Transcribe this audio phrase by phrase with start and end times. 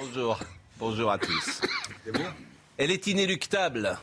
[0.00, 0.38] Bonjour.
[0.78, 1.60] Bonjour à tous.
[2.76, 3.98] Elle est inéluctable.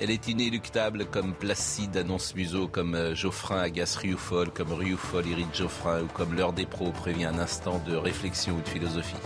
[0.00, 5.54] Elle est inéluctable comme Placide annonce Museau, comme euh, Geoffrin agace Rioufol, comme Rioufol irrite
[5.54, 9.16] Geoffrin ou comme l'heure des pros prévient un instant de réflexion ou de philosophie.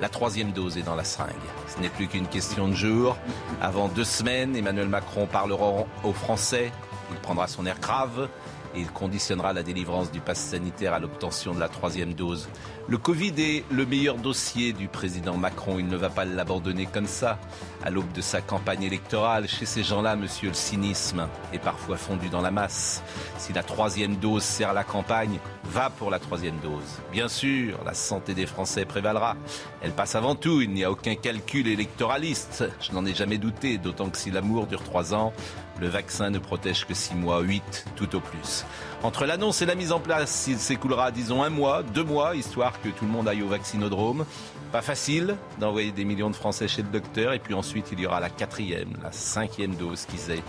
[0.00, 1.34] La troisième dose est dans la seringue.
[1.74, 3.16] Ce n'est plus qu'une question de jour.
[3.60, 6.72] Avant deux semaines, Emmanuel Macron parlera aux Français.
[7.10, 8.28] Il prendra son air grave
[8.76, 12.48] il conditionnera la délivrance du pass sanitaire à l'obtention de la troisième dose.
[12.86, 15.78] Le Covid est le meilleur dossier du président Macron.
[15.78, 17.38] Il ne va pas l'abandonner comme ça.
[17.82, 22.28] À l'aube de sa campagne électorale, chez ces gens-là, monsieur, le cynisme est parfois fondu
[22.28, 23.02] dans la masse.
[23.38, 27.00] Si la troisième dose sert la campagne, va pour la troisième dose.
[27.10, 29.36] Bien sûr, la santé des Français prévalera.
[29.80, 30.60] Elle passe avant tout.
[30.60, 32.64] Il n'y a aucun calcul électoraliste.
[32.80, 35.32] Je n'en ai jamais douté, d'autant que si l'amour dure trois ans,
[35.80, 38.64] le vaccin ne protège que six mois, huit tout au plus.
[39.02, 42.80] Entre l'annonce et la mise en place, il s'écoulera, disons, un mois, deux mois, histoire
[42.80, 44.24] que tout le monde aille au vaccinodrome.
[44.72, 47.32] Pas facile d'envoyer des millions de Français chez le docteur.
[47.32, 50.42] Et puis ensuite, il y aura la quatrième, la cinquième dose qui sait.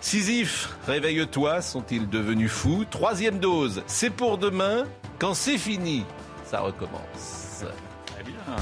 [0.00, 2.84] Sisyphe, réveille-toi, sont-ils devenus fous?
[2.88, 4.84] Troisième dose, c'est pour demain.
[5.18, 6.04] Quand c'est fini,
[6.44, 7.47] ça recommence.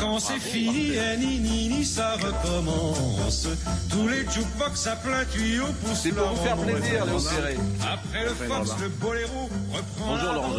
[0.01, 3.49] Quand c'est fini, eh, ni, ni, ni, ça recommence.
[3.91, 7.57] Tous les jukebox à plein tuyau poussent C'est pour vous faire plaisir, Ferré.
[7.83, 10.57] Après le fox, le boléro reprend Bonjour, la Laurent.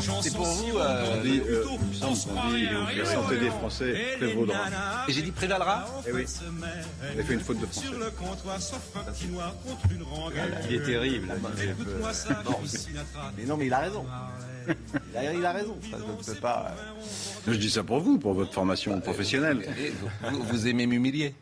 [0.00, 4.58] Chanson C'est pour vous, euh, dit, euh, il dit, euh, la santé des Français prévaudra.
[5.08, 6.26] Et j'ai dit prévalera Eh oui.
[7.12, 7.88] avez fait une faute de français.
[10.68, 11.28] Il est terrible.
[13.36, 14.04] Mais non, mais il a raison.
[15.12, 15.76] Il a, il a raison.
[15.90, 16.74] Ça, je ne peux pas.
[17.46, 19.66] Je dis ça pour vous, pour votre formation professionnelle.
[20.30, 21.34] Vous, vous aimez m'humilier.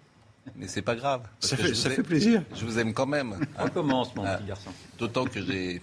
[0.55, 1.23] Mais c'est pas grave.
[1.41, 2.43] Ça fait, je vous ça ai- fait plaisir.
[2.55, 3.33] Je vous aime quand même.
[3.59, 3.65] hein.
[3.65, 4.37] Recommence, mon Ah.
[4.37, 4.71] petit garçon.
[4.99, 5.83] D'autant que j'ai,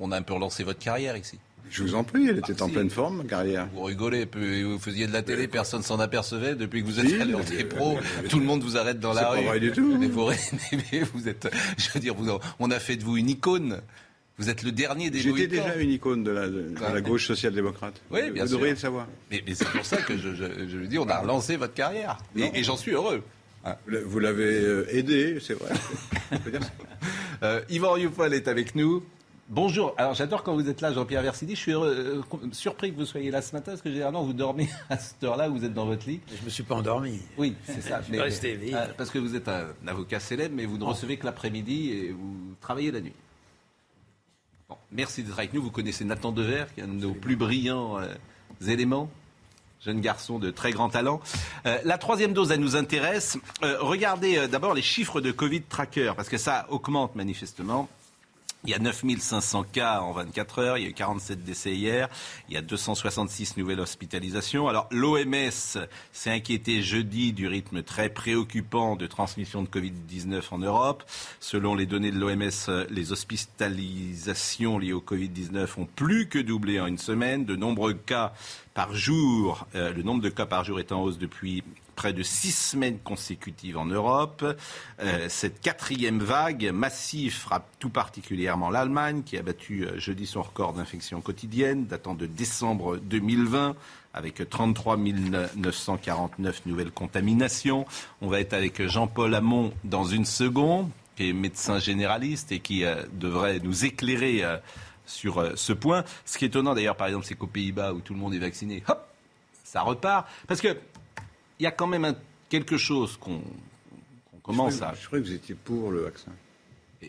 [0.00, 1.38] on a un peu relancé votre carrière ici.
[1.70, 2.72] Je vous en prie, elle était Ah, en si.
[2.74, 3.66] pleine forme, carrière.
[3.74, 4.26] Vous rigolez,
[4.62, 6.54] vous faisiez de la télé, personne s'en apercevait.
[6.54, 9.22] Depuis que vous êtes l'heure mais- des pros, tout le monde vous arrête dans la
[9.22, 9.36] C'est rue.
[9.38, 9.96] pas vrai du tout.
[9.98, 10.28] Mais vous,
[10.92, 12.30] mais vous êtes, je veux dire, vous,
[12.60, 13.80] on a fait de vous une icône.
[14.38, 17.26] Vous êtes le dernier des J'étais déjà une icône de la, de, de la gauche
[17.28, 18.00] social-démocrate.
[18.10, 18.56] Oui, bien vous sûr.
[18.58, 19.06] devriez le savoir.
[19.30, 21.74] Mais, mais c'est pour ça que je, je, je veux dire, on a relancé votre
[21.74, 22.18] carrière.
[22.36, 23.22] Et, et j'en suis heureux.
[23.64, 25.70] Vous l'a- Vous l'avez euh, aidé, c'est vrai.
[26.32, 26.70] On peut dire ça.
[27.42, 29.02] Euh, Yvan Rioufol est avec nous.
[29.50, 29.92] Bonjour.
[29.98, 31.54] Alors j'adore quand vous êtes là, Jean-Pierre Versidi.
[31.54, 34.32] Je suis heureux, euh, surpris que vous soyez là ce matin parce que généralement vous
[34.32, 36.20] dormez à cette heure-là, vous êtes dans votre lit.
[36.40, 37.20] Je me suis pas endormi.
[37.36, 38.02] Oui, c'est ça.
[38.08, 38.74] suis resté éveillé.
[38.74, 42.12] euh, parce que vous êtes un avocat célèbre, mais vous ne recevez que l'après-midi et
[42.12, 43.12] vous travaillez la nuit.
[44.92, 45.62] Merci d'être avec nous.
[45.62, 48.06] Vous connaissez Nathan Dever, qui est un de nos plus brillants euh,
[48.66, 49.10] éléments.
[49.84, 51.20] Jeune garçon de très grand talent.
[51.66, 53.36] Euh, la troisième dose, elle nous intéresse.
[53.62, 57.88] Euh, regardez d'abord les chiffres de Covid Tracker, parce que ça augmente manifestement.
[58.66, 62.08] Il y a 9500 cas en 24 heures, il y a eu 47 décès hier,
[62.48, 64.68] il y a 266 nouvelles hospitalisations.
[64.68, 71.04] Alors l'OMS s'est inquiété jeudi du rythme très préoccupant de transmission de Covid-19 en Europe.
[71.40, 76.86] Selon les données de l'OMS, les hospitalisations liées au Covid-19 ont plus que doublé en
[76.86, 77.44] une semaine.
[77.44, 78.32] De nombreux cas
[78.72, 81.62] par jour, euh, le nombre de cas par jour est en hausse depuis
[81.94, 84.44] près de six semaines consécutives en Europe.
[85.00, 90.42] Euh, cette quatrième vague massive frappe tout particulièrement l'Allemagne, qui a battu euh, jeudi son
[90.42, 93.74] record d'infection quotidienne, datant de décembre 2020,
[94.12, 97.86] avec 33 949 nouvelles contaminations.
[98.20, 102.84] On va être avec Jean-Paul Hamon dans une seconde, qui est médecin généraliste et qui
[102.84, 104.42] euh, devrait nous éclairer
[105.06, 106.04] sur ce point.
[106.24, 108.38] Ce qui est étonnant d'ailleurs, par exemple, c'est qu'aux Pays-Bas, où tout le monde est
[108.38, 109.06] vacciné, hop,
[109.74, 110.26] ça repart.
[110.46, 110.76] Parce que
[111.60, 112.16] y a quand même un-
[112.48, 113.42] quelque chose qu'on
[114.42, 114.94] commence je, à.
[115.00, 116.32] je croyais que vous étiez pour le vaccin.
[117.02, 117.06] Et,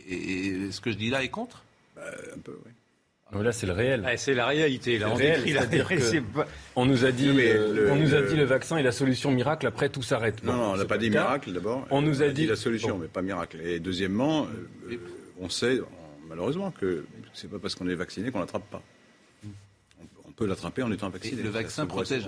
[0.47, 1.63] et ce que je dis là est contre?
[1.97, 2.71] Euh, un peu, oui.
[3.31, 4.01] Non, là, c'est le réel.
[4.01, 4.99] Ouais, c'est la réalité.
[4.99, 6.45] Là, on réel, la que- pas-
[6.75, 8.83] On nous a dit, Mais euh, le- on nous a le- dit le vaccin est
[8.83, 9.65] la solution miracle.
[9.65, 10.43] Après, tout s'arrête.
[10.43, 11.87] Non, non, on n'a pas dit le miracle d'abord.
[11.89, 12.97] On nous a a dit- la solution, Bon.
[12.99, 13.59] mais pas miracle.
[13.61, 14.45] Et deuxièmement,
[14.89, 14.97] euh,
[15.39, 17.03] on sait on- malheureusement que
[17.33, 18.83] c'est pas parce qu'on est vacciné qu'on l'attrape pas.
[19.43, 21.41] On, on peut l'attraper en étant Et vacciné.
[21.41, 22.27] le Ça, vaccin protège.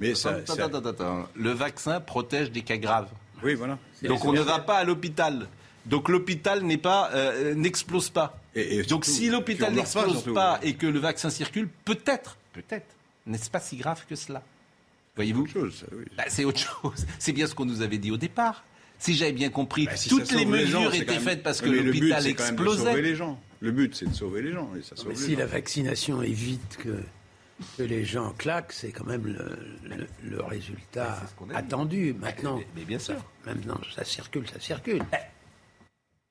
[0.00, 1.28] Mais ça, Attends, ça- attends, attends, attends.
[1.36, 3.08] Le vaccin protège des cas graves.
[3.42, 3.78] oui, voilà.
[4.02, 5.46] Donc on ne va pas à l'hôpital.
[5.86, 8.38] Donc l'hôpital n'est pas euh, n'explose pas.
[8.54, 12.36] Et- et Donc surtout, si l'hôpital pas, n'explose pas et que le vaccin circule, peut-être
[12.54, 12.86] peut-être,
[13.26, 14.42] n'est-ce pas si grave que cela?
[15.16, 15.42] Voyez-vous?
[15.42, 16.04] Autre chose, ça, oui.
[16.16, 17.06] Bah, C'est autre chose.
[17.18, 18.64] C'est bien ce qu'on nous avait dit au départ.
[18.98, 21.68] Si j'avais bien compris, Bah, si toutes les gens, mesures étaient même- faites parce que
[21.68, 23.02] Mais le but, l'hôpital c'est quand même de sauver explosait.
[23.02, 23.40] les gens.
[23.60, 24.70] Le but, c'est de sauver les gens.
[24.78, 25.38] Et ça sauve Mais les si gens.
[25.38, 27.00] la vaccination évite que,
[27.76, 31.54] que les gens claquent, c'est quand même le, le- le résultat dit.
[31.54, 32.12] attendu.
[32.14, 33.16] Maintenant, mais- mais bien sûr.
[33.46, 35.02] Maintenant, ça circule, ça circule.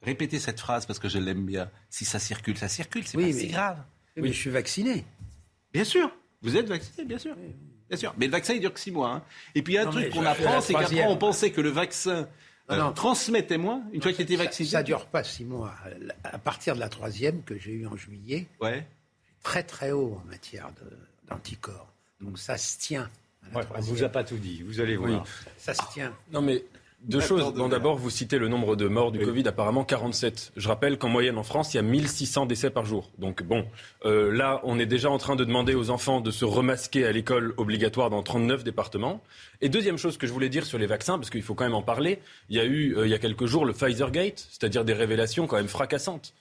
[0.01, 1.71] Répétez cette phrase parce que je l'aime bien.
[1.89, 3.83] Si ça circule, ça circule, c'est Oui, pas si mais- grave.
[4.17, 5.05] Mais je suis vacciné.
[5.71, 6.11] Bien sûr.
[6.41, 7.35] Vous êtes vacciné, bien sûr.
[7.87, 8.13] Bien sûr.
[8.17, 9.11] Mais le vaccin, il dure que six mois.
[9.11, 9.23] hein.
[9.55, 11.61] Et puis, il y a un Non, truc qu'on apprend, c'est qu'après, on pensait que
[11.61, 12.27] le vaccin
[12.69, 14.67] Non, euh, transmettait moins une fois qu'il était vacciné.
[14.69, 15.73] Ça ne dure pas six mois.
[16.23, 18.85] À partir de la troisième que j'ai eue en juillet, Ouais.
[19.41, 20.97] très très haut en matière de-
[21.33, 21.87] d'anticorps.
[22.21, 23.09] Donc ça se tient.
[23.53, 23.95] Ouais, On troisième.
[23.95, 25.25] vous a pas tout dit, vous allez voir.
[25.57, 26.13] Ça se tient.
[26.31, 26.63] Non, mais
[27.01, 27.47] deux choses.
[27.47, 27.69] de Bon, verre.
[27.69, 30.53] d'abord, vous citez le nombre de morts du Covid, apparemment 47.
[30.55, 33.11] Je rappelle qu'en moyenne en France, il y a 1600 décès par jour.
[33.17, 33.65] Donc bon,
[34.05, 37.11] euh, là, on est déjà en train de demander aux enfants de se remasquer à
[37.11, 39.21] l'école obligatoire dans 39 départements.
[39.59, 41.75] Et deuxième chose que je voulais dire sur les vaccins, parce qu'il faut quand même
[41.75, 42.19] en parler,
[42.49, 45.45] il y a eu, euh, il y a quelques jours, le Pfizer-Gate, c'est-à-dire des révélations
[45.47, 46.33] quand même fracassantes.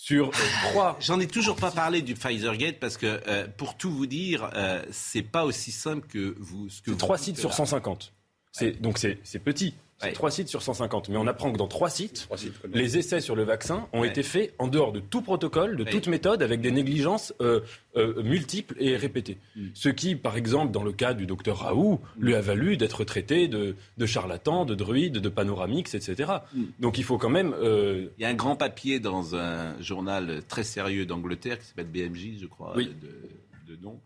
[0.00, 0.32] Sur euh,
[0.70, 4.48] trois J'en ai toujours pas parlé du Pfizer-Gate parce que, euh, pour tout vous dire,
[4.54, 6.68] euh, c'est pas aussi simple que vous.
[6.68, 7.56] Ce que C'est vous trois sites sur là.
[7.56, 8.12] 150.
[8.52, 9.74] C'est, Donc c'est, c'est petit.
[10.00, 10.12] C'est Ouais.
[10.12, 11.08] trois sites sur 150.
[11.08, 12.28] Mais on apprend que dans trois sites,
[12.72, 14.08] les essais sur le vaccin ont Ouais.
[14.08, 15.90] été faits en dehors de tout protocole, de Ouais.
[15.90, 17.60] toute méthode, avec des négligences euh,
[17.96, 19.38] euh, multiples et répétées.
[19.56, 19.66] Mm.
[19.74, 23.48] Ce qui, par exemple, dans le cas du docteur Raoult, lui a valu d'être traité
[23.48, 26.30] de, de charlatan, de druide, de panoramix, etc.
[26.54, 26.62] Mm.
[26.78, 27.52] Donc il faut quand même...
[27.60, 31.88] euh, Il y a un grand papier dans un journal très sérieux d'Angleterre qui s'appelle
[31.88, 32.94] BMJ, je crois, Oui.
[33.66, 33.98] de, de nom,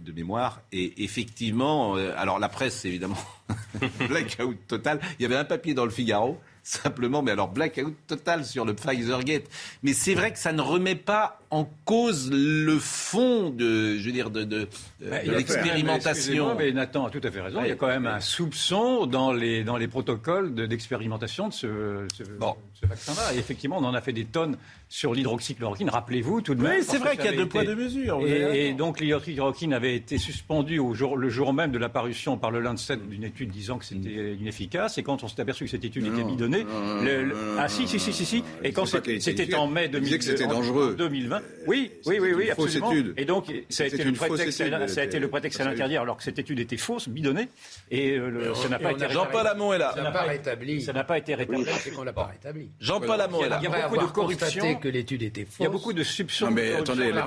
[0.00, 0.62] de mémoire.
[0.72, 3.18] Et effectivement, euh, alors la presse, évidemment,
[4.08, 5.00] blackout total.
[5.18, 8.74] Il y avait un papier dans le Figaro, simplement, mais alors blackout total sur le
[8.74, 9.48] Pfizer-Gate.
[9.82, 14.12] Mais c'est vrai que ça ne remet pas en cause le fond de, je veux
[14.12, 16.10] dire, de, Bah, l'expérimentation.
[16.10, 17.60] excusez-moi, Mais Nathan a tout à fait raison.
[17.62, 21.54] il y a quand même un soupçon dans les, dans les protocoles de- d'expérimentation de,
[21.54, 22.54] ce, ce, Bon.
[22.80, 23.34] ce vaccin-là.
[23.34, 24.56] Et effectivement, on en a fait des tonnes
[24.90, 25.88] sur l'hydroxychloroquine.
[25.90, 26.78] Rappelez-vous tout de même.
[26.78, 28.20] Oui, c'est vrai qu'il y a deux poids, deux mesures.
[28.26, 32.60] Et, donc l'hydroxychloroquine avait été suspendu au jour, le jour même de l'apparition par le
[32.60, 34.98] Lancet d'une étude disant que c'était inefficace.
[34.98, 37.40] Et quand on s'est aperçu que cette étude Non, était bidonnée, non, le- le- non,
[37.54, 38.44] non, ah si si si si si.
[38.62, 40.96] Et quand c'était était c'était en mai Il disait que c'était 2000 en- dangereux.
[41.00, 41.64] en 2020.
[41.66, 42.92] Oui oui oui oui fausse absolument.
[42.92, 43.14] étude.
[43.16, 45.60] Et donc ça a été le prétexte, étude, ça a elle été le était- prétexte
[45.60, 47.48] à l'interdire alors que cette étude était fausse, bidonnée.
[47.90, 49.92] Et euh, le- ça n'a pas été a- Jean-Paul Hamon est là.
[49.94, 50.82] Ça n'a pas rétabli.
[50.82, 51.64] ça n'a pas été rétabli.
[51.80, 52.70] c'est qu'on l'a pas rétabli.
[52.80, 53.60] Jean-Paul Hamon est là.
[53.62, 54.74] Il y a beaucoup de corruption.
[54.76, 55.56] que l'étude était fausse.
[55.60, 56.46] Il y a beaucoup de soupçons.
[56.46, 57.26] Non, mais attendez, l'a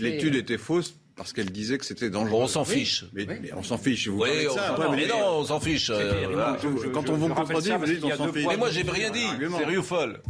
[0.00, 2.42] l'étude- était fausse parce qu'elle disait que c'était dangereux.
[2.42, 3.04] On s'en fiche.
[3.12, 4.06] Mais, mais on s'en fiche.
[4.08, 5.90] Vous Oui, on ça, mais non, on s'en fiche.
[5.90, 6.56] euh, C'était- voilà.
[6.62, 8.46] je- je- Quand on vous contredit, vous dites on a s'en deux fiche.
[8.48, 9.26] Mais moi, j'ai rien dit.
[9.58, 10.22] C'est folle.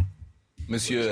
[0.69, 1.03] Monsieur.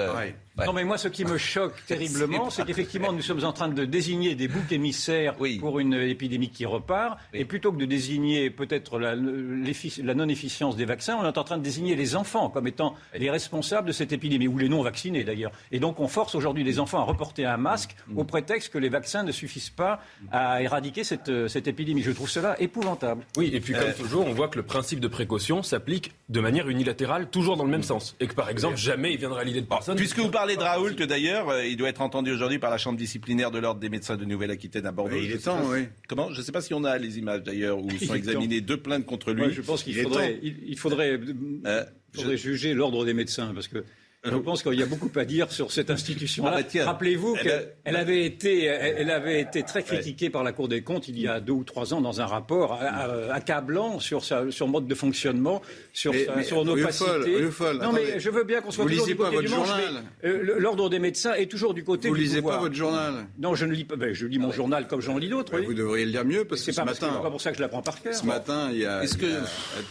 [0.58, 0.66] Ouais.
[0.66, 3.84] Non, mais moi, ce qui me choque terriblement, c'est qu'effectivement, nous sommes en train de
[3.84, 5.58] désigner des boucs émissaires Oui.
[5.58, 7.18] pour une épidémie qui repart.
[7.32, 7.40] Oui.
[7.40, 11.62] Et plutôt que de désigner peut-être la, non-efficience des vaccins, on est en train de
[11.62, 15.52] désigner les enfants comme étant les responsables de cette épidémie, ou les non-vaccinés d'ailleurs.
[15.72, 18.18] Et donc, on force aujourd'hui les enfants à reporter un masque Mm.
[18.18, 20.00] au prétexte que les vaccins ne suffisent pas
[20.30, 22.02] à éradiquer cette, cette épidémie.
[22.02, 23.24] Je trouve cela épouvantable.
[23.36, 26.40] Oui, et puis comme Euh, toujours, on voit que le principe de précaution s'applique de
[26.40, 28.14] manière unilatérale, toujours dans le même sens.
[28.20, 29.96] Et que par exemple, jamais il viendra à l'idée de personne.
[29.96, 32.96] Puisque vous parlez de Raoult, d'ailleurs, euh, il doit être entendu aujourd'hui par la Chambre
[32.96, 35.16] disciplinaire de l'ordre des médecins de Nouvelle-Aquitaine à Bordeaux.
[35.16, 35.88] Il Je est temps, oui.
[36.06, 36.32] Comment?
[36.32, 39.04] Je ne sais pas si on a les images d'ailleurs où sont examinées deux plaintes
[39.04, 39.52] contre lui.
[39.52, 41.18] Je pense qu'il faudrait, il, il faudrait,
[41.66, 43.84] Euh, il faudrait juger l'ordre des médecins parce que
[44.30, 46.56] je pense qu'il y a beaucoup à dire sur cette institution-là.
[46.58, 46.84] Ah bah.
[46.84, 50.52] Rappelez-vous Eh qu'elle ben- elle avait été, elle, elle avait été très critiquée par la
[50.52, 53.32] Cour des comptes il y a deux ou trois ans dans un rapport à- à-
[53.34, 57.36] accablant sur sa, sur mode de fonctionnement, sur, Mais- sa- mais sur opacité.
[57.36, 59.46] Rufol, non mais je veux bien qu'on soit Vous toujours lisez du côté pas du
[59.48, 60.04] votre manche, journal.
[60.24, 63.26] euh, l'ordre des médecins est toujours du côté Vous du lisez pas votre journal.
[63.38, 63.96] Non, je ne lis pas.
[63.96, 65.52] ben, je lis mon journal comme j'en lis d'autres.
[65.58, 65.64] oui.
[65.66, 67.62] Vous devriez le lire mieux parce que ce pas, matin, pas pour ça que je
[67.62, 68.14] l'apprends par cœur.
[68.14, 69.02] ce matin, il y a.
[69.02, 69.44] Est-ce que a-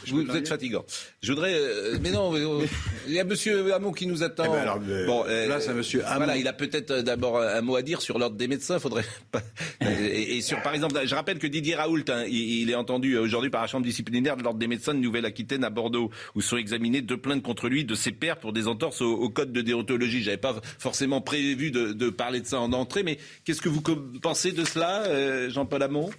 [0.08, 0.86] vous, êtes fatigant?
[1.22, 2.66] Je voudrais, euh, mais non, euh,
[3.08, 4.44] il y a Monsieur Hamon qui nous attend.
[4.46, 6.18] Eh ben alors, euh, bon, euh, là, c'est Monsieur Hamon.
[6.18, 8.80] Voilà, il a peut-être euh, d'abord un mot à dire sur l'ordre des médecins.
[8.80, 9.42] Faudrait pas.
[9.82, 13.18] et, et sur, par exemple, je rappelle que Didier Raoult, hein, il, il est entendu
[13.18, 16.58] aujourd'hui par la chambre disciplinaire de l'ordre des médecins de Nouvelle-Aquitaine à Bordeaux, où sont
[16.58, 19.62] examinées deux plaintes contre lui de ses pairs pour des entorses au, au code de
[19.62, 20.24] déontologie.
[20.24, 23.82] J'avais pas forcément prévu de, de parler de ça en entrée, mais qu'est-ce que vous
[24.22, 26.10] pensez de cela, euh, Jean-Paul Hamon?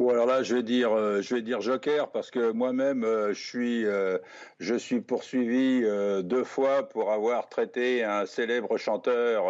[0.00, 3.34] Ou alors là, je vais dire, euh, je vais dire Joker parce que moi-même, euh,
[3.34, 4.16] je suis, euh,
[4.58, 5.82] je suis poursuivi
[6.24, 9.44] deux fois pour avoir traité un célèbre chanteur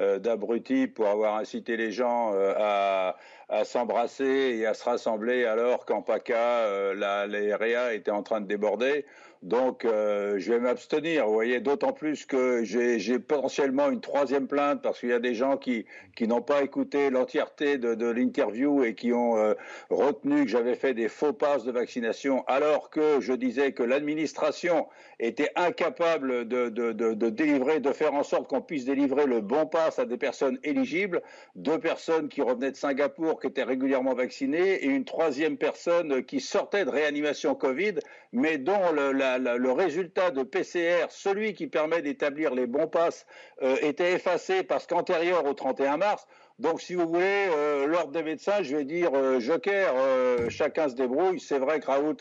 [0.00, 3.16] d'abruti pour avoir incité les gens à,
[3.48, 7.54] à s'embrasser et à se rassembler alors qu'en PACA, euh, la, les
[7.94, 9.04] étaient en train de déborder.
[9.42, 11.26] Donc, euh, je vais m'abstenir.
[11.26, 15.34] Vous voyez, d'autant plus que j'ai potentiellement une troisième plainte parce qu'il y a des
[15.34, 15.84] gens qui,
[16.16, 19.54] qui n'ont pas écouté l'entièreté de, l'interview et qui ont euh,
[19.90, 24.86] retenu que j'avais fait des faux passes de vaccination alors que je disais que l'administration
[25.20, 29.66] était incapable de, de, de, délivrer, de faire en sorte qu'on puisse délivrer le bon
[29.66, 31.22] pass à des personnes éligibles,
[31.54, 36.40] deux personnes qui revenaient de Singapour qui étaient régulièrement vaccinées et une troisième personne qui
[36.40, 37.94] sortait de réanimation Covid
[38.36, 43.26] mais dont le, résultat de PCR, celui qui permet d'établir les bons passes,
[43.62, 46.26] euh, était effacé parce qu'antérieur au 31 mars.
[46.58, 49.94] Donc, si vous voulez, euh, l'ordre des médecins, je vais dire euh, joker,
[50.50, 51.40] chacun se débrouille.
[51.40, 52.16] C'est vrai que Raoult,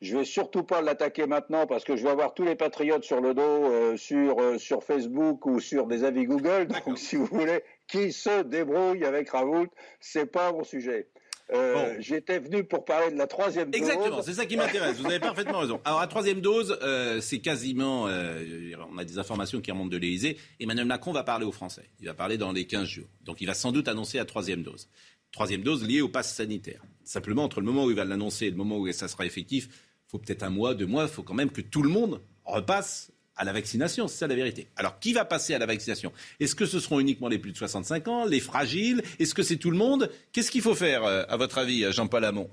[0.00, 3.20] je vais surtout pas l'attaquer maintenant parce que je vais avoir tous les patriotes sur
[3.20, 6.66] le dos sur sur Facebook ou sur des avis Google.
[6.66, 9.68] Donc, si vous voulez, qui se débrouille avec Raoult,
[10.00, 11.08] c'est pas mon sujet.
[11.50, 13.80] Euh, j'étais venu pour parler de la troisième dose.
[13.80, 14.98] Exactement, c'est ça qui m'intéresse.
[14.98, 15.80] Vous avez parfaitement raison.
[15.84, 18.06] Alors, la troisième dose, euh, c'est quasiment.
[18.06, 20.36] Euh, on a des informations qui remontent de l'Élysée.
[20.60, 21.88] Emmanuel Macron va parler aux Français.
[22.00, 23.08] Il va parler dans les 15 jours.
[23.22, 24.90] Donc, il va sans doute annoncer la troisième dose.
[25.32, 26.82] Troisième dose liée au pass sanitaire.
[27.02, 29.68] Simplement, entre le moment où il va l'annoncer et le moment où ça sera effectif,
[29.70, 31.04] il faut peut-être un mois, deux mois.
[31.04, 34.34] Il faut quand même que tout le monde repasse à la vaccination, c'est ça la
[34.34, 34.66] vérité.
[34.76, 36.12] Alors, qui va passer à la vaccination?
[36.40, 39.02] Est-ce que ce seront uniquement les plus de 65 ans, les fragiles?
[39.18, 40.10] Est-ce que c'est tout le monde?
[40.32, 42.50] Qu'est-ce qu'il faut faire, euh, à votre avis, Jean-Paul Hamon?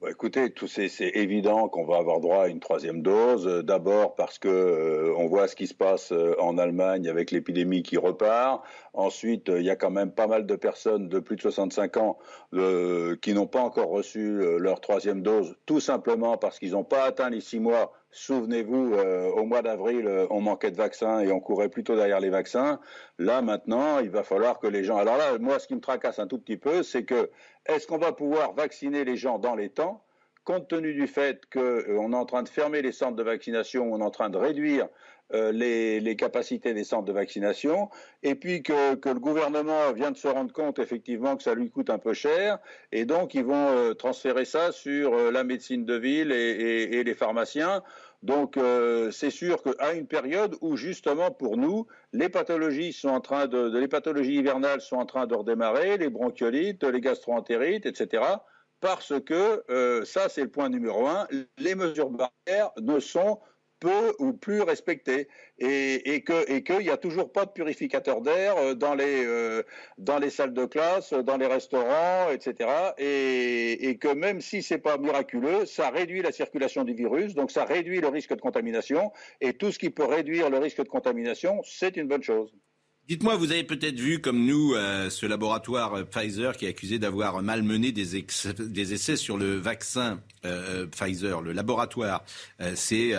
[0.00, 3.48] Bah, écoutez, c'est évident qu'on va avoir droit à une troisième dose.
[3.48, 7.82] Euh, d'abord parce que euh, on voit ce qui se passe en Allemagne avec l'épidémie
[7.82, 8.64] qui repart.
[8.92, 12.18] Ensuite, il y a quand même pas mal de personnes de plus de 65 ans
[13.22, 17.30] qui n'ont pas encore reçu leur troisième dose, tout simplement parce qu'ils n'ont pas atteint
[17.30, 21.40] les six mois Souvenez-vous, euh, au mois d'avril, euh, on manquait de vaccins et on
[21.40, 22.80] courait plutôt derrière les vaccins.
[23.18, 24.96] Là, maintenant, il va falloir que les gens.
[24.96, 27.30] Alors là, moi, ce qui me tracasse un tout petit peu, c'est que
[27.68, 30.02] est-ce qu'on va pouvoir vacciner les gens dans les temps
[30.44, 33.92] compte tenu du fait qu'on euh, est en train de fermer les centres de vaccination,
[33.92, 34.88] on est en train de réduire
[35.34, 37.90] euh, les, capacités des centres de vaccination,
[38.22, 41.90] et puis que, le gouvernement vient de se rendre compte effectivement que ça lui coûte
[41.90, 42.58] un peu cher,
[42.92, 47.14] et donc ils vont euh, transférer ça sur euh, la médecine de ville et, les
[47.14, 47.82] pharmaciens.
[48.22, 48.58] Donc
[49.12, 53.78] c'est sûr qu'à une période où justement pour nous les pathologies sont en train de,
[53.78, 58.24] les pathologies hivernales sont en train de redémarrer, les bronchiolites, les gastroentérites, etc.
[58.80, 59.62] Parce que
[60.04, 63.38] ça c'est le point numéro un, les mesures barrières ne sont
[63.80, 68.56] peu ou plus respecté et, que et qu'il n'y a toujours pas de purificateur d'air
[68.56, 69.62] euh, dans les euh,
[69.98, 72.70] dans les salles de classe, dans les restaurants, etc.
[72.98, 77.50] Et, et que même si c'est pas miraculeux, ça réduit la circulation du virus, donc
[77.50, 80.88] ça réduit le risque de contamination et tout ce qui peut réduire le risque de
[80.88, 82.52] contamination, c'est une bonne chose.
[83.08, 86.98] Dites-moi, vous avez peut-être vu, comme nous, euh, ce laboratoire euh, Pfizer qui est accusé
[86.98, 88.22] d'avoir malmené des,
[88.58, 91.40] des, essais sur le vaccin euh, Pfizer.
[91.40, 92.22] Le laboratoire,
[92.74, 93.14] c'est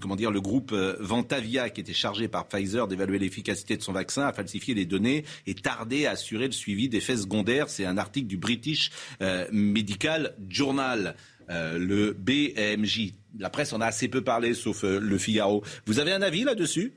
[0.00, 4.22] comment dire le groupe Ventavia qui était chargé par Pfizer d'évaluer l'efficacité de son vaccin,
[4.28, 7.68] a falsifié les données et tardé à assurer le suivi d'effets secondaires.
[7.68, 8.92] C'est un article du British
[9.50, 11.16] Medical Journal.
[11.48, 13.14] le BMJ.
[13.38, 15.64] La presse en a assez peu parlé, sauf le Figaro.
[15.86, 16.92] Vous avez un avis là-dessus?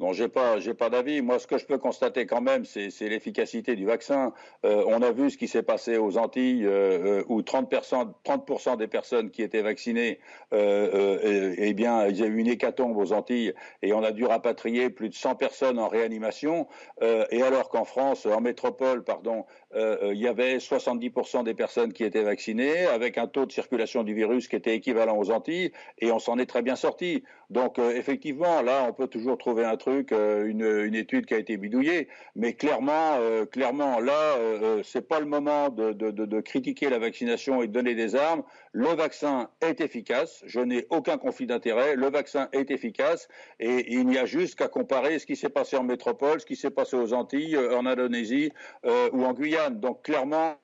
[0.00, 1.22] Non, j'ai pas, j'ai pas d'avis.
[1.22, 4.32] Moi, ce que je peux constater quand même, c'est, l'efficacité du vaccin.
[4.64, 8.78] Euh, on a vu ce qui s'est passé aux Antilles, euh, euh où 30%, 30
[8.78, 10.18] des personnes qui étaient vaccinées,
[10.52, 14.90] eh bien, il y a eu une hécatombe aux Antilles et on a dû rapatrier
[14.90, 16.66] plus de 100 personnes en réanimation.
[17.00, 22.22] et alors qu'en France, en métropole, pardon, il y avait 70% des personnes qui étaient
[22.22, 26.18] vaccinées, avec un taux de circulation du virus qui était équivalent aux Antilles, et on
[26.18, 27.24] s'en est très bien sorti.
[27.50, 31.38] Donc, effectivement, là, on peut toujours trouver un truc, euh, une, une, étude qui a
[31.38, 36.40] été bidouillée, mais clairement, euh, clairement, là, euh, c'est pas le moment de, de, de,
[36.40, 38.42] critiquer la vaccination et de donner des armes.
[38.76, 40.42] Le vaccin est efficace.
[40.46, 41.94] Je n'ai aucun conflit d'intérêt.
[41.94, 43.28] Le vaccin est efficace
[43.60, 46.56] et il n'y a juste qu'à comparer ce qui s'est passé en métropole, ce qui
[46.56, 48.50] s'est passé aux Antilles, en Indonésie
[48.84, 49.78] ou en Guyane.
[49.78, 50.56] Donc clairement,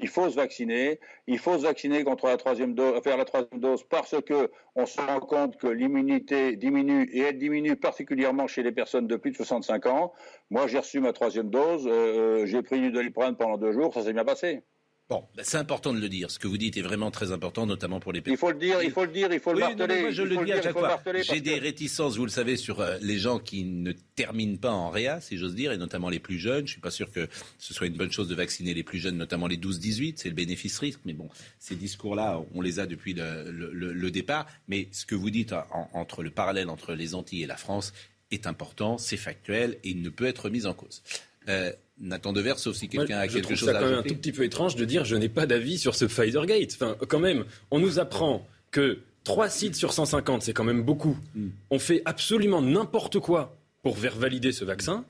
[0.00, 1.00] il faut se vacciner.
[1.26, 4.86] Il faut se vacciner contre la troisième dose, faire la troisième dose parce que on
[4.86, 9.32] se rend compte que l'immunité diminue et elle diminue particulièrement chez les personnes de plus
[9.32, 10.12] de 65 ans.
[10.50, 13.92] Moi, j'ai reçu ma troisième dose, euh, euh, j'ai pris du doliprane pendant deux jours,
[13.92, 14.62] ça s'est bien passé.
[15.08, 16.30] Bon, ben, c'est important de le dire.
[16.30, 18.34] Ce que vous dites est vraiment très important, notamment pour les personnes.
[18.34, 20.12] Il faut le dire, il faut le dire, il faut le marteler.
[20.12, 21.02] je le dis à chaque fois.
[21.22, 24.90] J'ai des réticences, vous le savez, sur euh, les gens qui ne terminent pas en
[24.90, 26.66] réa, si j'ose dire, et notamment les plus jeunes.
[26.66, 27.26] Je suis pas sûr que
[27.58, 30.14] ce soit une bonne chose de vacciner les plus jeunes, notamment les 12-18.
[30.16, 31.00] C'est le bénéfice-risque.
[31.06, 34.46] Mais bon, ces discours-là, on les a depuis le, départ.
[34.68, 35.54] Mais ce que vous dites
[35.94, 37.94] entre le parallèle entre les Antilles et la France
[38.30, 41.02] est important, c'est factuel et il ne peut être mis en cause.
[41.48, 43.84] Euh, Nathan Devers, sauf si quelqu'un a quelque chose à ajouter.
[43.84, 45.94] C'est quand même un tout petit peu étrange de dire je n'ai pas d'avis sur
[45.94, 46.72] ce Pfizer Gate.
[46.74, 51.16] Enfin, quand même, on nous apprend que 3 sites sur 150, c'est quand même beaucoup.
[51.34, 51.48] Hmm.
[51.70, 55.04] On fait absolument n'importe quoi pour faire valider ce vaccin.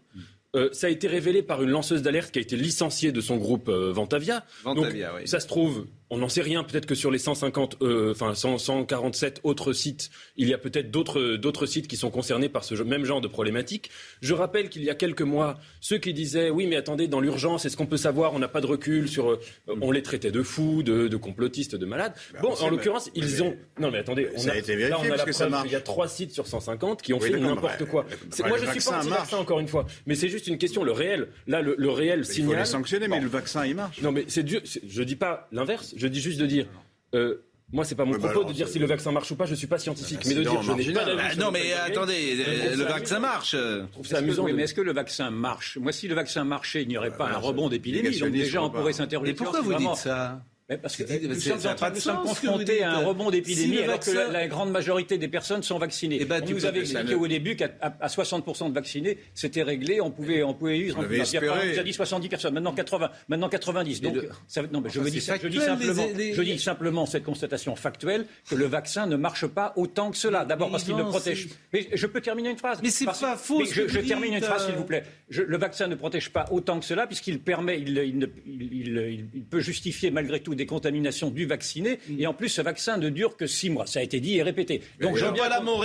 [0.57, 3.37] Euh, ça a été révélé par une lanceuse d'alerte qui a été licenciée de son
[3.37, 4.45] groupe euh, Ventavia.
[4.65, 5.29] Ventavia, Donc, oui.
[5.29, 6.65] Ça se trouve, on n'en sait rien.
[6.65, 10.91] Peut-être que sur les 150, euh, enfin 100 147 autres sites, il y a peut-être
[10.91, 13.91] d'autres d'autres sites qui sont concernés par ce même genre de problématique.
[14.23, 17.65] Je rappelle qu'il y a quelques mois, ceux qui disaient oui, mais attendez, dans l'urgence,
[17.67, 19.31] est-ce qu'on peut savoir On n'a pas de recul sur.
[19.31, 19.41] euh,
[19.81, 22.15] on les traitait de fous, de, de complotistes, de malades.
[22.41, 23.57] bon, on sait, en mais- l'occurrence, ils mais- ont.
[23.79, 25.77] Non, mais attendez, on Ça a été vérifié, là, on a la preuve qu'il y
[25.77, 28.07] a trois sites sur 150 qui ont Oui, fait n'importe quoi.
[28.31, 30.85] C'est- moi, je suis pas vaccin anti-vaccin, encore une fois, mais c'est juste une question.
[30.85, 34.01] Le réel, là, le, le réel Il faut les sanctionner, mais le vaccin, il marche.
[34.01, 34.61] Non, mais c'est dur.
[34.65, 35.95] c'est- Je dis pas l'inverse.
[35.99, 36.67] Je dis juste de dire.
[37.15, 39.31] euh, moi, c'est pas mon Oui, bah propos alors, de dire si le vaccin marche
[39.31, 39.45] ou pas.
[39.45, 41.73] Je suis pas scientifique, Un mais de dire je n'ai pas Ah, sur non, mais
[41.75, 43.53] attendez, euh, le vaccin marche.
[43.55, 44.45] Je trouve ça amusant.
[44.45, 45.77] mais est-ce que le vaccin marche?
[45.77, 48.19] Moi, si le vaccin marchait, il n'y aurait pas un voilà, rebond d'épidémie.
[48.19, 49.33] Donc déjà, on pourrait s'interroger.
[49.33, 50.43] Mais pourquoi vous vraiment- dites ça?
[50.69, 54.01] Mais parce que nous sommes en train nous confrontés à un rebond d'épidémie Si alors
[54.01, 56.19] que la, la grande majorité des personnes sont vaccinées.
[56.21, 59.17] Eh ben, on tu nous avait expliqué au début qu'à à- à 60% de vaccinés,
[59.33, 60.75] c'était réglé, on pouvait, on pouvait.
[60.95, 61.39] On y.
[61.39, 64.03] On nous a dit 70 personnes, maintenant 80, maintenant 90.
[64.03, 67.07] Mais Donc, ça, non, mais je, me dis, je dis simplement, les- je dis simplement
[67.07, 70.45] cette constatation factuelle que le vaccin ne marche pas autant que cela.
[70.45, 71.49] D'abord parce qu'il ne protège.
[71.73, 72.81] Mais je peux terminer une phrase?
[72.83, 74.67] Mais c'est pas faux, Je, je termine une phrase, euh.
[74.67, 75.05] s'il vous plaît.
[75.31, 80.58] Le vaccin ne protège pas autant que cela puisqu'il permet, il peut justifier malgré tout
[80.59, 81.99] des contaminations du vacciné.
[82.09, 82.21] Mm.
[82.21, 83.87] Et en plus, ce vaccin ne dure que six mois.
[83.87, 84.83] Ça a été dit et répété.
[85.01, 85.45] Donc je veux, bien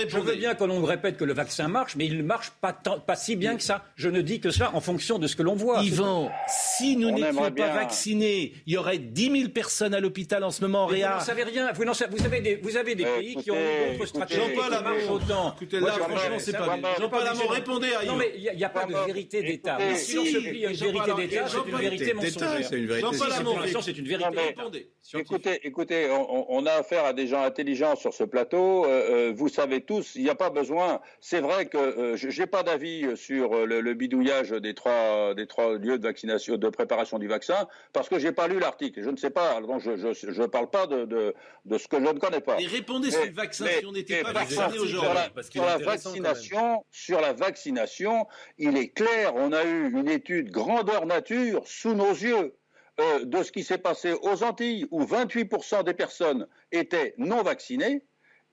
[0.10, 2.74] je veux bien que l'on répète que le vaccin marche, mais il ne marche pas,
[2.74, 3.86] tant- pas si bien que ça.
[3.96, 5.82] Je ne dis que ça en fonction de ce que l'on voit.
[5.84, 7.74] Yvan, si nous On n'étions pas bien.
[7.74, 11.02] vaccinés, il y aurait 10 000 personnes à l'hôpital en ce moment en Mais Vous
[11.04, 11.16] réa.
[11.16, 11.72] n'en savez rien.
[11.74, 14.08] Vous, savez- vous avez des, vous avez des Eh, pays qui ont écoutez, d'autres écoutez,
[14.08, 15.12] stratégies Jean-Paul qui marchent Amont.
[15.14, 15.54] autant.
[15.56, 16.90] Écoutez, Moi, là, je- franchement, ça c'est va, pas mais bien.
[16.98, 18.94] je Jean-Paul pas Amont, obligé de- répondez à Non, mais il n'y a, pas de
[19.06, 19.78] vérité d'État.
[19.96, 22.68] si on se plie à une vérité d'État, c'est une vérité D'État, mensongère.
[22.70, 23.08] c'est une vérité
[23.44, 24.30] pour l'instant, c'est une vérité.
[24.64, 24.90] Répondez.
[25.16, 28.86] Écoutez, écoutez, on, on a affaire à des gens intelligents sur ce plateau.
[28.86, 31.02] Euh, euh, vous savez tous, il n'y a pas besoin.
[31.20, 35.46] C'est vrai que euh, je n'ai pas d'avis sur le, le bidouillage des trois, des
[35.46, 39.04] trois lieux de vaccination, de préparation du vaccin, parce que j'ai pas lu l'article.
[39.04, 39.60] Je ne sais pas.
[39.62, 41.36] Donc je ne parle pas de, de,
[41.66, 42.60] de ce que je ne connais pas.
[42.60, 45.44] Et répondez sur le vaccin mais- si on n'était pas contre, aujourd'hui.
[45.52, 48.26] Sur la, vaccination, sur la vaccination,
[48.58, 52.56] il est clair, on a eu une étude grandeur nature sous nos yeux
[53.00, 58.04] euh, de ce qui s'est passé aux Antilles, où 28% des personnes étaient non vaccinées.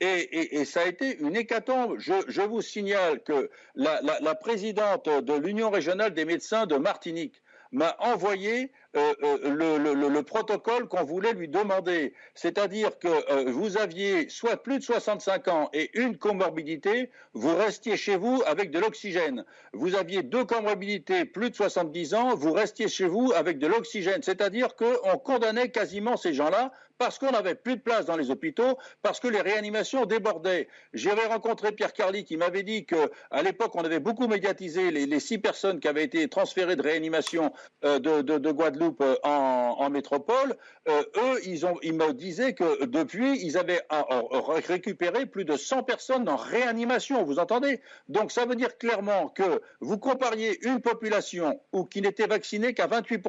[0.03, 1.99] Et, ça a été une hécatombe.
[1.99, 8.73] Je, vous signale que la présidente de l'Union régionale des médecins de Martinique m'a envoyé
[8.97, 12.13] euh, euh, le, le- le- le protocole qu'on voulait lui demander.
[12.35, 17.97] C'est-à-dire que euh, vous aviez soit plus de 65 ans et une comorbidité, vous restiez
[17.97, 19.45] chez vous avec de l'oxygène.
[19.73, 24.23] Vous aviez deux comorbidités, plus de 70 ans, vous restiez chez vous avec de l'oxygène.
[24.23, 28.77] C'est-à-dire qu'on condamnait quasiment ces gens-là parce qu'on n'avait plus de place dans les hôpitaux,
[29.01, 30.69] parce que les réanimations débordaient.
[30.93, 35.19] J'avais rencontré Pierre Carly qui m'avait dit que à l'époque on avait beaucoup médiatisé les,
[35.21, 37.55] six personnes qui avaient été transférées de réanimation
[37.87, 40.55] euh, de, de- de Guadeloupe euh, en, métropole.
[40.89, 45.85] Euh, eux, ils, me disaient que depuis, ils avaient euh, euh, récupéré plus de 100
[45.85, 47.25] personnes en réanimation.
[47.25, 47.81] Vous entendez?
[48.11, 51.59] Donc ça veut dire clairement que vous compariez une population
[51.91, 53.23] qui n'était vaccinée qu'à 28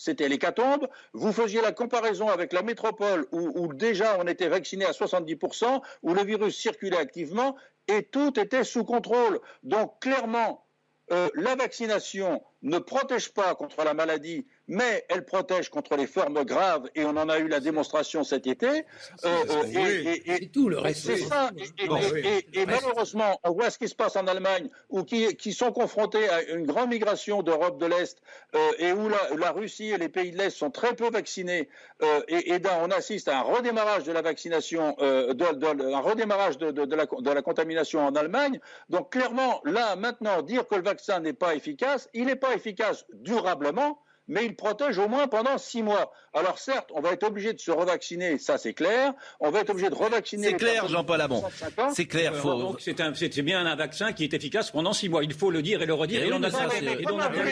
[0.00, 0.88] c'était l'hécatombe.
[1.12, 6.14] Vous faisiez la comparaison avec la métropole où, déjà on était vacciné à 70%, où
[6.14, 7.54] le virus circulait activement
[7.86, 9.40] et tout était sous contrôle.
[9.62, 10.64] Donc clairement,
[11.12, 16.44] euh, la vaccination ne protège pas contre la maladie, mais elle protège contre les formes
[16.44, 18.68] graves et on en a eu la démonstration cet été.
[18.68, 18.82] Euh,
[19.24, 21.06] euh, et- et- et- C'est tout, le reste.
[21.06, 21.50] c'est ça.
[21.56, 22.20] Et, et- Bon, et- oui.
[22.52, 25.72] et- et malheureusement, on voit ce qui se passe en Allemagne, où qui, qui sont
[25.72, 28.18] confrontés à une grande migration d'Europe de l'Est,
[28.54, 31.68] euh, et où la, la Russie et les pays de l'Est sont très peu vaccinés,
[32.02, 35.92] euh, et, et là, on assiste à un redémarrage de la vaccination, euh, de, de-
[35.92, 38.60] un redémarrage de, de- de la, de la contamination en Allemagne.
[38.90, 43.04] Donc clairement, là, maintenant, dire que le vaccin n'est pas efficace, il n'est pas efficace
[43.12, 43.98] durablement
[44.30, 46.12] mais il protège au moins pendant six mois.
[46.32, 49.12] Alors certes, on va être obligé de se revacciner, ça c'est clair.
[49.40, 50.48] On va être obligé de revacciner.
[50.50, 51.40] C'est clair, Jean-Paul de Amont.
[51.40, 51.90] 65 ans.
[51.92, 52.54] C'est clair, faut.
[52.54, 55.24] Donc c'est bien un vaccin qui est efficace pendant six mois.
[55.24, 56.20] Il faut le dire et le redire.
[56.22, 57.44] Eh Et, l'on a bien ça, compris- et a bien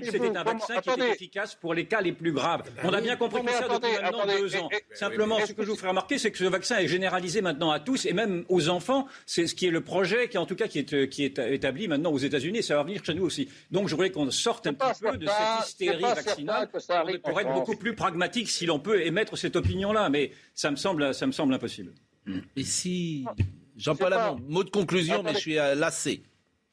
[0.00, 2.62] que c'était un vaccin qui était efficace pour les cas les plus graves.
[2.84, 4.68] On a bien compris tout ça depuis maintenant deux ans.
[4.72, 7.40] et- et- Simplement, ce que je vous ferai remarquer, c'est que ce vaccin est généralisé
[7.40, 9.06] maintenant à tous et même aux enfants.
[9.26, 11.38] C'est ce qui est le projet, qui en tout cas qui est, euh, qui est
[11.38, 12.58] établi maintenant aux États-Unis.
[12.58, 13.48] et Ça va venir chez nous aussi.
[13.70, 16.78] Donc je voudrais qu'on sorte un C'est pas peu de cette hystérie vaccinale certain que
[16.78, 20.08] ça arrive pour en être beaucoup plus pragmatique si l'on peut émettre cette opinion-là.
[20.10, 21.92] Mais ça me semble, ça me semble impossible.
[22.56, 23.24] Et si.
[23.76, 26.22] Jean-Paul Amont, mot de conclusion, mais je suis lassé.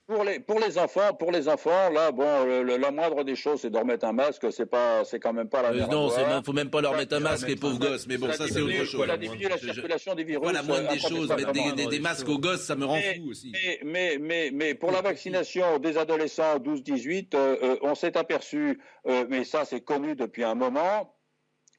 [0.08, 3.36] Pour les, pour les enfants, pour les enfants, là, bon, le- le- la moindre des
[3.36, 4.46] choses, c'est de remettre un masque.
[4.52, 7.16] C'est pas, c'est quand même pas la Euh, non, même- faut même pas leur mettre
[7.16, 8.06] un masque, les pauvres gosses.
[8.06, 9.08] Mais bon, ça, c'est autre chose.
[9.08, 10.44] Ça diminue la circulation des virus.
[10.44, 11.30] Voilà, moindre des choses.
[11.30, 13.52] Mettre des, des- des masques aux gosses, ça me rend Mais- fou aussi.
[13.52, 18.80] Mais, mais, mais, mais pour la vaccination des adolescents 12-18, euh, euh, on s'est aperçu,
[19.08, 21.12] euh, mais ça c'est connu depuis un moment,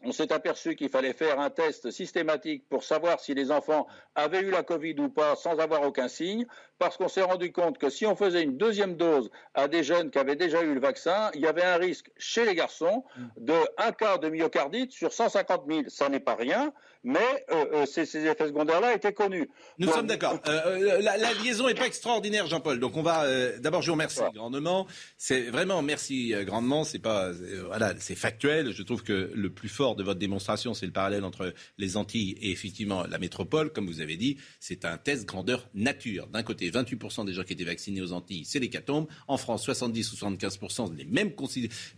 [0.04, 4.40] on s'est aperçu qu'il fallait faire un test systématique pour savoir si les enfants avaient
[4.42, 6.44] eu la Covid ou pas sans avoir aucun signe,
[6.78, 10.10] parce qu'on s'est rendu compte que si on faisait une deuxième dose à des jeunes
[10.10, 13.04] qui avaient déjà eu le vaccin, il y avait un risque chez les garçons
[13.38, 15.82] de un cas de myocardite sur 150 000.
[15.88, 19.48] Ça n'est pas rien, mais euh, euh, ces, ces effets secondaires-là étaient connus.
[19.78, 20.38] Nous Donc, sommes d'accord.
[20.48, 22.78] Euh, la, la liaison n'est pas extraordinaire, Jean-Paul.
[22.80, 24.32] Donc on va euh, d'abord je vous remercie Voilà.
[24.34, 24.86] grandement.
[25.16, 26.84] C'est vraiment merci grandement.
[26.84, 27.30] C'est pas
[27.66, 28.72] voilà, c'est factuel.
[28.72, 32.36] Je trouve que le plus fort de votre démonstration, c'est le parallèle entre les Antilles
[32.40, 34.36] et effectivement la métropole, comme vous avez dit.
[34.60, 36.26] C'est un test grandeur nature.
[36.28, 39.06] D'un côté, 28% des gens qui étaient vaccinés aux Antilles, c'est l'hécatombe.
[39.28, 41.32] En France, 70 ou 75% les mêmes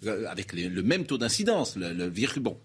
[0.07, 2.39] euh, avec les- le même taux d'incidence, le, le virus.
[2.39, 2.59] Bon,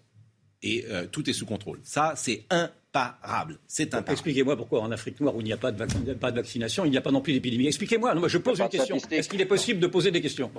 [0.61, 1.79] et euh, tout est sous contrôle.
[1.83, 3.59] Ça, c'est imparable.
[3.67, 4.11] C'est imparable.
[4.11, 6.85] Expliquez-moi pourquoi en Afrique noire où il n'y a pas de, vac- pas de vaccination,
[6.85, 7.67] il n'y a pas non plus d'épidémie.
[7.67, 8.15] Expliquez-moi.
[8.27, 8.97] Je pose une question.
[9.11, 10.51] Est-ce qu'il est possible de poser des questions?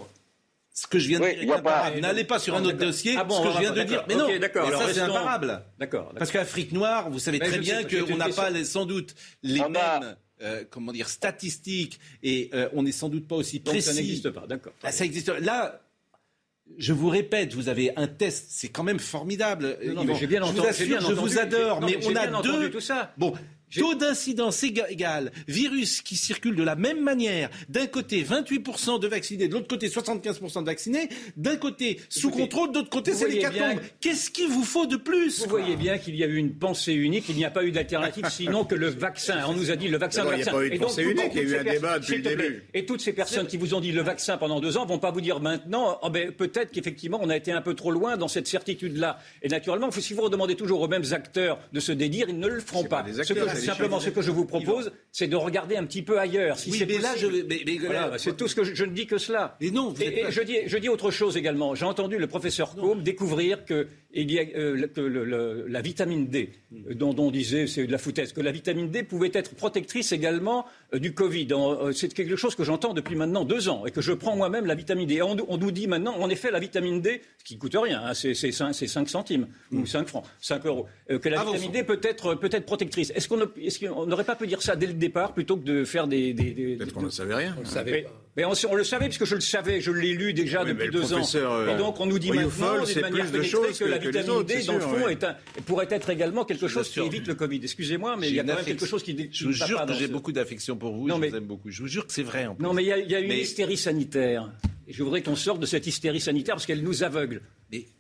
[0.76, 1.54] Ce que je viens de Oui, dire
[1.94, 3.14] est N'allez pas sur un autre dossier.
[3.16, 4.04] Ah bon, ce que je viens de dire.
[4.08, 4.68] Mais non, Ok, d'accord.
[4.72, 5.62] ça c'est imparable.
[5.78, 6.12] D'accord.
[6.18, 9.60] Parce qu'Afrique noire, vous savez Mais très bien qu'on n'a pas les- sans doute les
[9.60, 13.60] On a- mêmes, euh, comment dire, statistiques et euh, on n'est sans doute pas aussi
[13.60, 13.88] Donc précis.
[13.88, 14.46] ça n'existe pas.
[14.46, 14.72] D'accord.
[14.82, 15.28] Là, ça existe.
[15.40, 15.80] Là,
[16.78, 19.78] je vous répète, vous avez un test, c'est quand même formidable.
[19.84, 20.60] Non, non, mais j'ai bien je entendu.
[20.60, 21.20] vous assure, bien je entendu.
[21.20, 22.70] vous adore, Non, mais on a deux.
[22.70, 23.12] tout ça.
[23.18, 23.34] Bon.
[23.80, 29.06] Taux d'incidence éga- égal, virus qui circule de la même manière, d'un côté 28% de
[29.08, 33.12] vaccinés, de l'autre côté 75% de vaccinés, d'un côté sous Écoutez, contrôle, de l'autre côté
[33.14, 33.54] c'est l'hécatombe.
[33.58, 36.36] bien- Qu'est-ce qu'il vous faut de plus Vous quoi voyez bien qu'il y a eu
[36.36, 39.40] une pensée unique, il n'y a pas eu d'alternative sinon que le vaccin.
[39.48, 40.52] On nous a dit le vaccin, le il n'y a vaccin.
[40.52, 41.98] pas eu de Et donc, pensée toutes- unique, il y a eu ces un débat
[41.98, 42.62] depuis le début.
[42.74, 45.10] Et toutes ces personnes qui vous ont dit le vaccin pendant deux ans vont pas
[45.10, 48.28] vous dire maintenant, oh ben, peut-être qu'effectivement on a été un peu trop loin dans
[48.28, 49.18] cette certitude-là.
[49.42, 52.60] Et naturellement, si vous redemandez toujours aux mêmes acteurs de se dédire, ils ne le
[52.60, 53.02] feront pas
[53.64, 56.58] simplement, ce que je vous propose, c'est de regarder un petit peu ailleurs.
[56.58, 57.46] Si Oui, mais là, je, possible.
[57.48, 59.56] mais, mais- Voilà, là, c'est tout ce que je, je ne dis que cela.
[59.60, 61.74] Mais non, vous Et- êtes et je, dis, je dis autre chose également.
[61.74, 65.80] J'ai entendu le professeur Combe découvrir que, il y a, euh, que le- le- la
[65.82, 69.02] vitamine D, euh, dont, dont on disait c'est de la foutaise, que la vitamine D
[69.02, 71.52] pouvait être protectrice également euh, du Covid.
[71.54, 74.36] En- euh, C'est quelque chose que j'entends depuis maintenant deux ans et que je prends
[74.36, 75.14] moi-même la vitamine D.
[75.14, 78.02] Et on, on nous dit maintenant, en effet, la vitamine D, ce qui coûte rien,
[78.04, 78.72] hein, c'est c'est 5,
[79.08, 82.48] centimes ou 5 francs, 5 euros, que la Ah, bon, vitamine D peut être, peut
[82.52, 83.10] être protectrice.
[83.14, 86.06] Est-ce qu'on qu'on n'aurait pas pu dire ça dès le départ plutôt que de faire
[86.06, 86.32] des...
[86.32, 87.56] des- des- Peut-être qu'on ne savait rien.
[87.86, 90.70] mais, mais on, on le savait puisque je le savais, je l'ai lu déjà Oui,
[90.70, 91.22] depuis le deux ans.
[91.36, 93.98] euh, Et donc on nous dit maintenant, d'une manière plus de pénétrée, choses que, la
[93.98, 95.12] vitamine autres, D, dans le fond, oui.
[95.12, 97.60] est un- pourrait être également quelque chose qui évite le Covid.
[97.62, 99.86] Excusez-moi, mais il y a quand même quelque chose qui qui Je vous jure pas
[99.86, 101.06] que j'ai ce- beaucoup d'affection pour vous.
[101.06, 101.70] Non, je mais- vous aime beaucoup.
[101.70, 102.46] Je vous jure que c'est vrai.
[102.46, 102.62] En plus.
[102.64, 104.50] Non, mais il y a, il y a une Mais- hystérie sanitaire.
[104.86, 107.40] Et je voudrais qu'on sorte de cette hystérie sanitaire parce qu'elle nous aveugle.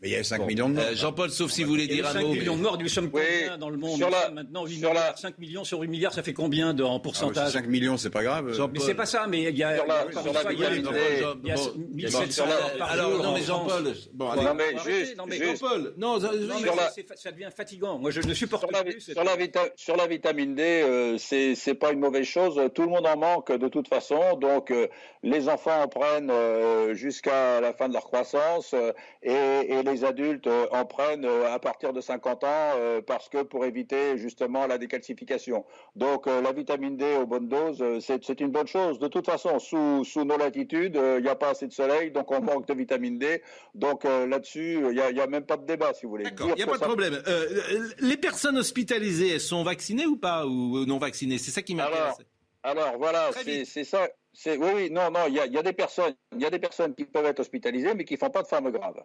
[0.02, 0.46] Mais- il y a 5 Bon.
[0.46, 0.84] millions de morts.
[0.90, 2.28] Euh, Jean-Paul, sauf si vous voulez dire eu un 5 mot.
[2.34, 4.78] millions mais- de morts, nous sommes Oui, combien dans le monde sur la- Maintenant, 8
[4.78, 7.52] sur la- milliards, 5 millions sur 8 milliards, ça fait combien de, en Ah, pourcentage
[7.52, 8.56] 5 millions, c'est pas grave.
[8.72, 9.76] Mais c'est pas ça, mais il y a.
[9.76, 10.98] Sur la- sur la il y a vitamine une- D.
[11.44, 13.42] il y a Bon, 1700 sur la- morts par Alors, jour non, mais.
[13.42, 13.94] Jean-Paul.
[14.12, 14.42] Bon, allez.
[14.44, 17.98] Non, mais juste, non, mais juste- Jean-Paul, non, la- ça devient fatigant.
[17.98, 19.00] Moi, je ne supporte Sur la, plus.
[19.00, 22.60] sur la la vitamine D, euh, c'est pas une mauvaise chose.
[22.74, 24.20] Tout le monde en manque de toute façon.
[24.40, 24.86] Donc, euh,
[25.22, 28.74] les enfants en prennent euh, jusqu'à la fin de leur croissance
[29.24, 33.28] et, et les adultes euh, en prennent euh, à partir de 50 ans euh, parce
[33.28, 35.64] que pour éviter justement la décalcification.
[35.96, 38.98] Donc, euh, la vitamine D aux bonnes doses, c'est c'est une bonne chose.
[38.98, 42.10] De toute façon, sous, sous nos latitudes, euh, il n'y a pas assez de soleil,
[42.10, 43.42] donc on manque de vitamine D.
[43.74, 46.24] Donc, euh, là-dessus, il n'y a, y a même pas de débat, si vous voulez.
[46.24, 47.22] D'accord, il n'y a pas de ça- problème.
[47.26, 51.38] Euh, les personnes hospitalisées, elles sont vaccinées ou pas Ou non vaccinées?
[51.38, 52.18] C'est ça qui m'intéresse.
[52.64, 54.08] Alors, voilà, c'est ça.
[54.32, 56.46] C'est oui, oui, non, non, il y a, il y a des personnes, il y
[56.46, 58.96] a des personnes qui peuvent être hospitalisées, mais qui font pas de forme grave.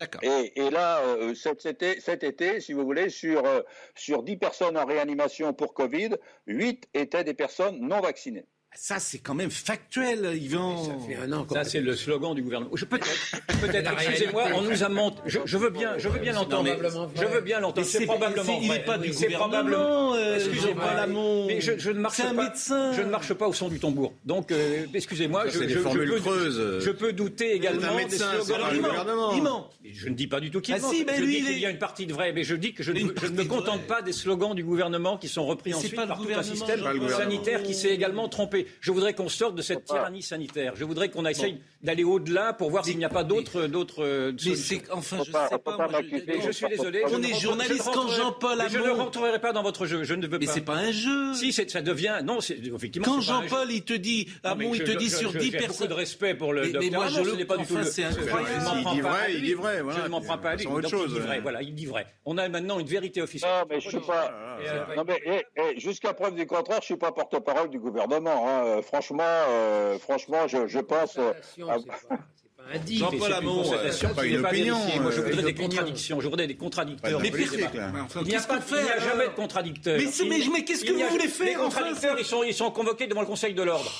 [0.00, 0.22] D'accord.
[0.24, 3.62] Et, et là, euh, cet, cet été, cet été, si vous voulez, sur euh,
[3.94, 6.10] sur 10 personnes en réanimation pour Covid,
[6.46, 8.46] 8 étaient des personnes non vaccinées.
[8.74, 10.84] Ça, c'est quand même factuel, Yvan.
[10.84, 12.70] Ça fait un an qu'on Ça, c'est le slogan du gouvernement.
[12.74, 13.92] Je- Peut-être, peut-être.
[13.92, 15.18] Excusez-moi, on nous a menti.
[15.26, 16.68] Je, je veux bien, je veux bien l'entendre.
[17.16, 17.86] Je veux bien l'entendre.
[17.86, 21.06] C'est probablement c'est- il n'est pas du C'est gouvernement, euh, Excusez-moi,
[21.48, 22.44] mais je, je ne marche C'est un pas.
[22.44, 22.92] médecin.
[22.92, 24.12] Je ne marche pas au son du tambour.
[24.24, 25.44] Donc, euh, excusez-moi.
[25.48, 26.78] Je, c'est des je- peux, creuses.
[26.84, 29.70] je peux douter également un des slogans du gouvernement.
[29.90, 30.90] Je ne dis pas du tout qu'il Ah ment.
[30.90, 32.74] si, ben je lui, dis il y a une partie de vrai, mais je dis
[32.74, 36.18] que je, ne- me contente pas des slogans du gouvernement qui sont repris ensuite par
[36.20, 38.57] tout un système sanitaire qui s'est également trompé.
[38.80, 40.74] Je voudrais qu'on sorte de cette tyrannie sanitaire.
[40.76, 44.32] Je voudrais qu'on essaye d'aller au-delà pour voir s'il n'y a pas d'autres d'autres euh,
[44.32, 44.80] Mais solutions.
[44.86, 45.76] c'est enfin, je pas- sais pas.
[45.76, 47.02] pas moi, je- suis désolé.
[47.06, 50.02] On ne est journaliste ne quand Jean-Paul mais Je ne rentrerai pas dans votre jeu.
[50.04, 50.52] Je ne veux Mais pas.
[50.52, 51.34] c'est pas un jeu.
[51.34, 52.20] Si, ça devient.
[52.24, 53.06] Non, c'est effectivement.
[53.06, 53.20] Quand.
[53.20, 55.64] Jean-Paul il te dit, ah mais bon, il te dit sur je- 10 j'ai beaucoup
[55.66, 55.88] personnes.
[55.88, 58.82] de respect pour le Mais- mais moi, je ce le- pas du tout c'est ne
[58.82, 59.78] prends dit vrai, il dit vrai.
[59.78, 60.64] Je ne m'en prends pas à lui.
[60.64, 61.28] Il dit vrai.
[61.36, 61.40] ouais.
[61.40, 62.06] Voilà, il dit vrai.
[62.24, 63.50] On a maintenant une vérité officielle.
[63.60, 64.32] Non, mais je suis pas.
[64.60, 68.47] Euh, Non mais eh, eh, jusqu'à preuve du contraire, je suis pas porte-parole du gouvernement.
[68.48, 68.62] Hein.
[68.64, 71.16] Euh, Franchement, euh, franchement, je, je pense.
[71.18, 72.96] euh, c'est c'est.
[72.98, 74.76] Jean-Paul c'est une Hamon, euh, pas une n'est pas opinion.
[75.00, 76.20] Moi, je euh, voudrais des contradictions.
[76.20, 77.18] Je voudrais des contradicteurs.
[77.18, 77.64] De Mais c'est.
[78.04, 79.96] Enfin, Il n'y a, pas, fait il n'y a jamais de contradicteurs.
[79.98, 82.52] Mais c'est- Il- mais- mais qu'est-ce que vous voulez faire, Les contradicteurs, ils, sont, ils
[82.54, 83.90] sont convoqués devant le Conseil de l'ordre.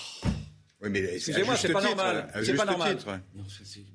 [0.81, 2.29] Oui, mais Excusez-moi, c'est pas titre, normal.
[2.45, 2.97] C'est pas normal.
[3.35, 3.43] Non,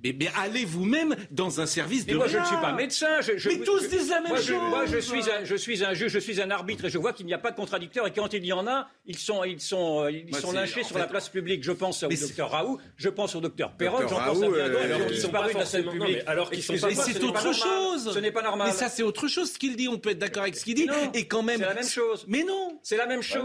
[0.04, 3.22] Mais, mais allez vous-même dans un service Mais de moi, je ne suis pas médecin.
[3.22, 4.70] Je, je- Mais tous je- disent la même moi, je, chose.
[4.70, 7.14] moi, je suis un, je suis un juge, je suis un arbitre et je vois
[7.14, 8.06] qu'il n'y a pas de contradicteurs.
[8.08, 10.96] Et quand il y en a, ils sont, ils sont, ils Moi, sont lynchés sur
[10.98, 11.64] fait- la place publique.
[11.64, 14.50] Je pense au Mais docteur Raoult, je pense au docteur Perron, j'en pense à bien
[14.50, 16.18] euh, d'autres qui sont pas de la scène publique.
[16.18, 17.54] mais alors qu'ils sont pas Mais c'est autre normal.
[17.54, 18.14] chose.
[18.14, 18.68] Ce n'est pas normal.
[18.68, 19.88] Mais ça, c'est autre chose ce qu'il dit.
[19.88, 20.86] On peut être d'accord avec ce qu'il dit.
[20.88, 21.12] Non.
[21.14, 21.60] Et quand même.
[21.62, 22.26] C'est la même chose.
[22.28, 22.78] Mais non.
[22.84, 23.42] C'est la même chose.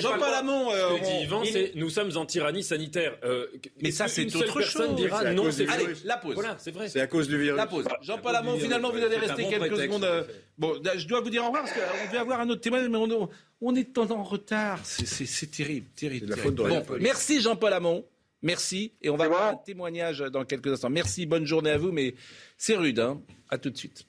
[0.00, 0.72] Jean-Paul Hamon.
[0.72, 0.88] euh,
[1.76, 3.16] nous sommes en tyrannie sanitaire.
[3.24, 3.46] Euh,
[3.82, 4.96] Mais ça, c'est autre personne chose.
[4.96, 5.68] dira non, c'est.
[5.68, 6.34] Allez, la pause.
[6.34, 6.88] Voilà, c'est vrai.
[6.88, 7.56] C'est à cause du virus.
[7.56, 7.86] La pause.
[8.02, 10.04] Jean-Paul Hamon, finalement, vous allez rester bon quelques prétexte, secondes.
[10.04, 10.24] euh.
[10.58, 12.88] Bon, là, je dois vous dire au revoir parce qu'on devait avoir un autre témoignage,
[12.90, 13.28] mais on,
[13.60, 14.80] on est en, retard.
[14.84, 16.20] C'est- C'est c'est terrible, terrible.
[16.20, 16.56] C'est de la terrible.
[16.56, 18.04] faute de la Bon, merci Jean-Paul Hamon.
[18.42, 18.92] Merci.
[19.02, 20.90] Et on va avoir un témoignage dans quelques instants.
[20.90, 22.14] Merci, bonne journée à vous, mais
[22.58, 23.00] c'est rude.
[23.00, 23.20] Hein.
[23.48, 24.06] À tout de suite.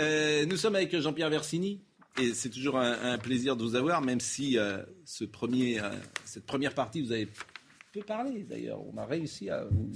[0.00, 1.80] Euh, nous sommes avec Jean-Pierre Versini.
[2.18, 5.90] Et c'est toujours un, un plaisir de vous avoir, même si euh, ce premier, euh,
[6.24, 7.28] cette première partie, vous avez
[7.92, 8.80] peu parlé d'ailleurs.
[8.86, 9.90] On a réussi à vous.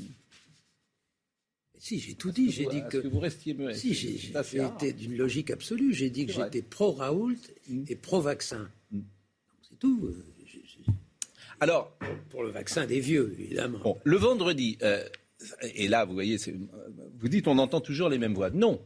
[1.77, 2.50] Si, j'ai tout dit.
[2.50, 2.98] J'ai dit que.
[2.98, 3.74] que vous restiez muet?
[3.74, 4.31] Si, j'ai
[4.64, 5.92] été d'une logique absolue.
[5.92, 7.37] J'ai dit que j'étais pro-Raoult
[7.88, 8.70] et pro-vaccin.
[8.90, 9.00] Mm.
[9.68, 10.07] C'est tout.
[10.07, 10.92] euh,
[11.61, 11.96] Alors,
[12.31, 13.79] Pour le vaccin des vieux, évidemment.
[13.81, 15.07] Bon, le vendredi, euh,
[15.74, 16.38] et là, vous voyez,
[17.18, 18.50] vous dites on entend toujours les mêmes voix.
[18.50, 18.81] Non.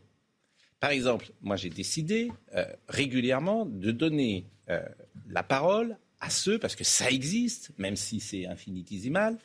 [0.80, 4.80] Par exemple, moi j'ai décidé euh, régulièrement de donner euh,
[5.28, 9.36] la parole à ceux, parce que ça existe, même si c'est infinitésimal,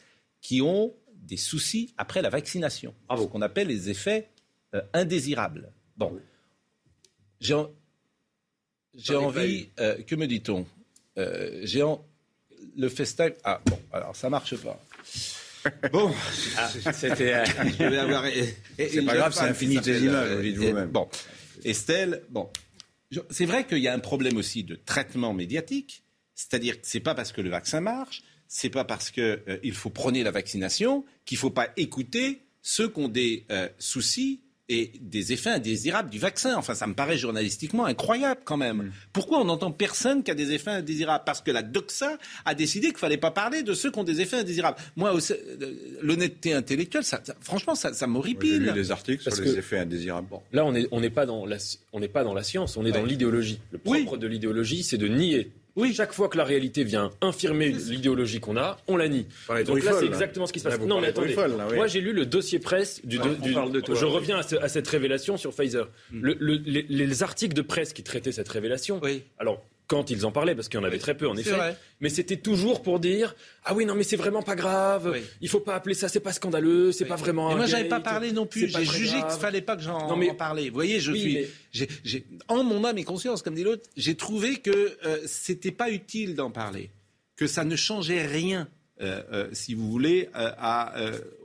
[0.42, 2.94] qui ont des soucis après la vaccination.
[3.10, 4.30] Ce qu'on appelle les effets
[4.76, 5.72] euh, indésirables.
[5.98, 6.20] Bon.
[7.40, 7.72] J'ai en-
[9.16, 9.70] envie,
[10.08, 10.66] que me dit-on
[11.64, 12.04] J'ai en-
[12.78, 13.34] le FaceTime.
[13.44, 14.80] Ah bon, alors ça marche pas.
[15.92, 16.14] Bon,
[16.94, 17.34] c'était.
[17.34, 17.46] euh,
[18.78, 20.90] C'est pas grave, c'est infinitésimal, vous dites euh, vous-même.
[20.90, 21.08] Bon,
[21.64, 22.50] Estelle, bon,
[23.30, 26.04] c'est vrai qu'il y a un problème aussi de traitement médiatique,
[26.36, 29.74] c'est-à-dire que c'est pas parce que le vaccin marche, c'est pas parce que euh, il
[29.74, 34.42] faut prôner la vaccination qu'il faut pas écouter ceux qui ont des euh, soucis
[34.74, 36.56] et des effets indésirables du vaccin.
[36.58, 38.92] Enfin, ça me paraît journalistiquement incroyable quand même.
[39.12, 41.24] Pourquoi on n'entend personne qui a des effets indésirables?
[41.26, 44.22] Parce que la doxa a décidé qu'il fallait pas parler de ceux qui ont des
[44.22, 44.78] effets indésirables.
[44.96, 48.64] Moi, aussi, euh, l'honnêteté intellectuelle, ça, ça- franchement, ça, ça Moi, J'ai m'horripile.
[48.64, 50.28] lu des articles Parce sur les effets indésirables.
[50.52, 51.58] Là, on n'est on pas, dans la-
[51.94, 53.60] on n'est pas dans la science, on est dans l'idéologie.
[53.72, 54.04] Le Oui.
[54.04, 55.52] propre de l'idéologie, c'est de nier.
[55.76, 55.94] Oui.
[55.94, 59.26] Chaque fois que la réalité vient infirmer l'idéologie qu'on a, on la nie.
[59.48, 60.08] parlez Donc là, c'est là.
[60.08, 60.80] exactement ce qui se passe.
[60.80, 61.34] Là, non, mais attendez.
[61.34, 61.76] Truffaut, là, oui.
[61.76, 63.18] Moi, j'ai lu le dossier presse du.
[63.22, 64.12] Ah, on du- parle de toi, je oui.
[64.12, 65.90] reviens à, ce- à cette révélation sur Pfizer.
[66.12, 69.00] Le- le- les, les articles de presse qui traitaient cette révélation.
[69.04, 69.24] Oui.
[69.40, 69.64] Alors.
[69.94, 71.78] Quand ils en parlaient, parce qu'il y en avait très peu en effet, vrai.
[72.02, 75.22] mais c'était toujours pour dire ah oui non mais c'est vraiment pas grave, Oui.
[75.40, 77.52] il faut pas appeler ça, c'est pas scandaleux, c'est pas vraiment.
[77.52, 78.68] Et moi, j'avais pas parlé non plus.
[78.70, 80.70] J'ai jugé qu'il fallait pas que j'en mais- parlais.
[80.70, 81.88] Vous voyez, je Oui, suis,
[82.20, 85.90] mais- en mon âme et conscience, comme dit l'autre, j'ai trouvé que euh, c'était pas
[85.92, 86.90] utile d'en parler,
[87.36, 88.68] que ça ne changeait rien,
[89.02, 90.96] euh, euh, si vous voulez, euh, à,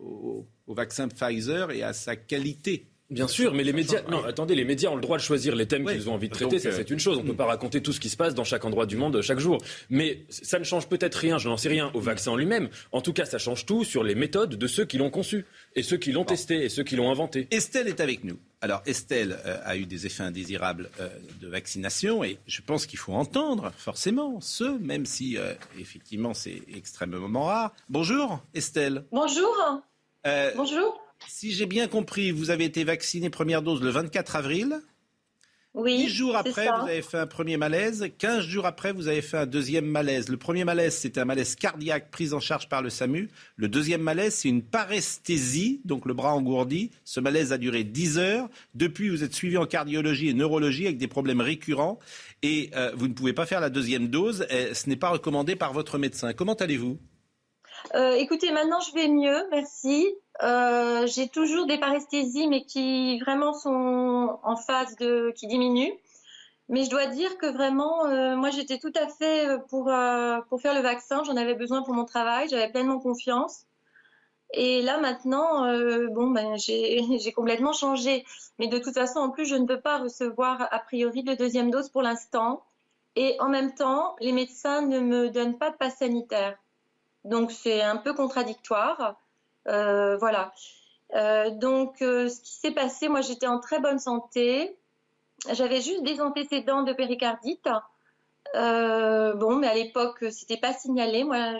[0.02, 2.86] au, au vaccin Pfizer et à sa qualité.
[3.10, 4.02] Bien sûr, mais les médias.
[4.10, 5.94] Non, attendez, les médias ont le droit de choisir les thèmes Oui.
[5.94, 6.58] qu'ils ont envie de Donc, traiter.
[6.58, 7.16] ça, euh, c'est une chose.
[7.16, 9.22] On ne peut pas raconter tout ce qui se passe dans chaque endroit du monde
[9.22, 9.62] chaque jour.
[9.88, 11.38] Mais ça ne change peut-être rien.
[11.38, 12.68] Je n'en sais rien au vaccin en lui-même.
[12.92, 15.82] En tout cas, ça change tout sur les méthodes de ceux qui l'ont conçu et
[15.82, 17.48] ceux qui l'ont testé et ceux qui l'ont inventé.
[17.50, 18.38] Estelle est avec nous.
[18.60, 21.08] Alors Estelle euh, a eu des effets indésirables euh,
[21.40, 26.60] de vaccination et je pense qu'il faut entendre forcément ceux, même si euh, effectivement c'est
[26.76, 27.72] extrêmement rare.
[27.88, 29.04] Bonjour Estelle.
[29.12, 29.54] Bonjour.
[30.26, 31.00] Euh, Bonjour.
[31.26, 34.80] Si j'ai bien compris, vous avez été vacciné première dose le 24 avril.
[35.74, 35.96] Oui.
[35.96, 36.80] 10 jours après, ça.
[36.80, 38.10] vous avez fait un premier malaise.
[38.18, 40.28] 15 jours après, vous avez fait un deuxième malaise.
[40.28, 43.28] Le premier malaise, c'était un malaise cardiaque pris en charge par le SAMU.
[43.56, 46.90] Le deuxième malaise, c'est une paresthésie, donc le bras engourdi.
[47.04, 48.48] Ce malaise a duré 10 heures.
[48.74, 51.98] Depuis, vous êtes suivi en cardiologie et neurologie avec des problèmes récurrents.
[52.42, 54.46] Et euh, vous ne pouvez pas faire la deuxième dose.
[54.50, 56.32] Et ce n'est pas recommandé par votre médecin.
[56.32, 56.98] Comment allez-vous?
[57.94, 60.08] Euh, écoutez, maintenant je vais mieux, merci.
[60.42, 65.92] Euh, J'ai toujours des paresthésies, mais qui vraiment sont en phase de, qui diminuent.
[66.68, 69.90] Mais je dois dire que vraiment, euh, moi, j'étais tout à fait euh, pour,
[70.48, 71.24] pour faire le vaccin.
[71.24, 72.48] J'en avais besoin pour mon travail.
[72.48, 73.64] J'avais pleinement confiance.
[74.52, 75.62] Et là, maintenant,
[76.10, 78.24] bon, ben, j'ai j'ai complètement changé.
[78.58, 81.70] Mais de toute façon, en plus, je ne peux pas recevoir a priori de deuxième
[81.70, 82.62] dose pour l'instant.
[83.16, 86.56] Et en même temps, les médecins ne me donnent pas de passe sanitaire.
[87.24, 89.16] Donc, c'est un peu contradictoire.
[89.68, 90.52] Euh, voilà.
[91.14, 94.76] Euh, donc, euh, ce qui s'est passé, moi, j'étais en très bonne santé.
[95.50, 97.68] J'avais juste des antécédents de péricardite.
[98.54, 101.22] Bon, mais à l'époque, c'était pas signalé.
[101.24, 101.58] Moi,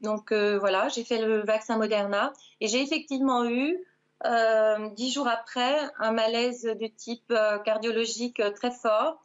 [0.00, 3.76] donc voilà, j'ai fait le vaccin Moderna et j'ai effectivement eu
[4.94, 9.22] dix jours après un malaise de type cardiologique très fort.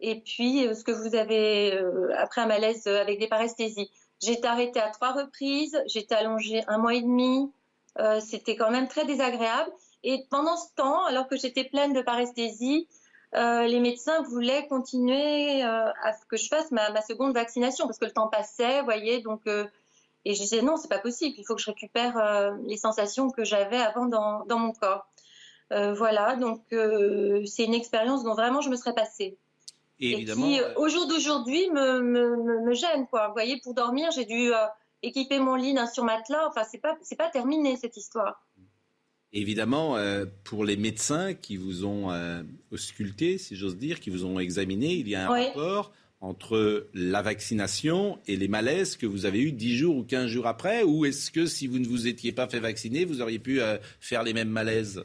[0.00, 1.78] Et puis, ce que vous avez
[2.16, 3.90] après un malaise avec des paresthésies.
[4.22, 5.78] J'ai été arrêtée à trois reprises.
[5.86, 7.52] J'ai été allongée un mois et demi.
[7.98, 9.70] Euh, c'était quand même très désagréable.
[10.04, 12.86] Et pendant ce temps, alors que j'étais pleine de paresthésie,
[13.34, 17.86] euh, les médecins voulaient continuer euh, à ce que je fasse ma, ma, seconde vaccination
[17.86, 19.20] parce que le temps passait, vous voyez.
[19.20, 21.34] Donc, et je disais non, c'est pas possible.
[21.38, 25.06] Il faut que je récupère les sensations que j'avais avant dans, dans, mon corps.
[25.70, 26.36] Voilà.
[26.36, 29.38] Donc, c'est une expérience dont vraiment je me serais passée.
[29.98, 33.06] Et, évidemment, qui, au jour d'aujourd'hui, me, me, me, gêne.
[33.06, 33.28] Quoi.
[33.28, 34.52] Vous voyez, pour dormir, j'ai dû
[35.06, 36.48] équiper mon lit d'un surmatelas.
[36.48, 38.46] Enfin, c'est pas, c'est pas terminé cette histoire.
[39.32, 44.24] Évidemment, euh, pour les médecins qui vous ont euh, ausculté, si j'ose dire, qui vous
[44.24, 45.46] ont examiné, il y a un oui.
[45.48, 50.26] rapport entre la vaccination et les malaises que vous avez eus 10 jours ou 15
[50.26, 53.38] jours après Ou est-ce que si vous ne vous étiez pas fait vacciner, vous auriez
[53.38, 55.04] pu euh, faire les mêmes malaises?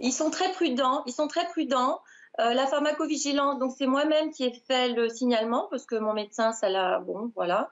[0.00, 1.02] Ils sont très prudents.
[1.06, 2.00] Ils sont très prudents.
[2.40, 6.52] Euh, la pharmacovigilance, donc c'est moi-même qui ai fait le signalement parce que mon médecin,
[6.52, 7.00] ça l'a.
[7.00, 7.68] Bon, voilà.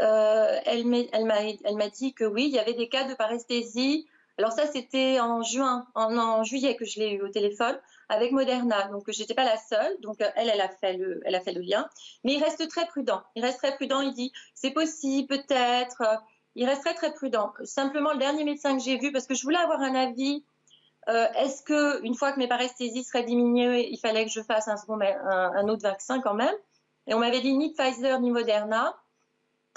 [0.00, 4.06] Euh, elle m'a dit que oui, il y avait des cas de paresthésie.
[4.38, 7.78] Alors ça, c'était en juin, en, juillet que je l'ai eu au téléphone
[8.08, 8.88] avec Moderna.
[8.88, 9.96] Donc j'étais pas la seule.
[10.00, 11.88] Donc elle, elle a fait le, elle a fait le lien.
[12.24, 13.22] Mais il reste très prudent.
[13.34, 14.00] Il reste très prudent.
[14.00, 16.02] Il dit c'est possible, peut-être.
[16.54, 17.52] Il reste très très prudent.
[17.64, 20.44] Simplement le dernier médecin que j'ai vu, parce que je voulais avoir un avis.
[21.08, 24.68] Euh, Est-ce que une fois que mes paresthésies seraient diminuées, il fallait que je fasse
[24.68, 26.54] un autre vaccin quand même?
[27.06, 28.96] Et on m'avait dit ni Pfizer ni Moderna.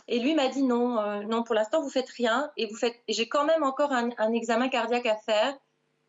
[0.07, 2.51] Et lui m'a dit non, euh, non, pour l'instant, vous faites rien.
[2.57, 2.95] Et vous faites.
[3.07, 5.57] j'ai quand même encore un, un, examen cardiaque à faire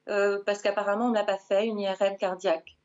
[0.09, 2.77] euh, parce qu'apparemment, on n'a pas fait une IRM cardiaque.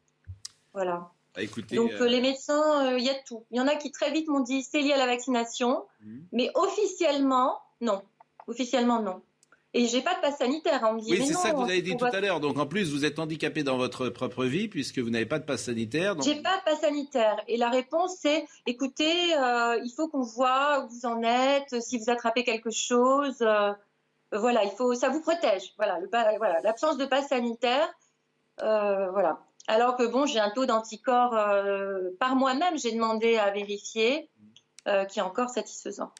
[0.73, 1.09] Voilà.
[1.33, 2.07] Bah, écoutez, Donc euh...
[2.07, 3.45] les médecins, il y a tout.
[3.51, 6.19] Il y en a qui très vite m'ont dit c'est lié à la vaccination, mmh.
[6.31, 8.01] mais officiellement, non.
[8.47, 9.21] Officiellement, non.
[9.77, 10.79] Et j'ai pas de passe sanitaire.
[10.89, 12.39] On me dit, oui, c'est ça que vous hein, avez dit tout à l'heure.
[12.39, 15.43] Donc en plus, vous êtes handicapé dans votre propre vie puisque vous n'avez pas de
[15.43, 16.15] passe sanitaire.
[16.15, 16.23] Donc...
[16.23, 17.43] J'ai pas de passe sanitaire.
[17.49, 21.97] Et la réponse c'est, écoutez, euh, il faut qu'on voit où vous en êtes, si
[21.97, 23.35] vous attrapez quelque chose.
[23.41, 23.73] Euh,
[24.31, 25.73] voilà, il faut, ça vous protège.
[25.77, 25.99] Voilà,
[26.63, 27.93] l'absence de passe sanitaire.
[28.63, 29.41] Euh, voilà.
[29.67, 31.37] Alors que bon, j'ai un taux d'anticorps
[32.17, 34.29] par moi-même, j'ai demandé à vérifier,
[35.09, 36.11] qui est encore satisfaisant.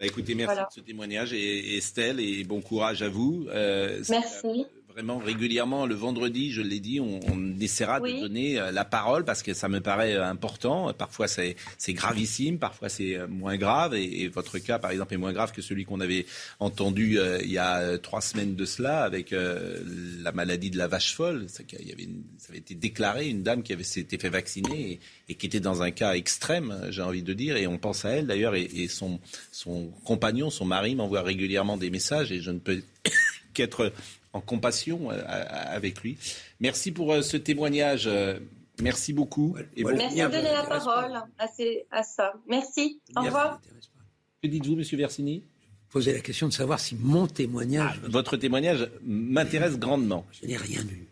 [0.00, 0.66] Bah écoutez, merci voilà.
[0.66, 3.46] de ce témoignage et Estelle et bon courage à vous.
[3.50, 4.66] Euh, merci.
[5.00, 8.16] Vraiment régulièrement le vendredi, je l'ai dit, on, on essaiera oui.
[8.16, 10.92] de donner euh, la parole parce que ça me paraît euh, important.
[10.92, 11.56] Parfois c'est
[11.88, 15.62] gravissime, parfois c'est moins grave et, et, votre cas par exemple est moins grave que
[15.62, 16.26] celui qu'on avait
[16.58, 19.78] entendu euh, il y a trois semaines de cela avec euh,
[20.22, 21.46] la maladie de la vache folle.
[21.48, 24.28] Ça, il y avait une, ça avait été déclaré une dame qui avait s'était fait
[24.28, 27.78] vacciner et, et, qui était dans un cas extrême, j'ai envie de dire, et on
[27.78, 29.18] pense à elle d'ailleurs et, et son,
[29.50, 32.82] son compagnon, son mari m'envoie régulièrement des messages et je ne peux
[33.54, 33.94] qu'être
[34.32, 36.18] en compassion euh, avec lui.
[36.60, 38.06] Merci pour euh, ce témoignage.
[38.06, 38.38] Euh,
[38.80, 39.56] merci beaucoup.
[39.76, 42.34] Et bon Merci de donner la parole à, ces, à, ça.
[42.48, 43.00] Merci.
[43.16, 43.60] Au revoir.
[44.42, 45.44] Que dites-vous, Monsieur Versini
[45.90, 48.00] Poser la question de savoir si mon témoignage.
[48.04, 50.24] Ah, votre témoignage m'intéresse grandement.
[50.40, 51.08] Je n'ai rien eu.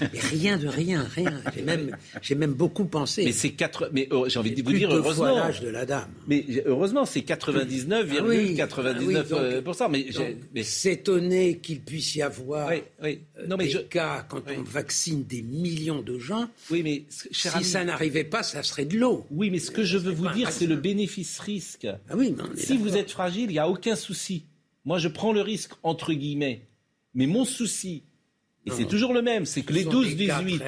[0.00, 1.40] Mais rien de rien, rien.
[1.54, 3.24] J'ai même, j'ai même beaucoup pensé.
[3.24, 5.34] Mais c'est quatre, mais oh, j'ai envie de vous dire heureusement.
[5.34, 6.08] l'âge de la dame.
[6.26, 8.16] Mais heureusement, c'est 99,99%.
[8.18, 13.20] Ah oui, 99 ah oui, donc, mais, s'étonner qu'il puisse y avoir oui, oui.
[13.46, 13.78] Non, mais des je...
[13.78, 16.48] cas quand on vaccine des millions de gens.
[16.70, 17.64] Oui, mais si ami...
[17.64, 19.26] ça n'arrivait pas, ça serait de l'eau.
[19.30, 21.86] Oui, mais ce que je veux vous dire, c'est le bénéfice-risque.
[22.08, 24.44] Ah oui, si vous êtes fragile, il n'y a aucun souci.
[24.84, 26.62] Moi, je prends le risque entre guillemets.
[27.14, 28.02] Mais mon souci,
[28.66, 30.60] et c'est toujours le même, c'est que les 12-18.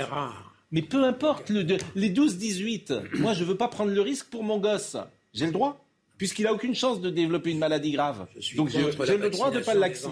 [0.72, 4.42] Mais peu importe, le, les 12-18, moi je ne veux pas prendre le risque pour
[4.42, 4.96] mon gosse.
[5.32, 5.87] J'ai le droit
[6.18, 8.26] puisqu'il n'a aucune chance de développer une maladie grave.
[8.56, 10.09] Donc j'ai le droit de ne pas l'accès.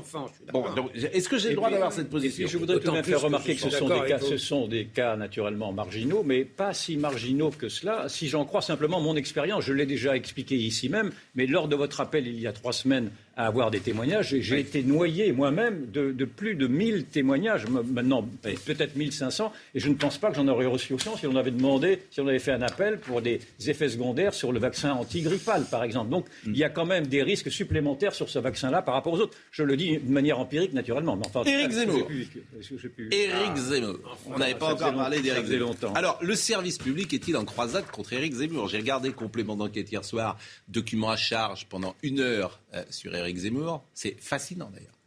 [0.53, 3.21] Bon, est-ce que j'ai le droit d'avoir cette position Je voudrais tout de même faire
[3.21, 6.97] remarquer que, ce sont, des cas, ce sont des cas naturellement marginaux, mais pas si
[6.97, 8.09] marginaux que cela.
[8.09, 11.77] Si j'en crois simplement mon expérience, je l'ai déjà expliqué ici même, mais lors de
[11.77, 14.37] votre appel il y a trois semaines à avoir des témoignages.
[14.39, 19.89] J'ai été noyé moi-même de, de plus de 1000 témoignages, maintenant peut-être 1500, et je
[19.89, 22.39] ne pense pas que j'en aurais reçu autant si on avait demandé, si on avait
[22.39, 26.11] fait un appel pour des effets secondaires sur le vaccin antigrippal, par exemple.
[26.11, 29.21] Donc il y a quand même des risques supplémentaires sur ce vaccin-là par rapport aux
[29.21, 29.37] autres.
[29.51, 31.17] Je le dis de manière empirique, naturellement.
[31.17, 32.09] Mais enfin, Éric Zemmour.
[33.11, 34.19] Éric Zemmour.
[34.27, 35.69] On n'avait pas encore parlé d'Éric Zemmour.
[35.69, 35.93] longtemps.
[35.95, 38.69] Alors, le service public est-il en croisade contre Éric Zemmour?
[38.69, 40.37] J'ai regardé complément d'enquête hier soir,
[40.69, 42.61] document à charge pendant une heure
[42.91, 43.85] sur Éric Zemmour.
[43.95, 44.99] C'est fascinant d'ailleurs.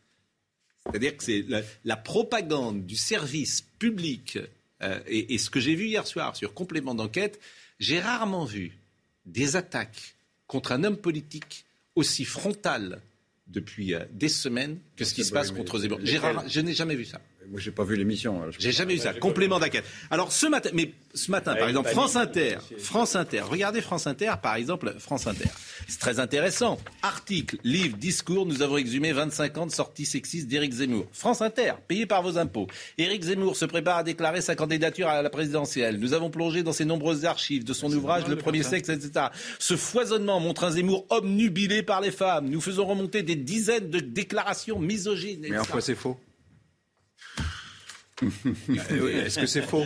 [0.86, 4.40] C'est-à-dire que c'est la, la propagande du service public
[4.82, 7.40] euh, et, et ce que j'ai vu hier soir sur complément d'enquête,
[7.80, 8.78] j'ai rarement vu
[9.26, 10.16] des attaques
[10.46, 11.66] contre un homme politique
[11.96, 13.02] aussi frontales
[13.48, 16.00] depuis euh, des semaines que ce qui se passe contre Zemmour.
[16.04, 17.22] Je n'ai jamais vu ça.
[17.50, 18.42] Moi, j'ai pas vu l'émission.
[18.52, 19.14] je- J'ai jamais eu ça.
[19.14, 19.86] Complément d'enquête.
[20.12, 23.42] Alors ce matin, mais ce matin, par exemple, France Inter, France Inter.
[23.50, 25.48] Regardez France Inter, par exemple, France Inter.
[25.88, 26.78] C'est très intéressant.
[27.02, 28.46] Article, livre, discours.
[28.46, 31.06] Nous avons exhumé 25 ans de sorties sexistes d'Éric Zemmour.
[31.14, 32.68] France Inter, payé par vos impôts.
[32.98, 35.98] Éric Zemmour se prépare à déclarer sa candidature à la présidentielle.
[36.00, 39.28] Nous avons plongé dans ses nombreuses archives de son ouvrage Le Premier Sexe, etc.
[39.60, 42.50] Ce foisonnement montre un Zemmour obnubilé par les femmes.
[42.50, 45.46] Nous faisons remonter des dizaines de déclarations misogynes.
[45.50, 46.18] Mais en quoi c'est faux?
[48.22, 49.86] Est-ce que c'est faux?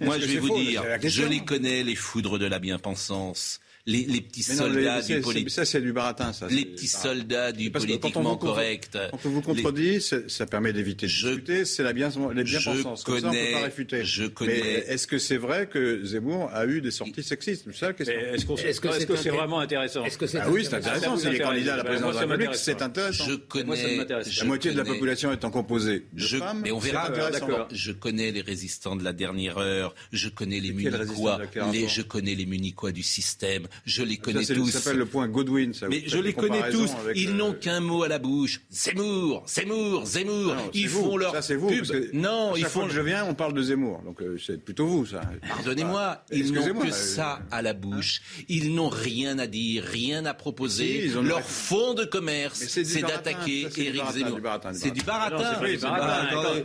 [0.00, 0.58] Moi, je vais vous faux?
[0.58, 5.20] dire, je les connais, les foudres de la bien-pensance, les, les petits non, soldats du
[5.20, 5.50] politique.
[5.50, 6.32] Ça, c'est du baratin.
[6.32, 8.98] Ça, Les petits soldats du Parce que quand on politiquement vous contre- correct.
[9.10, 11.64] Quand on vous contredit, c'est- ça permet d'éviter de Je- discuter.
[11.66, 12.58] C'est la bien, les bien.
[12.64, 14.04] Comme ça, on peut connais- pas réfuter.
[14.04, 17.64] je connais- Mais est-ce que c'est vrai que Zemmour a eu des sorties sexistes?
[17.66, 18.14] C'est ça la question.
[18.16, 18.28] Mais
[18.70, 20.04] Est-ce que c'est inté- vraiment intéressant?
[20.04, 21.14] Est-ce que c'est Ah oui, c'est intéressant?
[21.16, 21.40] les intéresse.
[21.46, 23.24] candidats à la présidence de la République, c'est intéressant.
[23.24, 24.24] Je Moi, ça ne connais.
[24.38, 26.62] La moitié de la population étant composée de Je, femmes.
[26.64, 27.68] mais on c'est verra.
[27.70, 29.94] Je connais les résistants de la dernière heure.
[30.12, 33.66] Je connais les Les, rapport je connais les municois du système.
[33.84, 34.70] Je les Ça, connais c'est- tous.
[34.70, 35.72] Ça s'appelle le point Godwin.
[35.74, 36.90] Ça, Mais je les connais tous.
[37.14, 38.60] Ils le- n'ont qu'un mot à la bouche.
[38.70, 40.54] Zemmour, Zemmour, Zemmour.
[40.54, 41.04] Non, Ils c'est vous.
[41.04, 41.68] font leur Ça, c'est vous.
[41.68, 41.78] pub.
[41.78, 42.88] parce que Non, ils chaque fois font.
[42.88, 44.02] que je viens, on parle de Zemmour.
[44.04, 45.20] Donc euh, c'est plutôt vous, ça.
[45.48, 48.20] Pardonnez-moi, Ah, ils n'ont que euh, ça à la bouche.
[48.48, 50.84] Ils n'ont rien à dire, rien à proposer.
[51.00, 54.18] Si, ils ont Leur une- fond de commerce, c'est d'attaquer ça, c'est du Éric baratin,
[54.18, 54.34] Zemmour.
[54.36, 55.36] du baratin, du C'est du baratin.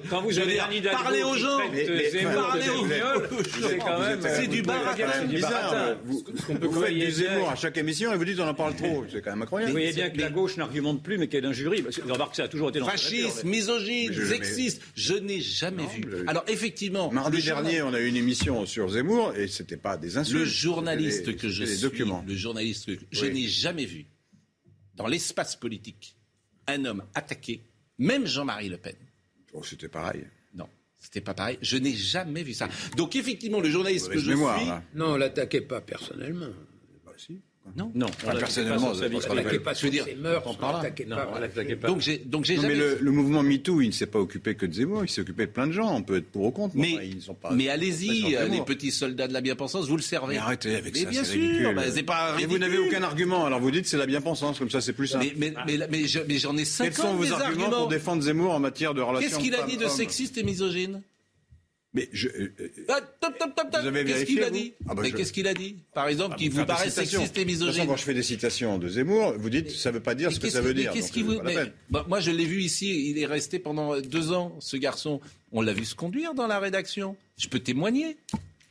[0.09, 0.57] Quand- vous avez
[0.91, 1.59] Parlez aux gens.
[1.59, 3.29] euh, parlez aux- guignol,
[4.21, 5.25] c'est du baratin.
[5.25, 5.71] bizarre.
[5.71, 5.97] baratin.
[6.05, 6.67] Vous, peut
[6.99, 9.05] du Zemmour à chaque émission et vous dites on en parle trop.
[9.11, 9.71] C'est quand même Vous incroyable.
[9.71, 11.81] voyez bien que la gauche n'argumente plus, mais qu'elle est d'un jury.
[11.81, 15.89] Parce que, remarque, ça a toujours été dans Fasciste, misogyne, sexiste, je n'ai jamais Non,
[15.89, 16.05] vu.
[16.27, 20.17] Alors effectivement, Mardi dernier, on a eu une émission sur Zemmour et c'était pas des
[20.17, 20.39] insultes.
[20.39, 22.23] le journaliste que je suis, documents.
[22.27, 23.33] le journaliste que je Oui.
[23.33, 24.05] n'ai jamais vu
[24.95, 26.15] dans l'espace politique
[26.67, 27.61] un homme attaqué,
[27.97, 28.95] même Jean-Marie Le Pen.
[29.53, 30.23] Oh, c'était pareil.
[30.53, 30.67] Non,
[30.99, 31.57] c'était pas pareil.
[31.61, 32.69] Je n'ai jamais vu ça.
[32.95, 34.83] Donc effectivement, le journaliste que je mémoire, suis, là.
[34.93, 36.49] Non, l'attaquez pas personnellement.
[37.19, 37.37] Si.
[37.75, 37.91] non.
[37.93, 40.79] Non, Enfin, personnellement, pas Je sur ses mœurs, on Non, pas.
[41.35, 41.87] on l'attaquait pas.
[41.87, 44.55] Donc j'ai donc j'ai Non, jamais mais le, mouvement MeToo, il ne s'est pas occupé
[44.55, 45.93] que de Zemmour, il s'est occupé de plein de gens.
[45.93, 47.51] On peut être pour ou contre, Mais, enfin, ils ne sont pas.
[47.51, 50.35] mais allez-y, euh, les petits soldats de la bien-pensance, vous le servez.
[50.35, 51.75] Mais arrêtez avec Mais ça, bien c'est sûr, ridicule.
[51.75, 54.69] bah, c'est pas Et vous n'avez aucun argument, alors vous dites c'est la bien-pensance, comme
[54.69, 55.25] ça c'est plus simple.
[55.37, 58.23] Mais, mais, mais, mais je- mais j'en ai 50 Quels sont vos arguments, pour défendre
[58.23, 61.01] Zemmour en matière de relations Qu'est-ce qu'il a dit de sexiste et misogyne?
[61.93, 63.81] Mais je, euh, euh, Ah, top, top, top, top.
[63.81, 65.77] Vous avez Qu'est-ce qu'il vérifié, a dit Ah bah Mais je- Qu'est-ce qu'il a dit?
[65.93, 67.87] Par exemple, qui vous vous paraît sexiste et De toute façon, misogyne.
[67.87, 70.35] quand je fais des citations de Zemmour, vous dites ça ne veut pas dire Mais
[70.35, 70.91] ce que ça veut mais dire.
[70.93, 71.41] qu'est-ce donc qui c'est vous...
[71.43, 73.09] mais- bah, moi, je l'ai vu ici.
[73.09, 75.19] Il est resté pendant deux ans, ce garçon.
[75.51, 77.15] On l'a vu se conduire dans la rédaction.
[77.39, 78.17] Je peux témoigner.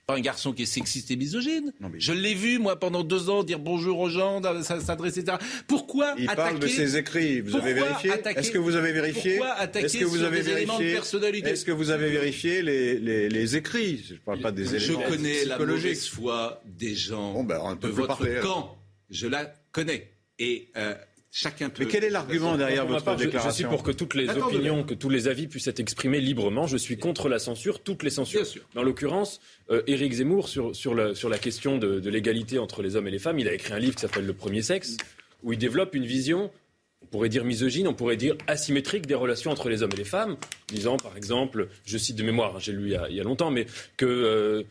[0.08, 1.70] Pas un garçon qui est sexiste et misogyne.
[1.80, 5.36] Non, mais- Je l'ai vu, moi, pendant deux ans, dire bonjour aux gens, s'adresser, etc.
[5.66, 7.42] Pourquoi Il attaquer parle de ses écrits.
[7.42, 10.40] Vous avez vérifié attaquer- Est-ce que vous avez vérifié Pourquoi attaquer Est-ce que vous avez
[10.40, 14.14] des éléments de vérifié personnalité Est-ce que vous avez vérifié les, les, les écrits Je
[14.14, 17.88] ne parle pas des Je éléments connais la mauvaise foi des gens Bon, ben, de
[17.88, 18.78] votre camp.
[19.10, 20.08] Je la connais.
[20.38, 20.94] Et euh,
[21.30, 21.84] chacun peut.
[21.84, 24.46] Mais quel est l'argument derrière votre part, je- je, suis pour que toutes les Attends,
[24.48, 26.66] opinions, que tous les avis puissent être exprimés librement.
[26.66, 28.40] Je suis contre la censure, toutes les censures.
[28.42, 28.62] Bien sûr.
[28.74, 32.82] Dans l'occurrence, euh, Éric Zemmour, sur, sur, la, sur la question de, de l'égalité entre
[32.82, 34.96] les hommes et les femmes, il a écrit un livre qui s'appelle Le Premier Sexe,
[35.42, 36.50] où il développe une vision,
[37.02, 40.04] on pourrait dire misogyne, on pourrait dire asymétrique des relations entre les hommes et les
[40.04, 40.36] femmes,
[40.68, 43.20] disant par exemple, je cite de mémoire, hein, j'ai lu il y, a, il y
[43.20, 43.66] a longtemps, mais
[43.96, 44.62] que euh,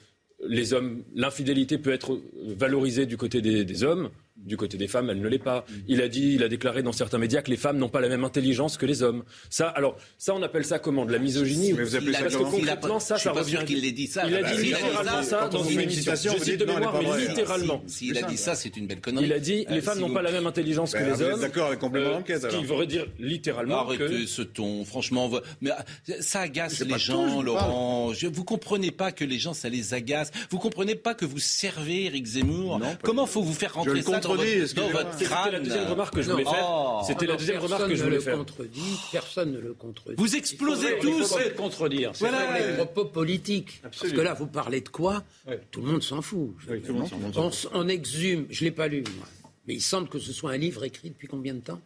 [0.47, 4.09] les hommes, l'infidélité peut être valorisée du côté des, des hommes,
[4.45, 5.65] du côté des femmes, elle ne l'est pas.
[5.87, 8.07] Il a dit, il a déclaré dans certains médias que les femmes n'ont pas la
[8.09, 9.23] même intelligence que les hommes.
[9.49, 11.05] Ça, alors, ça, on appelle ça comment?
[11.05, 12.57] De la misogynie Mais vous appelez ça Parce que comment?
[12.57, 13.51] il a- concrètement, ça, ça pas revient.
[13.51, 14.23] sûr qu'il l'ait dit ça.
[14.27, 16.13] Il a dit littéralement ça dans une émission.
[16.37, 17.81] Je cite de mémoire, mais littéralement.
[17.87, 18.55] S'il a dit ça.
[18.55, 19.25] c'est une belle connerie.
[19.25, 21.41] Il a dit Euh, les femmes n'ont pas la même intelligence que Ben, les hommes.
[21.41, 25.29] d'accord avec complément Euh, d'enquête, Ce alors qui veut dire littéralement Arrêtez ce ton, franchement.
[25.61, 27.41] Mais euh, ça agace les gens.
[27.41, 28.11] Laurent.
[28.31, 30.31] Vous comprenez pas que les gens, ça les agace.
[30.51, 32.79] Vous comprenez pas que vous servez Eric Zemmour.
[33.03, 34.91] Comment faut vous faire rentrer ça contredit, dans excusez-moi.
[35.03, 36.33] votre C'était la deuxième remarque que je Non.
[36.33, 36.67] voulais faire.
[36.69, 37.01] Oh.
[37.07, 38.37] C'était la deuxième remarque que je Personne ne voulais le faire.
[38.37, 40.15] contredit, personne ne le contredit.
[40.17, 41.37] Vous explosez Il faut tous.
[41.57, 42.11] contredire.
[42.13, 42.59] c'est Voilà.
[42.59, 43.81] les propos politiques.
[43.83, 45.59] Parce que là, vous parlez de quoi Ouais.
[45.71, 46.55] Tout le monde s'en fout.
[46.59, 47.69] Je- Oui, tout le monde s'en fout.
[47.73, 49.27] on, exhume, je ne l'ai pas lu, moi.
[49.67, 51.81] Mais il semble que ce soit un livre écrit depuis combien de temps?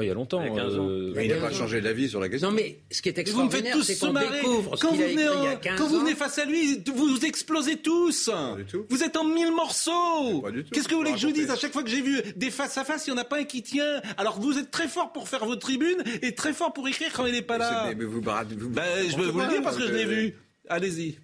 [0.00, 0.42] Oh, il y a longtemps.
[0.42, 0.88] Il y a 15 ans.
[0.88, 2.48] euh, Mais il n'a pas changé d'avis sur la question.
[2.50, 4.40] Non, mais ce qui est Et vous me faites extraordinaire, tous c'est se qu'on marrer.
[4.40, 5.96] découvre ce Quand qu'il vous, a écrit venez il y a en- 15 quand vous
[5.96, 6.00] ans.
[6.00, 8.30] venez face à lui, vous vous explosez tous.
[8.56, 8.86] du tout.
[8.88, 10.40] Vous êtes en mille morceaux.
[10.40, 10.70] Pas du tout.
[10.70, 12.50] Qu'est-ce que vous voulez que je vous dise À chaque fois que j'ai vu des
[12.50, 14.00] face à face, il n'y en a pas un qui tient.
[14.16, 17.26] Alors vous êtes très fort pour faire vos tribunes et très fort pour écrire quand
[17.26, 17.86] il n'est pas là.
[17.88, 20.04] Mais, mais vous, baradez- vous- Ben, je vais vous le dire parce que je l'ai
[20.06, 20.34] vu.
[20.68, 21.18] Allez-y.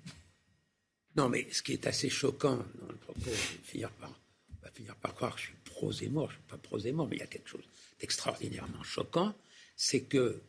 [1.16, 4.64] Non, mais ce qui est assez choquant dans le propos, je vais finir par, on
[4.66, 7.20] va finir par croire que je suis pro-Zemmour, je ne suis pas pro-Zemmour, mais il
[7.20, 7.62] y a quelque chose
[8.00, 9.34] d'extraordinairement choquant,
[9.76, 10.40] c'est que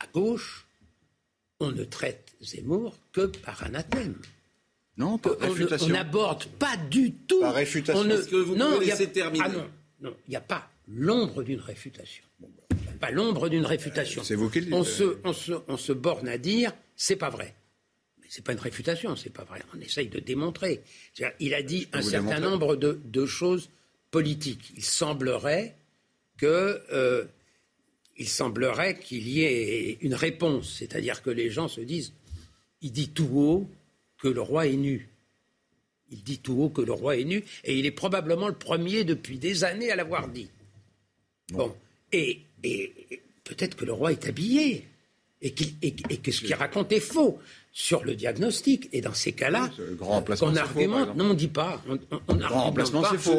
[0.00, 0.66] à gauche,
[1.60, 4.16] on ne traite Zemmour que par anathème.
[4.96, 5.86] Non, On ne- réfutation.
[5.86, 7.40] on n'aborde pas du tout.
[7.40, 8.08] Par réfutation.
[8.10, 9.52] Est-ce que vous non, pouvez a- laisser terminer Ah
[10.00, 12.24] non, il n'y a pas l'ombre d'une réfutation.
[12.40, 14.22] Il n'y a pas l'ombre d'une réfutation.
[14.24, 14.74] c'est vous qui le dites.
[14.74, 17.54] On se, on, se, on se borne à dire, c'est pas vrai.
[18.20, 19.62] Mais c'est pas une réfutation, c'est pas vrai.
[19.74, 20.82] On essaye de démontrer.
[21.40, 22.40] Il a dit un certain démontrer.
[22.40, 23.70] nombre de, de choses
[24.10, 24.72] politiques.
[24.76, 25.76] Il semblerait
[26.42, 27.24] que euh,
[28.18, 32.12] il semblerait qu'il y ait une réponse, c'est-à-dire que les gens se disent,
[32.82, 33.70] il dit tout haut
[34.18, 35.08] que le roi est nu.
[36.10, 39.04] Il dit tout haut que le roi est nu, et il est probablement le premier
[39.04, 40.50] depuis des années à l'avoir dit.
[41.52, 41.72] Bon,
[42.10, 44.84] et, et- et peut-être que le roi est habillé,
[45.42, 47.38] et, qu'il- et- et que ce qu'il raconte est faux
[47.72, 48.88] sur le diagnostic.
[48.92, 49.84] Et dans ces cas-là, Oui,
[50.36, 51.82] faux, par argumente, non, on ne dit pas.
[51.88, 52.72] On, on, on on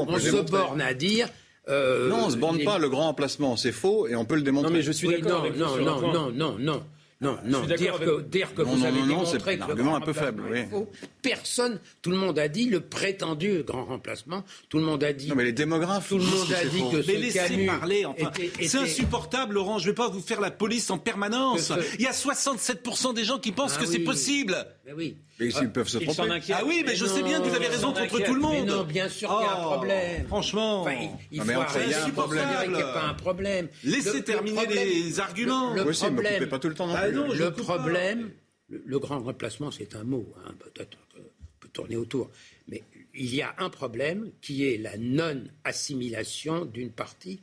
[0.08, 1.30] On se borne à dire.
[1.70, 2.78] Euh, Non, on se borne les- pas.
[2.78, 4.70] Le grand emplacement, c'est faux et on peut le démontrer.
[4.70, 6.32] Non, mais je suis oui, d'accord non, avec vous non, non, point.
[6.34, 6.84] non, non,
[7.24, 7.38] non.
[7.46, 8.22] Non, non, suis dire avec que, vous.
[8.22, 10.44] dire que Non, vous non, avez non, démontré c'est que un argument un peu faible,
[10.56, 10.68] est oui.
[10.70, 10.92] faux.
[11.22, 15.30] Personne, tout le monde a dit le prétendu grand remplacement, tout le monde a dit,
[15.30, 16.10] Non, mais les démographes.
[16.10, 16.90] tout le monde a dit faux.
[16.92, 18.30] que Mais ce laissez Camus parler, enfin.
[18.38, 19.80] était- C'est insupportable, Laurent.
[19.80, 21.62] Je ne vais pas vous faire la police en permanence.
[21.62, 24.56] Ce- Il y a 67% des gens qui pensent Ah que c'est possible.
[24.86, 25.18] Mais oui.
[25.40, 26.40] Mais ils peuvent se Ils s'en tromper.
[26.54, 28.48] Ah oui, mais, Mais je sais bien que vous avez raison contre tout le Mais
[28.60, 28.68] monde.
[28.68, 30.28] non, bien sûr qu'il y a un Oh, problème.
[30.28, 30.86] Franchement.
[31.32, 32.44] Il, faut arrêter il y a un de problème.
[32.44, 33.68] considérer qu'il n'y a pas un problème.
[33.84, 35.74] Laissez terminer les arguments.
[35.74, 38.32] Le, problème, pas tout le temps non Ah le problème,
[38.70, 41.22] le, le grand remplacement, c'est un mot, hein, peut-être qu'on
[41.60, 42.30] peut tourner autour,
[42.68, 42.84] mais
[43.14, 47.40] il y a un problème qui est la non-assimilation d'une partie.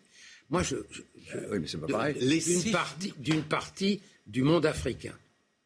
[0.51, 2.17] Moi, je, je- je- Oui, mais c'est pas de- pareil.
[2.21, 5.17] Laissez- d'une partie, d'une partie du monde africain,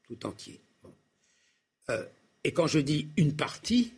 [0.07, 0.61] tout entier.
[0.83, 0.93] Bon.
[1.91, 2.05] Euh,
[2.45, 3.93] et quand je dis une partie,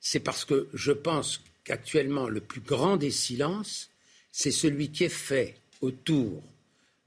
[0.00, 3.90] c'est parce que je pense qu'actuellement, le plus grand des silences,
[4.30, 6.42] c'est celui qui est fait autour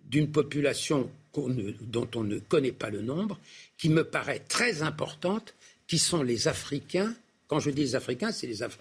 [0.04, 1.10] d'une population
[1.50, 3.40] ne- dont on ne connaît pas le nombre,
[3.78, 5.54] qui me paraît très importante,
[5.88, 7.14] qui sont les Africains.
[7.48, 8.80] Quand je dis les Africains, c'est les Afri-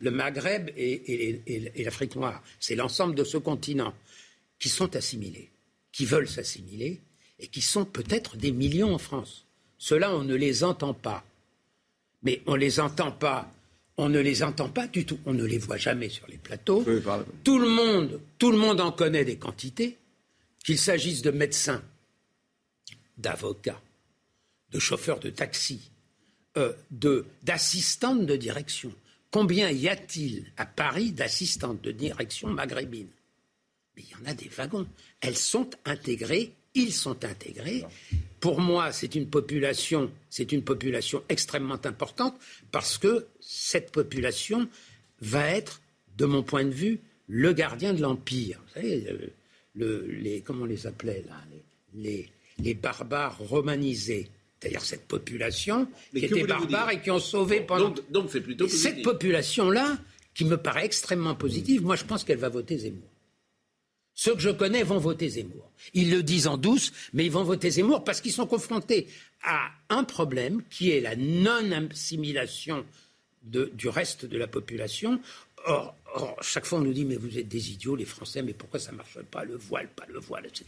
[0.00, 2.42] le Maghreb et, et- et- et l'Afrique noire.
[2.60, 3.94] C'est l'ensemble de ce continent
[4.58, 5.48] qui sont assimilés,
[5.92, 7.00] qui veulent s'assimiler
[7.40, 9.44] et qui sont peut-être des millions en France.
[9.78, 11.24] Ceux-là, on ne les entend pas.
[12.22, 13.50] Mais on ne les entend pas.
[13.98, 15.18] On ne les entend pas du tout.
[15.24, 16.84] On ne les voit jamais sur les plateaux.
[16.86, 17.00] Oui,
[17.44, 19.96] Tout le monde, tout le monde en connaît des quantités,
[20.66, 21.80] qu'il s'agisse de médecins,
[23.18, 23.80] d'avocats,
[24.72, 25.92] de chauffeurs de taxi,
[26.56, 26.72] euh,
[27.44, 28.92] d'assistantes de direction.
[29.30, 33.12] Combien y a-t-il à Paris d'assistantes de direction maghrébines
[33.96, 34.88] Mais il y en a des wagons.
[35.20, 37.84] Elles sont intégrées, ils sont intégrés.
[38.40, 42.36] Pour moi, c'est une population, c'est une population extrêmement importante
[42.72, 44.68] parce que cette population
[45.20, 45.80] va être,
[46.16, 46.98] de mon point de vue,
[47.28, 48.60] le gardien de l'empire.
[48.66, 49.32] Vous savez,
[49.76, 51.36] le- les, comment on les appelait là,
[51.94, 54.28] les, les- les barbares romanisés.
[54.60, 57.90] C'est-à-dire cette population Mais qui était barbare et qui ont sauvé pendant.
[57.90, 59.98] Donc, donc c'est plutôt Et cette population-là,
[60.34, 63.08] qui me paraît extrêmement positive, moi je pense qu'elle va voter Zemmour.
[64.14, 65.70] Ceux que je connais vont voter Zemmour.
[65.92, 69.06] Ils le disent en douce, mais ils vont voter Zemmour parce qu'ils sont confrontés
[69.42, 72.84] à un problème qui est la non-assimilation
[73.42, 75.20] du reste de la population.
[75.66, 78.54] Or, or, chaque fois on nous dit mais vous êtes des idiots les Français, mais
[78.54, 80.66] pourquoi ça marche pas le voile, pas le voile, etc.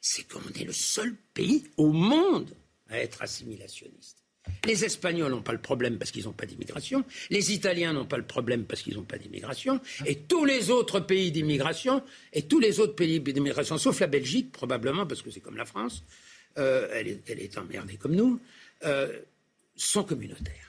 [0.00, 2.54] C'est qu'on est le seul pays au monde
[2.88, 4.22] à être assimilationniste.
[4.64, 7.04] Les Espagnols n'ont pas le problème parce qu'ils n'ont pas d'immigration.
[7.30, 9.80] Les Italiens n'ont pas le problème parce qu'ils n'ont pas d'immigration.
[10.04, 14.52] Et tous les autres pays d'immigration, et tous les autres pays d'immigration, sauf la Belgique,
[14.52, 16.04] probablement, parce que c'est comme la France,
[16.58, 18.40] euh, elle, est, elle est emmerdée comme nous,
[18.84, 19.20] euh,
[19.74, 20.65] sont communautaires.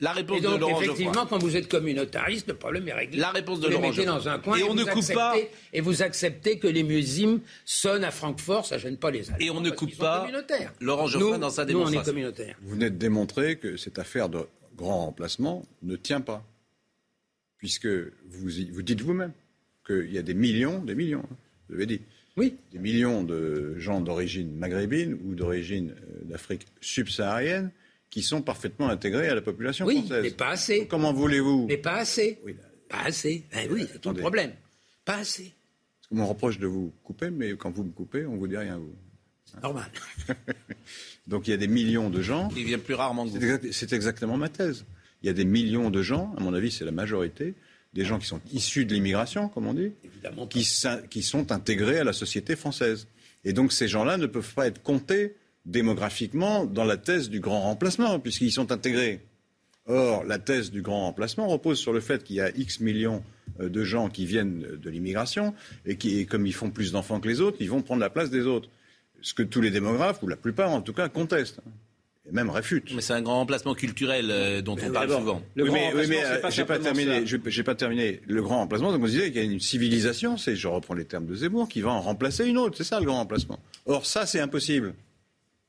[0.00, 1.28] La réponse Et donc, de Laurent effectivement, Geoffroy.
[1.30, 3.18] quand vous êtes communautariste, le problème est réglé.
[3.18, 4.14] La réponse de vous les mettez Geoffroy.
[4.18, 5.34] dans un coin Et on vous ne coupe acceptez- pas-
[5.72, 9.36] Et vous acceptez que les musulmans sonnent à Francfort, ça gêne pas les Allemands.
[9.40, 10.72] Et on ne coupe pas communautaires.
[10.80, 12.12] Laurent Geoffroy Nous- dans sa Nous, on est démonstration.
[12.12, 12.56] communautaires.
[12.60, 14.40] Vous venez de démontrer que cette affaire de
[14.76, 16.44] grand remplacement ne tient pas.
[17.58, 19.32] puisque vous, vous dites vous-même
[19.86, 21.36] qu'il y a des millions, des millions, hein,
[21.68, 22.00] vous l'avez dit,
[22.36, 22.54] oui.
[22.70, 27.70] des millions de gens d'origine maghrébine ou d'origine euh, d'Afrique subsaharienne
[28.16, 30.22] qui sont parfaitement intégrés à la population oui, française.
[30.22, 30.86] mais pas assez.
[30.86, 32.38] Comment voulez-vous Mais pas assez.
[32.46, 32.56] Oui,
[32.88, 33.44] Pas assez.
[33.52, 34.20] Ben oui, c'est tout le attendez.
[34.20, 34.52] problème.
[35.04, 35.52] Pas assez.
[36.00, 38.56] Parce qu'on me reproche de vous couper, mais quand vous me coupez, on vous dit
[38.56, 38.78] rien.
[38.78, 38.94] Vous.
[39.62, 39.90] Normal.
[41.26, 42.48] Donc il y a des millions de gens.
[42.56, 43.44] Il vient plus rarement que C'est vous.
[43.44, 44.86] exact- C'est exactement ma thèse.
[45.22, 47.54] Il y a des millions de gens, à mon avis, c'est la majorité,
[47.92, 50.46] des gens qui sont issus de l'immigration, comme on dit, Évidemment.
[50.46, 53.08] qui, s'in- qui sont intégrés à la société française.
[53.44, 55.36] Et donc ces gens-là ne peuvent pas être comptés
[55.66, 59.20] démographiquement dans la thèse du grand remplacement, puisqu'ils sont intégrés.
[59.88, 63.22] Or, la thèse du grand remplacement repose sur le fait qu'il y a X millions
[63.60, 65.54] euh, de gens qui viennent de l'immigration
[65.84, 68.10] et qui, et comme ils font plus d'enfants que les autres, ils vont prendre la
[68.10, 68.68] place des autres.
[69.22, 71.60] Ce que tous les démographes, ou la plupart en tout cas, contestent.
[72.28, 72.92] Et même réfutent.
[72.94, 75.42] Mais c'est un grand remplacement culturel euh, dont on parle souvent.
[75.54, 77.24] Le oui, grand mais, oui, mais, euh, pas j'ai pas terminé.
[77.24, 78.90] J'ai pas terminé le grand remplacement.
[78.92, 81.68] Donc on disait qu'il y a une civilisation, c'est, je reprends les termes de Zemmour,
[81.68, 82.76] qui va en remplacer une autre.
[82.76, 83.60] C'est ça le grand remplacement.
[83.86, 84.94] Or ça, c'est impossible.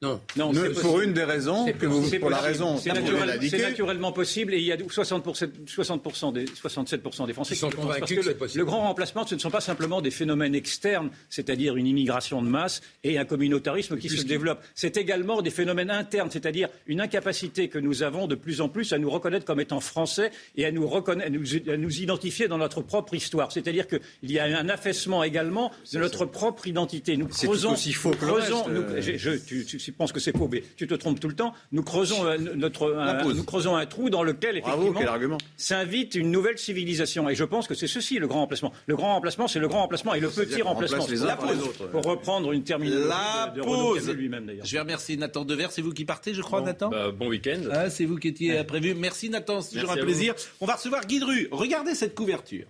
[0.04, 0.22] Non.
[0.36, 4.58] Non, pour une des raisons que vous, pour la raison, c'est naturel- naturellement possible et
[4.60, 8.22] il y a 60%, 60% des, 67% des Français Qui sont convaincus Parce que que
[8.22, 8.60] c'est le, possible.
[8.60, 12.48] le grand remplacement, ce ne sont pas simplement des phénomènes externes, c'est-à-dire une immigration de
[12.48, 14.62] masse et un communautarisme qui se développe.
[14.76, 18.93] C'est également des phénomènes internes, c'est-à-dire une incapacité que nous avons de plus en plus
[18.93, 22.60] à nous reconnaître comme étant français et à nous, à nous, à nous identifier dans
[22.60, 23.52] notre propre histoire.
[23.52, 24.00] C'est-à-dire qu'il
[24.32, 27.18] y a un affaissement également de notre propre identité.
[27.18, 30.11] Nous creusons, aussi faux que le creusons- reste, nous- je- je- tu, tu- tu penses
[30.11, 31.53] que c'est faux, mais tu te trompes tout le temps.
[31.71, 36.57] Nous creusons, euh, notre, un, nous creusons un trou dans lequel, effectivement, s'invite une nouvelle
[36.57, 37.29] civilisation.
[37.29, 38.73] Et je pense que c'est ceci le grand remplacement.
[38.85, 41.07] Le grand remplacement, c'est le grand remplacement et le petit remplacement.
[41.07, 41.67] les La les pause.
[41.69, 41.88] autres.
[41.88, 44.05] Pour reprendre une terminologie La de, de Renaud pause.
[44.07, 44.65] Camus lui-même d'ailleurs.
[44.65, 45.67] Je vais remercier Nathan Dever.
[45.69, 47.61] C'est vous qui partez, je crois, Nathan Bah, bon week-end.
[47.71, 48.93] Ah, c'est vous qui étiez prévu.
[48.93, 50.33] Merci Nathan, c'est toujours un plaisir.
[50.59, 51.47] On va recevoir Guy Dru.
[51.51, 52.65] Regardez cette couverture.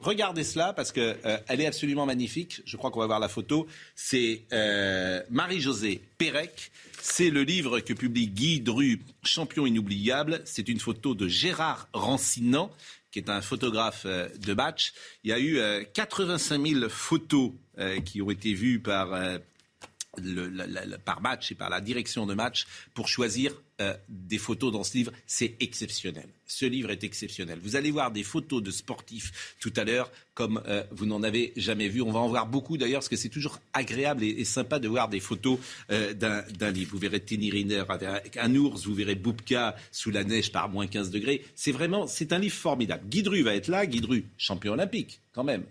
[0.00, 2.62] Regardez cela parce que euh, elle est absolument magnifique.
[2.64, 3.66] Je crois qu'on va voir la photo.
[3.94, 6.72] C'est euh, Marie-Josée Pérec.
[7.02, 10.40] C'est le livre que publie Guy Dru, Champion inoubliable.
[10.44, 12.70] C'est une photo de Gérard Rancinan,
[13.10, 14.92] qui est un photographe euh, de match.
[15.24, 19.38] Il y a eu euh, 85 000 photos euh, qui ont été vues par euh,
[21.04, 24.96] par match et par la direction de match pour choisir euh, des photos dans ce
[24.96, 25.12] livre.
[25.26, 26.28] C'est exceptionnel.
[26.46, 27.58] Ce livre est exceptionnel.
[27.62, 31.52] Vous allez voir des photos de sportifs tout à l'heure comme euh, vous n'en avez
[31.56, 32.02] jamais vu.
[32.02, 35.08] On va en voir beaucoup d'ailleurs parce que c'est toujours agréable et, sympa de voir
[35.08, 35.58] des photos
[35.90, 36.90] euh, d'un d'un livre.
[36.92, 40.86] Vous verrez Tini Riner avec un ours, vous verrez Boubka sous la neige par moins
[40.86, 41.44] 15 degrés.
[41.54, 43.08] C'est vraiment, c'est un livre formidable.
[43.08, 43.86] Guidru va être là.
[43.86, 45.64] Guidru, champion olympique quand même.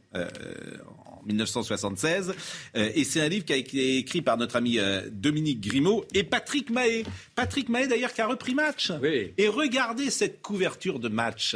[1.19, 2.33] Euh, en 1976.
[2.75, 6.05] Euh, et c'est un livre qui a été écrit par notre ami euh, Dominique Grimaud
[6.13, 7.05] et Patrick Mahé.
[7.35, 8.91] Patrick Mahé d'ailleurs qui a repris match.
[9.01, 9.33] Oui.
[9.37, 11.55] Et regardez cette couverture de match.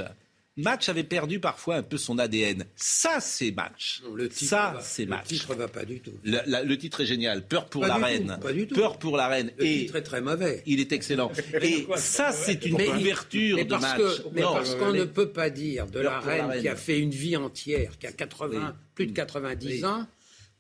[0.56, 2.66] Match avait perdu parfois un peu son ADN.
[2.76, 4.02] Ça, c'est match.
[4.08, 5.26] Non, le titre Ça, c'est le match.
[5.28, 6.12] titre va pas du tout.
[6.24, 7.42] Le, la- le titre est génial.
[7.48, 8.38] Peur pour Pas la tout, reine.
[8.40, 8.76] pas du tout.
[8.76, 9.52] Peur pour la reine.
[9.58, 10.62] Le et titre est très mauvais.
[10.68, 11.32] il est excellent.
[11.62, 13.98] Et ça, c'est une Mais- couverture mais de parce match.
[13.98, 16.76] que- mais Non, parce qu'on les- ne peut pas dire de la reine, qui a
[16.76, 20.06] fait une vie entière, qui a 80, plus de 90 ans,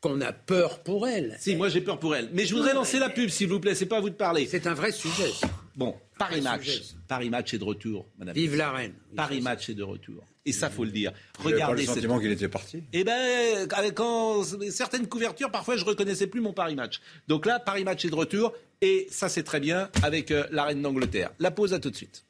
[0.01, 1.37] qu'on a peur pour elle.
[1.39, 2.29] Si, moi j'ai peur pour elle.
[2.33, 3.75] Mais je voudrais lancer la pub, s'il vous plaît.
[3.75, 4.47] C'est pas à vous de parler.
[4.49, 5.29] C'est un vrai sujet.
[5.75, 6.81] Bon, Paris Match.
[7.07, 8.35] Paris Match est de retour, madame.
[8.35, 8.93] Vive la reine.
[9.15, 10.23] Paris Match est de retour.
[10.45, 11.13] Et ça, faut le dire.
[11.39, 11.95] Le Regardez cette.
[11.95, 12.83] sentiment qu'il était parti?
[12.91, 16.99] Eh ben, avec quand certaines couvertures, parfois, je reconnaissais plus mon Paris Match.
[17.27, 18.53] Donc là, Paris Match est de retour.
[18.81, 21.31] Et ça, c'est très bien avec euh, la reine d'Angleterre.
[21.39, 22.25] La pause, à tout de suite.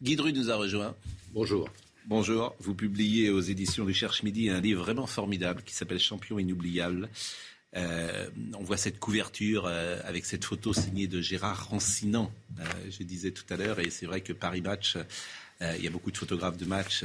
[0.00, 0.94] Guy Dru nous a rejoint.
[1.32, 1.68] Bonjour.
[2.06, 6.38] Bonjour, vous publiez aux éditions du Cherche Midi un livre vraiment formidable qui s'appelle Champion
[6.38, 7.08] inoubliable.
[7.76, 13.04] Euh, on voit cette couverture euh, avec cette photo signée de Gérard Rancinan, euh, je
[13.04, 14.96] disais tout à l'heure, et c'est vrai que Paris Match,
[15.60, 17.04] il y a beaucoup de photographes de match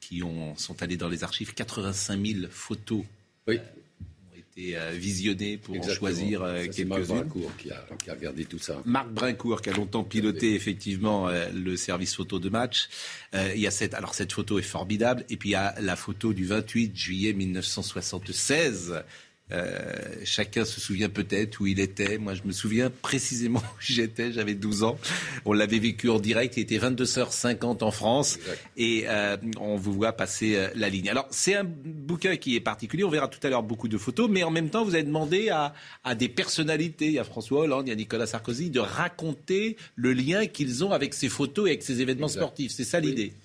[0.00, 1.54] qui ont, sont allés dans les archives.
[1.54, 3.04] 85 000 photos
[3.46, 3.58] Oui.
[3.58, 7.20] ont été visionnées pour en choisir C'est Marc quelques-unes.
[7.20, 8.82] Brincourt qui a, qui a regardé tout ça.
[8.84, 12.88] Marc Brincourt qui a longtemps piloté effectivement le service photo de match.
[13.32, 15.94] Il y a cette alors cette photo est formidable et puis il y a la
[15.94, 19.04] photo du 28 juillet 1976.
[19.52, 19.92] Euh,
[20.24, 22.16] chacun se souvient peut-être où il était.
[22.16, 24.32] Moi, je me souviens précisément où j'étais.
[24.32, 24.98] J'avais 12 ans.
[25.44, 26.56] On l'avait vécu en direct.
[26.56, 28.36] Il était 22h50 en France.
[28.36, 28.58] Exact.
[28.78, 31.10] Et euh, on vous voit passer euh, la ligne.
[31.10, 33.04] Alors, c'est un bouquin qui est particulier.
[33.04, 34.30] On verra tout à l'heure beaucoup de photos.
[34.30, 35.74] Mais en même temps, vous avez demandé à,
[36.04, 39.76] à des personnalités, il y a François Hollande, il y a Nicolas Sarkozy, de raconter
[39.94, 42.40] le lien qu'ils ont avec ces photos et avec ces événements Exact.
[42.40, 42.72] sportifs.
[42.72, 43.32] C'est ça l'idée.
[43.34, 43.40] Oui,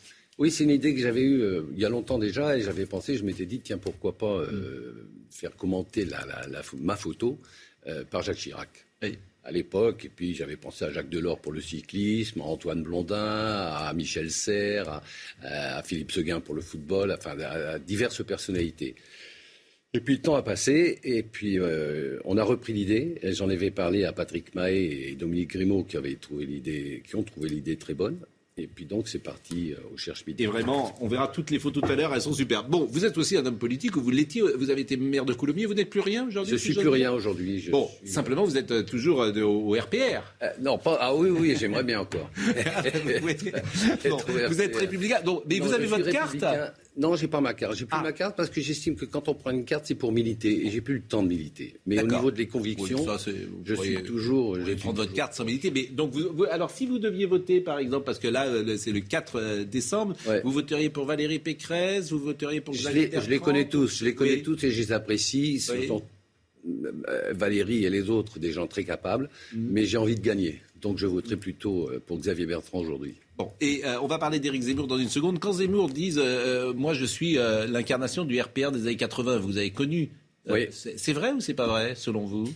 [0.49, 3.15] c'est une idée que j'avais eue euh, il y a longtemps déjà et j'avais pensé,
[3.15, 7.37] je m'étais dit, tiens, pourquoi pas euh, faire commenter la, la- la pho- ma photo
[7.87, 8.69] euh, par Jacques Chirac.
[9.03, 9.17] Oui.
[9.43, 10.05] à l'époque.
[10.05, 14.31] Et puis j'avais pensé à Jacques Delors pour le cyclisme, à Antoine Blondin, à Michel
[14.31, 15.01] Serres,
[15.41, 18.95] à, à Philippe Seguin pour le football, enfin à, à diverses personnalités.
[19.93, 23.15] Et puis le temps a passé, et puis euh, on a repris l'idée.
[23.23, 27.23] J'en avais parlé à Patrick Mahé et Dominique Grimaud qui, avaient trouvé l'idée, qui ont
[27.23, 28.19] trouvé l'idée très bonne.
[28.59, 30.43] Et puis donc c'est parti euh, au Cherche Midi.
[30.43, 32.63] Et vraiment, on verra toutes les photos tout à l'heure, elles sont super.
[32.67, 35.33] Bon, vous êtes aussi un homme politique, ou vous l'étiez, vous avez été maire de
[35.33, 37.69] Coulommiers, vous n'êtes plus rien aujourd'hui Je suis plus rien aujourd'hui.
[37.71, 40.21] Bon, suis- simplement, vous êtes euh, toujours euh, de- au RPR.
[40.43, 40.97] Euh, non, pas.
[40.99, 42.29] Ah oui, oui, j'aimerais bien encore.
[42.35, 43.43] Vous êtes-
[44.09, 46.43] Bon, Être vous êtes républicain, donc, mais Non, vous avez votre carte.
[46.99, 47.75] Non, j'ai pas ma carte.
[47.77, 48.03] J'ai plus Ah.
[48.03, 50.69] ma carte parce que j'estime que quand on prend une carte, c'est pour militer et
[50.69, 51.75] j'ai plus le temps de militer.
[51.87, 53.17] Mais au niveau des Oui, convictions, ça,
[53.65, 54.57] je suis toujours.
[54.57, 55.71] Vous je prendre votre carte sans militer.
[55.71, 58.45] Mais donc, vous, vous- alors, si vous deviez voter, par exemple, parce que là,
[58.77, 60.41] c'est le 4 euh, décembre, Ouais.
[60.43, 63.69] vous voteriez pour Valérie Pécresse, vous voteriez pour Je Xavier les, je les Bertrand connais
[63.69, 64.43] tous, je les connais Oui.
[64.43, 65.59] tous et je les apprécie.
[65.61, 65.87] Ce Oui.
[65.87, 66.03] sont
[67.07, 69.67] euh, Valérie et les autres des gens très capables, Mm.
[69.71, 70.61] mais j'ai envie de gagner.
[70.81, 73.15] Donc je voterai plutôt euh, pour Xavier Bertrand aujourd'hui.
[73.39, 75.39] Bon, et euh, on va parler d'Éric Zemmour dans une seconde.
[75.39, 79.57] Quand Zemmour dit euh, Moi, je suis euh, l'incarnation du RPR des années 80, vous
[79.57, 80.09] avez connu.
[80.49, 80.67] Oui.
[80.71, 82.51] c'est vrai ou c'est pas vrai, selon vous?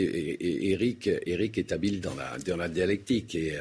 [0.00, 3.54] Eric, Eric est habile dans la, dans la dialectique et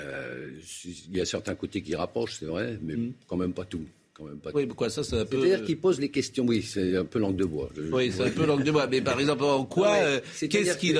[1.07, 2.95] il y a certains côtés qui rapprochent, c'est vrai, mais
[3.27, 3.85] quand même pas tout.
[4.19, 4.51] Quand même pas.
[4.53, 5.39] Oui, pourquoi ça, c'est un peu.
[5.41, 7.69] C'est-à-dire qu'il pose les questions, oui, c'est un peu langue de bois.
[7.75, 8.85] Je- Oui, c'est un peu langue de bois.
[8.87, 10.99] Mais par exemple, en quoi euh, Qu'est-ce qu'il que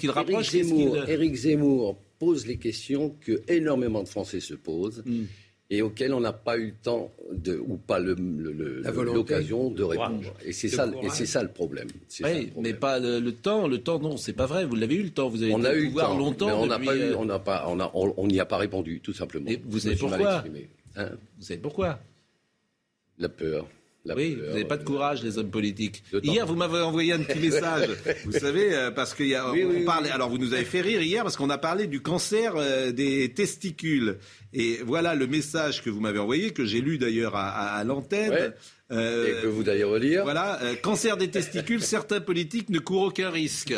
[0.00, 4.40] qu'il Éric rapproche qu'est-ce Zemmour, qu'il- Éric Zemmour pose les questions que énormément de Français
[4.40, 5.24] se posent Mm.
[5.70, 10.32] et auxquelles on n'a pas eu le temps de, ou pas l'occasion de répondre.
[10.44, 11.88] Et c'est ça, et c'est ça le problème.
[12.08, 12.72] Ça Oui, problème.
[12.72, 13.66] mais pas le, le temps.
[13.68, 14.64] Le temps, non, c'est pas vrai.
[14.64, 15.28] Vous l'avez eu le temps.
[15.28, 16.46] Vous avez On a au eu le pouvoir temps, longtemps.
[16.46, 18.40] mais on n'a depuis, pas eu, euh, on n'a pas, on a- on- on n'y
[18.40, 19.48] a pas répondu, tout simplement.
[19.50, 20.68] Et vous Je savez pourquoi exprimé.
[20.96, 21.08] Hein?
[21.38, 21.98] Vous savez pourquoi
[23.18, 23.68] La peur.
[24.06, 26.02] La Oui, peur, vous n'avez pas de courage, les hommes politiques.
[26.22, 27.88] Hier, vous m'avez envoyé un petit message.
[28.26, 29.84] vous savez, euh, parce qu'il y a, Oui, on oui, oui.
[29.84, 30.10] parlait.
[30.10, 33.32] Alors, vous nous avez fait rire hier parce qu'on a parlé du cancer euh, des
[33.32, 34.18] testicules.
[34.52, 37.84] Et voilà le message que vous m'avez envoyé, que j'ai lu d'ailleurs à, à- à
[37.84, 38.30] l'antenne.
[38.30, 38.50] Ouais.
[38.92, 43.04] Euh, Et que vous d'ailleurs relire, Voilà, euh, cancer des testicules, certains politiques ne courent
[43.04, 43.72] aucun risque.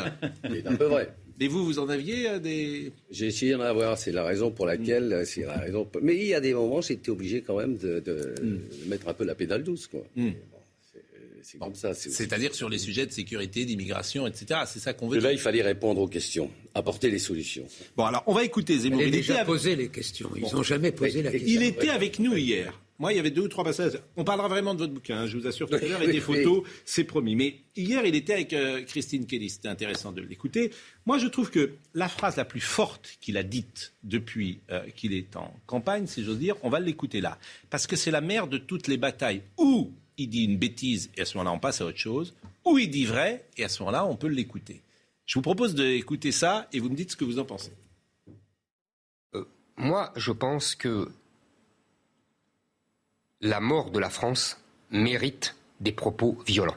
[0.51, 1.15] c'est un peu vrai.
[1.39, 2.93] Et vous, vous en aviez euh, des.
[3.11, 5.87] J'ai essayé d'en avoir, c'est la raison pour laquelle, euh, c'est la raison.
[6.01, 9.15] Mais il y a des moments, j'étais obligé quand même de, de- de mettre un
[9.15, 10.03] peu la pédale douce, quoi.
[10.17, 10.31] Mm.
[10.31, 10.59] Bon,
[10.93, 11.03] c'est-
[11.43, 11.93] c'est comme ça.
[11.93, 14.61] c'est aussi- C'est-à-dire sur les sujets de sécurité, d'immigration, etc.
[14.67, 15.39] C'est ça qu'on veut Et là, dire.
[15.39, 17.67] il fallait répondre aux questions, apporter les solutions.
[17.97, 19.03] Bon, alors, on va écouter Zemmour.
[19.03, 20.31] Il était déjà avec- posé les questions.
[20.37, 21.49] Ils n'ont jamais posé la question.
[21.51, 22.81] Il était avec nous hier.
[22.99, 23.99] Moi, il y avait deux ou trois passages.
[24.17, 26.21] On parlera vraiment de votre bouquin, hein, je vous assure tout à l'heure, et des
[26.21, 27.37] photos, c'est promis.
[27.37, 29.51] Mais hier, il était avec euh, Christine Kelly.
[29.51, 30.73] C'était intéressant de l'écouter.
[31.05, 35.13] Moi, je trouve que la phrase la plus forte qu'il a dite depuis euh, qu'il
[35.13, 37.39] est en campagne, si j'ose dire, on va l'écouter là.
[37.71, 39.43] Parce que c'est la mère de toutes les batailles.
[39.59, 42.35] Ou il dit une bêtise, et à ce moment-là, on passe à autre chose.
[42.65, 44.81] Ou il dit vrai, et à ce moment-là, on peut l'écouter.
[45.27, 47.73] Je vous propose d'écouter ça, et vous me dites ce que vous en pensez.
[49.77, 51.11] Moi, je pense que
[53.41, 54.59] la mort de la France
[54.91, 56.77] mérite des propos violents.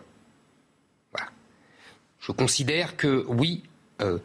[2.20, 3.64] Je considère que, oui,
[4.02, 4.20] euh,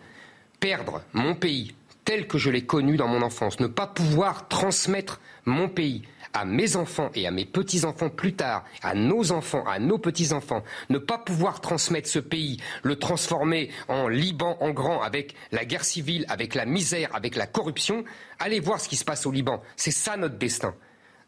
[0.59, 1.75] perdre mon pays
[2.05, 6.03] tel que je l'ai connu dans mon enfance, ne pas pouvoir transmettre mon pays
[6.35, 10.65] à mes enfants et à mes petits-enfants plus tard, à nos enfants, à nos petits-enfants,
[10.91, 15.85] ne pas pouvoir transmettre ce pays, le transformer en Liban en grand avec la guerre
[15.85, 18.05] civile, avec la misère, avec la corruption,
[18.39, 19.63] allez voir ce qui se passe au Liban.
[19.77, 20.75] C'est ça notre destin.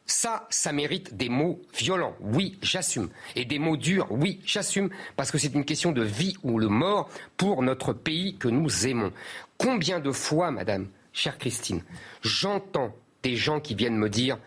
[0.06, 2.16] Ça, ça mérite des mots violents.
[2.20, 3.08] Oui, j'assume.
[3.34, 4.06] Et des mots durs.
[4.10, 4.90] Oui, j'assume.
[5.16, 8.86] Parce que c'est une question de vie ou de mort pour notre pays que nous
[8.86, 9.12] aimons.
[9.58, 11.82] Combien de fois, madame, chère Christine,
[12.22, 14.38] j'entends des gens qui viennent me dire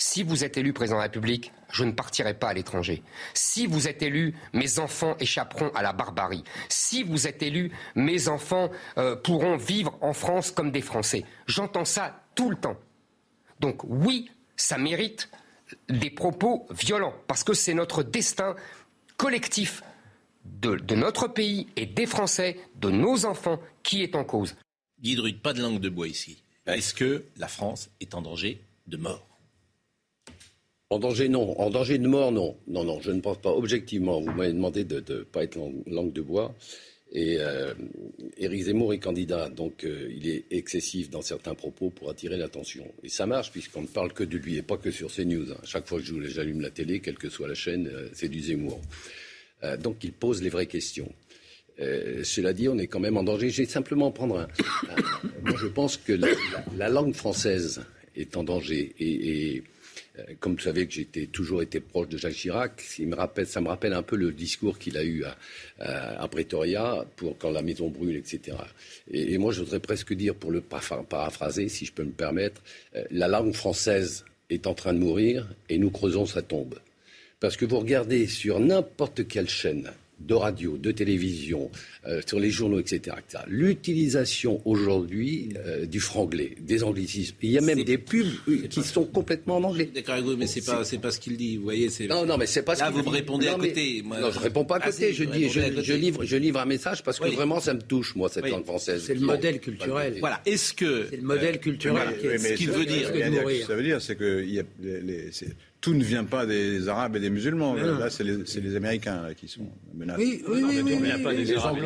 [0.00, 3.02] si vous êtes élu président de la République, je ne partirai pas à l'étranger.
[3.34, 6.42] Si vous êtes élu, mes enfants échapperont à la barbarie.
[6.70, 11.26] Si vous êtes élu, mes enfants euh, pourront vivre en France comme des Français.
[11.46, 12.78] J'entends ça tout le temps.
[13.60, 14.30] Donc oui,
[14.60, 15.30] ça mérite
[15.88, 18.56] des propos violents, parce que c'est notre destin
[19.16, 19.82] collectif
[20.44, 24.56] de, de notre pays et des Français, de nos enfants, qui est en cause.
[25.00, 26.42] Guy Drude, pas de langue de bois ici.
[26.66, 29.26] Est-ce que la France est en danger de mort?
[30.90, 31.58] En danger, non.
[31.60, 32.56] En danger de mort, non.
[32.66, 33.50] Non, non, je ne pense pas.
[33.50, 36.54] Objectivement, vous m'avez demandé de ne pas être langue, langue de bois.
[37.12, 37.74] Et euh,
[38.36, 42.86] Éric Zemmour est candidat, donc euh, il est excessif dans certains propos pour attirer l'attention.
[43.02, 45.50] Et ça marche, puisqu'on ne parle que de lui, et pas que sur CNews.
[45.50, 45.56] hein.
[45.64, 48.80] Chaque fois que j'allume la télé, quelle que soit la chaîne, euh, c'est du Zemmour.
[49.64, 51.12] Euh, donc il pose les vraies questions.
[52.22, 53.48] Cela dit, on est quand même en danger.
[53.48, 54.48] J'ai simplement prendre un.
[55.56, 56.36] je pense que la, la-
[56.76, 57.80] la langue française
[58.16, 58.94] est en danger.
[59.00, 59.62] Et,
[60.40, 63.68] comme vous savez que j'ai toujours été proche de Jacques Chirac, me rappelle, ça me
[63.68, 67.88] rappelle un peu le discours qu'il a eu à, à, Pretoria pour quand la maison
[67.88, 68.56] brûle, etc.
[69.10, 72.62] Et, et moi, je voudrais presque dire, pour le paraphraser, si je peux me permettre,
[72.96, 76.78] euh, la langue française est en train de mourir et nous creusons sa tombe.
[77.40, 79.90] Parce que vous regardez sur n'importe quelle chaîne,
[80.20, 81.70] de radio, de télévision,
[82.06, 83.16] euh, sur les journaux, etc.
[83.48, 87.36] L'utilisation aujourd'hui euh, du franglais, des anglicismes.
[87.42, 88.26] Il y a même des pubs
[88.68, 89.90] qui sont complètement en anglais.
[89.94, 91.56] D'accord avec vous, mais c'est pas, c'est pas ce qu'il dit.
[91.56, 92.06] Vous voyez, c'est.
[92.06, 92.74] Non, non, mais c'est pas.
[92.74, 94.02] Là, ce vous me répondez à côté.
[94.04, 95.08] Moi, non, je réponds pas à côté.
[95.10, 97.34] Ah, je dis, je, je, livre, je livre un message parce que oui.
[97.34, 98.50] vraiment, ça me touche, moi, cette oui.
[98.50, 99.02] langue française.
[99.06, 100.16] C'est le modèle culturel.
[100.20, 100.40] Voilà.
[100.46, 103.10] Est-ce que c'est le modèle culturel euh, Ce qu'il veut dire.
[103.66, 104.44] Ça veut dire, c'est que
[105.80, 107.74] tout ne vient pas des Arabes et des musulmans.
[107.74, 110.22] Là, là c'est les, les, Américains là, qui sont menacés.
[110.22, 110.82] Oui, oui, oui.
[110.84, 111.78] oui, ne vient pas des Arabes.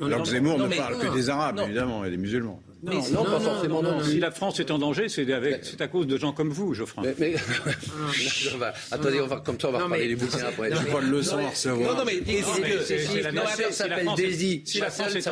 [0.00, 2.60] Alors Zemmour ne parle que des Arabes, évidemment, et des musulmans.
[2.84, 3.82] Non, non, pas forcément.
[3.82, 7.04] Non, Si la France est en danger, c'est à cause de gens comme vous, Geoffroy.
[7.04, 7.34] Mais, mais...
[8.90, 10.70] attendez, on va, comme ça, on va non, reparler des bouquins après.
[10.70, 11.92] Je pas le leçon à recevoir.
[11.92, 14.62] Non, non, mais ma s'appelle Daisy.
[14.64, 15.28] Si la France est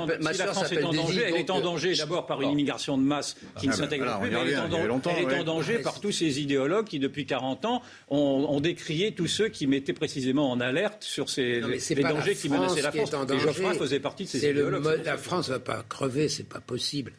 [0.84, 4.18] en danger, elle est en danger d'abord par une immigration de masse qui ne s'intègre
[4.20, 8.60] plus, mais elle est en danger par tous ces idéologues qui, depuis 40 ans, ont
[8.60, 13.12] décrié tous ceux qui mettaient précisément en alerte sur ces dangers qui menaçaient la France.
[13.32, 15.02] Et Geoffroy faisait partie de ces idéologues.
[15.04, 17.12] La France ne va pas crever, c'est pas possible.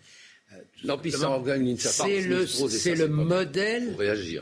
[0.83, 3.95] Non, puis ça une C'est le, c'est le modèle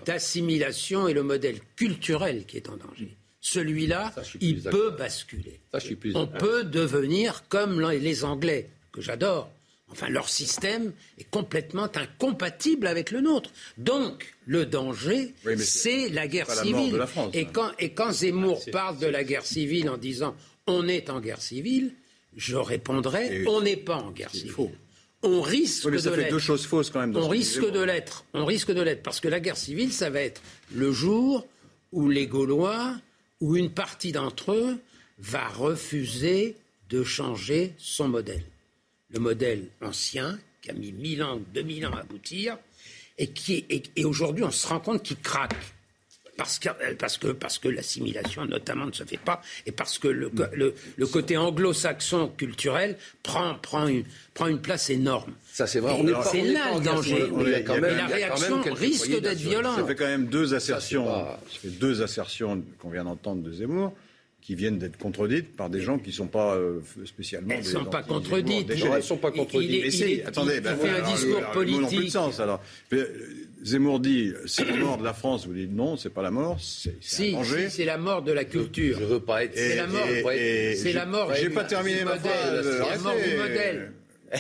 [0.06, 3.18] d'assimilation et le modèle culturel qui est en danger.
[3.42, 5.62] Celui-là, il peut basculer.
[5.72, 9.52] Ça, je suis plus On peut devenir comme les Anglais, que j'adore.
[9.90, 13.52] Enfin, leur système est complètement incompatible avec le nôtre.
[13.78, 16.96] Donc, le danger, c'est la guerre civile.
[16.96, 17.50] La France, et, hein.
[17.52, 20.36] quand, et quand Zemmour parle de la guerre civile en disant
[20.68, 21.94] on est en guerre civile,
[22.38, 24.72] je répondrai on n'est pas en guerre civile
[25.24, 27.16] on risque oui, mais ça de fait deux choses fausses quand même.
[27.16, 28.26] On risque de l'être.
[28.34, 30.42] On risque de l'être parce que la guerre civile, ça va être
[30.74, 31.48] le jour
[31.92, 32.96] où les Gaulois
[33.40, 34.80] ou une partie d'entre eux
[35.20, 36.56] va refuser
[36.90, 38.44] de changer son modèle.
[39.10, 42.58] Le modèle ancien qui a mis mille ans, 2000 ans à aboutir
[43.18, 45.56] et qui et, et aujourd'hui on se rend compte qu'il craque
[46.42, 50.08] parce que, parce que, parce que l'assimilation notamment ne se fait pas et parce que
[50.08, 55.34] le, le, le côté anglo-saxon culturel prend, prend, une, prend une place énorme.
[55.54, 55.96] Ça, c'est vrai.
[56.32, 57.28] C'est là le danger.
[57.32, 59.78] Mais la réaction risque d'être violente.
[59.78, 63.94] Ça fait quand même deux assertions, ça, fait deux assertions qu'on vient d'entendre de Zemmour
[64.42, 67.54] qui viennent d'être contredites par des gens qui ne sont pas euh, spécialement.
[67.54, 68.70] Elles ne sont pas contredites.
[68.70, 69.94] Non, elles ne sont pas contredites.
[69.94, 71.88] Il, il, il, attendez, il, ben, fait un discours alors, politique.
[72.00, 72.60] plus de sens alors.
[73.64, 75.46] Zemmour dit c'est la mort de la France.
[75.46, 77.70] Vous dites non, c'est pas la mort, c'est si, un danger.
[77.70, 78.98] Si, c'est la mort de la culture.
[78.98, 79.56] Je, je veux pas être.
[79.56, 80.08] C'est la mort.
[80.76, 81.34] C'est la mort.
[81.34, 82.64] J'ai pas terminé ma phrase.
[82.64, 83.92] C'est la mort du modèle.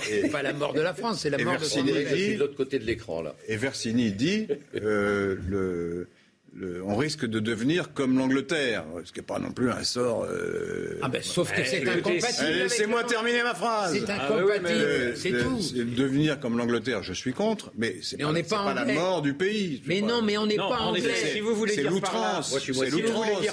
[0.03, 2.79] C'est pas la mort de la France, c'est la mort Versini de de l'autre côté
[2.79, 3.35] de l'écran là.
[3.47, 6.07] Et Versini dit euh, le
[6.53, 10.25] le, on risque de devenir comme l'Angleterre, ce qui n'est pas non plus un sort.
[10.29, 12.49] Euh, ah ben, sauf que c'est incompatible.
[12.49, 13.93] Laissez-moi terminer ma phrase.
[13.93, 15.59] C'est incompatible, ah, oui, c'est tout.
[15.95, 19.33] Devenir comme l'Angleterre, je suis contre, mais c'est pas, on pas, pas la mort du
[19.33, 19.81] pays.
[19.85, 21.15] Mais non, mais on n'est pas anglais.
[21.31, 23.45] Si vous voulez c'est l'outrance, c'est l'outrance,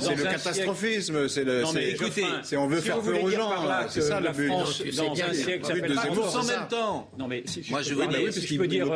[0.00, 1.62] c'est le catastrophisme, c'est le.
[1.62, 2.24] Non mais écoutez,
[2.56, 3.50] on veut faire peur aux gens.
[3.88, 4.48] C'est ça le but.
[4.48, 7.10] Dans un siècle, ça en même temps.
[7.18, 8.86] Non mais moi je veux dire, si je peux dire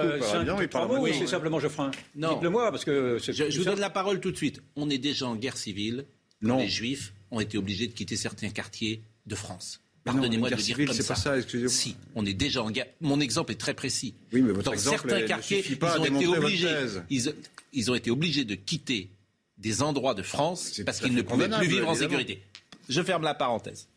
[0.70, 1.90] trois mots, c'est simplement Geoffrin.
[2.14, 4.62] Dites-le-moi parce que je, vous donne la parole tout de suite.
[4.76, 6.06] On est déjà en guerre civile.
[6.40, 6.58] Non.
[6.58, 9.80] Les Juifs ont été obligés de quitter certains quartiers de France.
[10.04, 11.14] Pardonnez-moi de dire comme ça.
[11.14, 11.70] Pas ça excusez-moi.
[11.70, 12.86] Si, on est déjà en guerre.
[13.00, 14.14] Mon exemple est très précis.
[14.32, 16.68] Oui, mais votre Dans exemple certains quartiers, ils ont été obligés.
[17.08, 17.34] Ils,
[17.72, 19.10] ils, ont été obligés de quitter
[19.58, 22.42] des endroits de France parce qu'ils ne pouvaient plus vivre en sécurité.
[22.88, 23.88] Je ferme la parenthèse.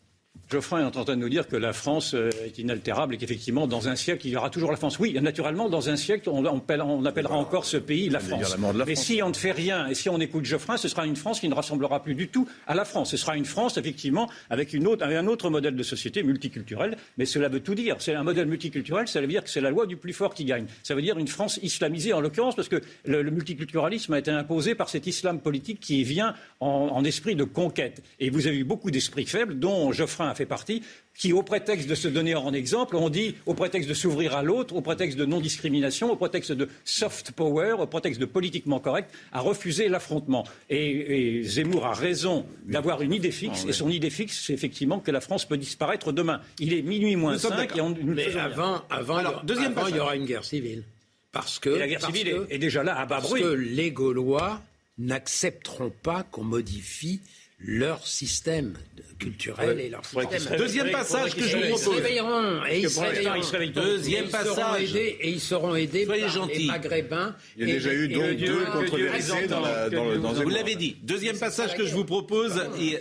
[0.50, 3.66] Geoffroy est en train de nous dire que la France euh, est inaltérable et qu'effectivement,
[3.66, 5.00] dans un siècle, il y aura toujours la France.
[5.00, 8.56] Oui, naturellement, dans un siècle, on, on appellera encore ce pays la France.
[8.58, 9.06] La Mais France.
[9.06, 11.50] si on ne fait rien et si on écoute Geoffroy, ce sera une France qui
[11.50, 13.12] ne rassemblera plus du tout à la France.
[13.12, 16.98] Ce sera une France, effectivement, avec, une autre, avec un autre modèle de société multiculturelle.
[17.18, 17.96] Mais cela veut tout dire.
[18.00, 20.46] C'est un modèle multiculturel, ça veut dire que c'est la loi du plus fort qui
[20.46, 20.66] gagne.
[20.84, 24.32] Ça veut dire une France islamisée, en l'occurrence, parce que le, le, multiculturalisme a été
[24.32, 28.04] imposé par cet islam politique qui vient en, en esprit de conquête.
[28.20, 30.82] Et vous avez eu beaucoup d'esprits faibles, dont Geoffroy a fait partie,
[31.18, 34.44] qui, au prétexte de se donner en exemple, ont dit, au prétexte de s'ouvrir à
[34.44, 39.12] l'autre, au prétexte de non-discrimination, au prétexte de soft power, au prétexte de politiquement correct,
[39.32, 40.46] a refusé l'affrontement.
[40.70, 44.54] Et, et, Zemmour a raison d'avoir une idée fixe, ah, et son idée fixe, c'est
[44.54, 46.42] effectivement que la France peut disparaître demain.
[46.60, 49.96] Il est minuit moins 5 et on, nous Mais avant, avant, Alors, deuxième avant il
[49.96, 50.84] y aura une guerre civile.
[51.32, 53.42] Parce que, et la guerre civile que, est, est, déjà là à bas parce bruit.
[53.42, 54.62] que les Gaulois
[54.98, 57.22] n'accepteront pas qu'on modifie
[57.58, 58.74] leur système
[59.18, 60.58] culturel et leur système.
[60.58, 61.96] Deuxième passage que je vous ils se propose.
[62.02, 62.66] réveilleront.
[62.70, 63.36] Et ils se réveilleront.
[63.36, 63.80] ils se.
[63.80, 64.90] Deuxième Et ils seront passage.
[64.96, 66.60] aidés- Et ils seront aidés Soyez par gentils.
[66.60, 67.36] les Maghrébins.
[67.58, 70.18] Il y a déjà et- eu donc deux Dieu contre-vérités les dans, la, dans, le,
[70.18, 70.98] dans Vous l'avez dit.
[71.04, 72.62] Deuxième passage que je vous propose.
[72.80, 73.00] Il,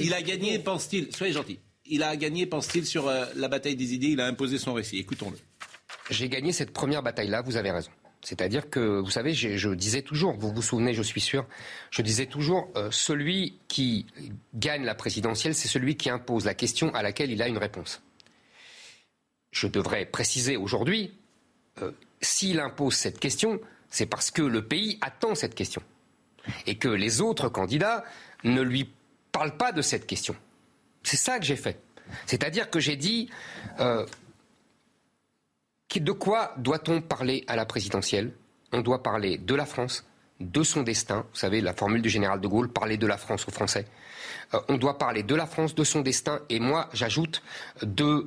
[0.00, 1.14] il a gagné, pense-t-il.
[1.14, 1.60] Soyez gentil.
[1.88, 4.08] Il a gagné, pense-t-il, sur euh, la bataille des idées.
[4.08, 4.98] Il a imposé son récit.
[4.98, 5.36] Écoutons-le.
[6.10, 7.90] J'ai gagné cette première bataille-là, vous avez raison.
[8.26, 11.46] C'est-à-dire que, vous savez, je disais toujours, vous vous souvenez, je suis sûr,
[11.92, 14.04] je disais toujours, euh, celui qui
[14.52, 18.02] gagne la présidentielle, c'est celui qui impose la question à laquelle il a une réponse.
[19.52, 21.16] Je devrais préciser aujourd'hui,
[21.80, 23.60] euh, s'il impose cette question,
[23.90, 25.82] c'est parce que le pays attend cette question.
[26.66, 28.02] Et que les autres candidats
[28.42, 28.90] ne lui
[29.30, 30.34] parlent pas de cette question.
[31.04, 31.80] C'est ça que j'ai fait.
[32.26, 33.30] C'est-à-dire que j'ai dit,
[33.78, 34.04] euh,
[35.94, 38.32] de quoi doit-on parler à la présidentielle?
[38.72, 40.04] On doit parler de la France,
[40.40, 41.24] de son destin.
[41.32, 43.86] Vous savez, la formule du général de Gaulle, parler de la France aux Français.
[44.54, 47.42] Euh, on doit parler de la France, de son destin, et moi, j'ajoute
[47.82, 48.26] de,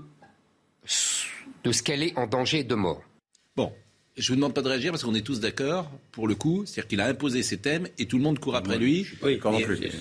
[1.63, 3.01] de ce qu'elle est en danger de mort.
[3.55, 3.71] Bon.
[4.17, 6.63] Je vous demande pas de réagir parce qu'on est tous d'accord pour le coup.
[6.65, 9.07] C'est-à-dire qu'il a imposé ses thèmes et tout le monde court après lui.
[9.21, 9.39] Oui,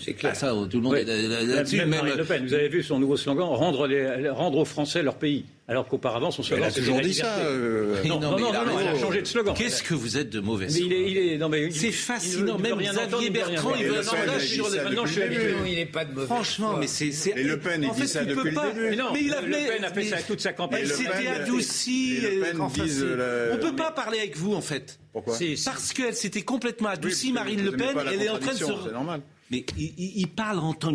[0.02, 0.32] c'est clair.
[0.32, 1.00] Ah, ça, tout le monde Oui.
[1.00, 1.76] est là-dessus.
[1.76, 4.64] même même- Marine Le Pen, vous avez vu son nouveau slogan rendre, les- rendre aux
[4.64, 5.44] Français leur pays.
[5.70, 7.24] Alors qu'auparavant, son Elle slogan a c'était toujours dit ça.
[7.24, 7.42] liberté.
[7.46, 9.54] euh, Non, non, non, il a non, elle a changé de slogan.
[9.54, 11.92] Qu'est-ce que vous êtes de mauvais Mais il est, il est- non, mais C'est il
[11.92, 12.56] fascinant.
[12.56, 14.32] il Même veut rien Xavier Bertrand, il veut a sur ça les.
[14.32, 15.52] depuis Maintenant, je suis le habitué.
[15.52, 16.26] Non, il n'est pas de mauvais.
[16.26, 17.12] Franchement, mais c'est.
[17.12, 18.90] c'est- Et Le Pen, il dit ça il peut depuis le pas- début.
[18.90, 20.80] Mais non, il a Le fait- Pen a fait ça toute sa campagne.
[20.80, 22.16] Et Il Le s'était Pen- adouci.
[22.16, 24.62] et Le Pen euh, enfin, disent, c'est- euh, On peut pas parler avec vous en
[24.62, 24.98] fait.
[25.12, 28.64] Pourquoi Parce qu'elle s'était complètement adoucie, Marine Le Pen, elle est en train de se.
[28.64, 29.20] C'est normal.
[29.50, 30.92] Mais il, il- il parle en temps.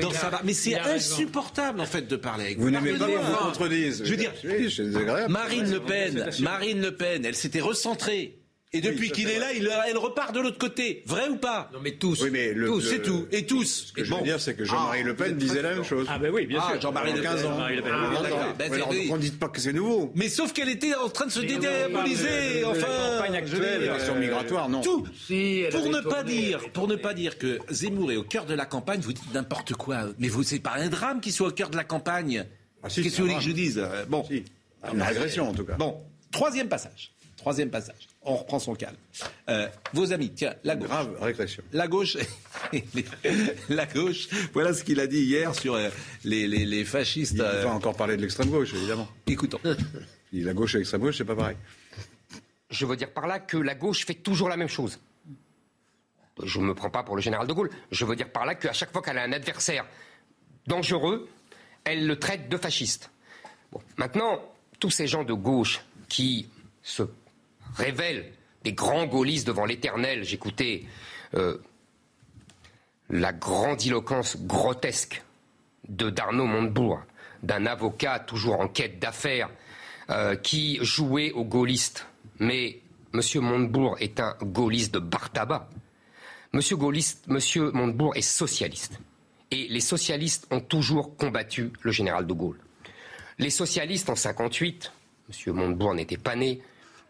[0.00, 0.42] dans sa barre.
[0.44, 2.64] Mais c'est insupportable en fait de parler avec vous.
[2.64, 4.02] Vous n'aimez pas vous contredise.
[4.04, 5.32] Je veux dire, Oui, c'est désagréable.
[5.32, 8.38] Marine Le Pen, Marine Le Pen, elle s'était recentrée.
[8.72, 11.02] Et depuis qu'il est là, il- elle repart de l'autre côté.
[11.06, 11.70] Vrai ou pas?
[11.72, 12.20] Non, mais tous.
[12.22, 13.26] Oui, mais le- Tous, le- c'est tout.
[13.30, 13.86] Et tous.
[13.86, 16.06] Ce que je veux dire, c'est que Jean-Marie Ah, Le Pen disait la même chose.
[16.10, 16.80] Ah ben oui, bien Ah, sûr.
[16.80, 17.30] Jean-Marie Le Pen.
[17.30, 17.66] 15 ans.
[17.68, 17.92] Le Pen.
[17.94, 18.54] Ah, d'accord.
[18.58, 20.12] Ben, Alors, qu'on ne dise pas que c'est nouveau.
[20.16, 22.64] Mais sauf qu'elle était en train de se dédiaboliser.
[22.64, 24.80] on de la Enfin, campagne actuelle, La question migratoire, non.
[24.82, 25.06] tout.
[25.26, 28.54] Si, Pour ne pas dire, pour ne pas dire que Zemmour est au cœur de
[28.54, 30.08] la campagne, vous dites n'importe quoi.
[30.18, 32.44] Mais vous, c'est pas un drame qu'il soit au cœur de la campagne.
[32.82, 33.82] Ah, Qu'est-ce que vous voulez que je dise?
[34.08, 34.44] Bon, Si.
[34.92, 35.74] Une régression, en tout cas.
[35.74, 36.00] bon,
[36.30, 37.12] troisième passage.
[37.36, 38.05] Troisième passage.
[38.28, 38.96] On reprend son calme.
[39.48, 40.88] Euh, vos amis, tiens, la gauche.
[40.88, 41.62] Grave régression.
[41.72, 42.16] La gauche,
[43.68, 44.28] la gauche.
[44.52, 45.90] Voilà ce qu'il a dit hier sur euh,
[46.24, 47.34] les, les- les fascistes.
[47.36, 49.08] Il euh, va encore parler de l'extrême gauche, évidemment.
[49.26, 49.60] Écoutons.
[50.32, 51.56] Il- La gauche et l'extrême gauche, c'est pas pareil.
[52.68, 54.98] Je veux dire par là que la gauche fait toujours la même chose.
[56.42, 57.70] Je ne me prends pas pour le général de Gaulle.
[57.92, 59.86] Je veux dire par là qu'à chaque fois qu'elle a un adversaire
[60.66, 61.28] dangereux,
[61.84, 63.08] elle le traite de fasciste.
[63.72, 64.42] Bon, maintenant,
[64.80, 66.50] tous ces gens de gauche qui
[66.82, 67.04] se
[67.76, 68.32] révèlent
[68.64, 70.84] des grands gaullistes devant l'éternel, j'écoutais
[71.34, 71.58] euh,
[73.10, 75.22] la grandiloquence grotesque
[75.88, 77.00] de Darnaud Montebourg,
[77.42, 79.50] d'un avocat toujours en quête d'affaires,
[80.10, 82.06] euh, qui jouait aux gaullistes.
[82.38, 82.80] Mais
[83.14, 83.20] M.
[83.42, 85.68] Montebourg est un gaulliste de bar tabac.
[86.52, 88.98] Monsieur, Gaulliste, Monsieur Montebourg est socialiste.
[89.50, 92.58] Et les socialistes ont toujours combattu le général de Gaulle.
[93.38, 94.92] Les socialistes en 58,
[95.28, 95.54] M.
[95.54, 96.60] Montebourg n'était pas né,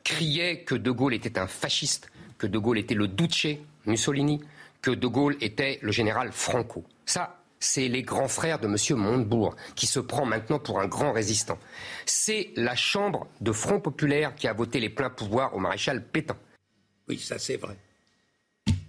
[0.06, 4.40] criaient que de Gaulle était un fasciste, que de Gaulle était le Duce, Mussolini,
[4.80, 6.84] que de Gaulle était le général Franco.
[7.06, 8.76] Ça, c'est les grands frères de M.
[8.96, 11.58] Montebourg, qui se prend maintenant pour un grand résistant.
[12.04, 16.36] C'est la Chambre de Front Populaire qui a voté les pleins pouvoirs au maréchal Pétain.
[17.08, 17.76] Oui, ça c'est vrai.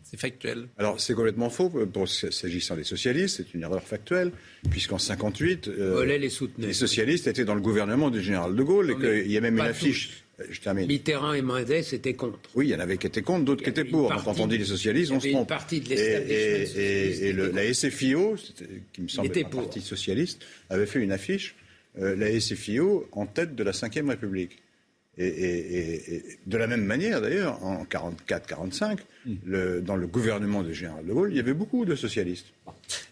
[0.03, 0.69] C'est factuel.
[0.77, 1.69] Alors, c'est complètement faux.
[1.69, 4.31] Pour, s'agissant des socialistes, c'est une erreur factuelle,
[4.69, 9.23] puisqu'en 58, euh, les socialistes étaient dans le gouvernement du général de Gaulle, Non, et
[9.23, 10.26] qu'il y a même une affiche.
[10.39, 10.85] Euh, Je termine.
[10.87, 12.39] Mitterrand et Mendes étaient contre.
[12.55, 14.07] Oui, il y en avait qui étaient contre, d'autres qui étaient pour.
[14.09, 15.49] partie- Quand on dit les socialistes, on se avait une trompe.
[15.49, 18.35] partie de Et- et, et- le- la SFIO,
[18.93, 21.55] qui me semble un parti socialiste, avait fait une affiche,
[21.99, 24.59] euh, la SFIO en tête de la Ve République.
[25.19, 28.99] Et de la même manière, d'ailleurs, en 44-45,
[29.45, 32.47] le- dans le gouvernement du général de Gaulle, il y avait beaucoup de socialistes.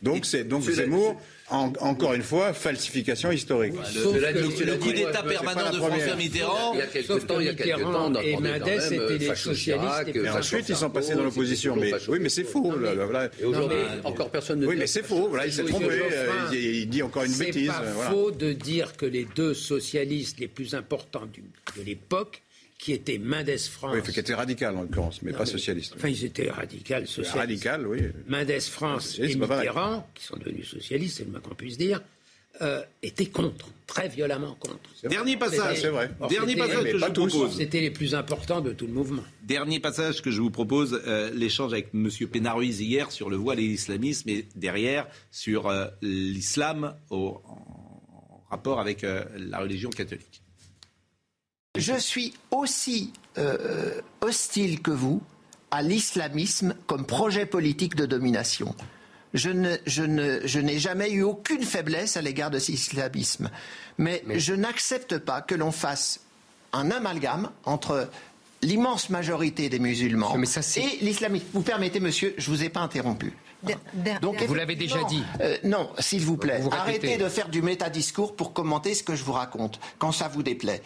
[0.01, 3.74] Donc, c'est donc Zemmour, en- encore une fois, falsification historique.
[3.74, 6.16] Le- coup d'État c'est permanent de François.
[6.16, 6.74] Mitterrand.
[6.74, 8.34] Il y a quelques Sauf temps, que il y a quelques Mitterrand temps, et
[8.93, 11.76] étaient euh, les socialistes Et Facho ensuite, ils sont passés dans c'était l'opposition.
[11.76, 12.63] Mais, oui, mais c'est faux.
[12.72, 13.30] Non, mais- là, là, voilà.
[13.41, 15.28] Et aujourd'hui, encore personne ne Oui, dit- mais c'est faux.
[15.30, 15.88] Voilà, il s'est Oui, trompé.
[15.89, 17.68] Euh, il, il dit encore une C'est bêtise.
[17.68, 21.26] pas euh, faux de dire que les deux socialistes les plus importants
[21.78, 22.41] de l'époque,
[22.78, 23.95] qui étaient Mendes France.
[24.05, 25.93] Oui, qui était radical en l'occurrence, mais Non, pas mais- socialiste.
[25.95, 27.34] Enfin, ils étaient radicaux, socialistes.
[27.36, 27.99] Radical, oui.
[28.28, 29.36] Mendes France et.
[29.36, 32.01] Mitterrand, qui sont devenus socialistes, c'est le moins qu'on puisse dire,
[32.61, 34.80] euh, étaient contre, très violemment contre.
[35.03, 36.09] Dernier passage, c'est vrai.
[36.30, 37.57] Dernier C'était- passage mais que je vous propose.
[37.57, 39.23] C'était les plus importants de tout le mouvement.
[39.43, 42.09] Dernier passage que je vous propose, euh, l'échange avec M.
[42.32, 47.41] Pénaruiz hier sur le voile et l'islamisme, et derrière sur euh, l'islam en
[48.49, 50.41] rapport avec euh, la religion catholique.
[51.76, 55.21] Je suis aussi euh, hostile que vous
[55.71, 58.73] à l'islamisme comme projet politique de domination.
[59.34, 63.49] Je ne- je ne- je n'ai jamais eu aucune faiblesse à l'égard de cet islamisme.
[63.97, 66.21] Mais, je n'accepte pas que l'on fasse
[66.71, 68.09] un amalgame entre
[68.61, 71.45] l'immense majorité des musulmans Mais ça, c'est- et l'islamisme.
[71.53, 73.34] Vous permettez, monsieur, je vous ai pas interrompu.
[74.22, 75.24] Donc, Vous l'avez déjà dit.
[75.41, 79.16] euh, non, s'il vous plaît, Vous arrêtez de faire du métadiscours pour commenter ce que
[79.16, 80.82] je vous raconte, quand ça vous déplaît.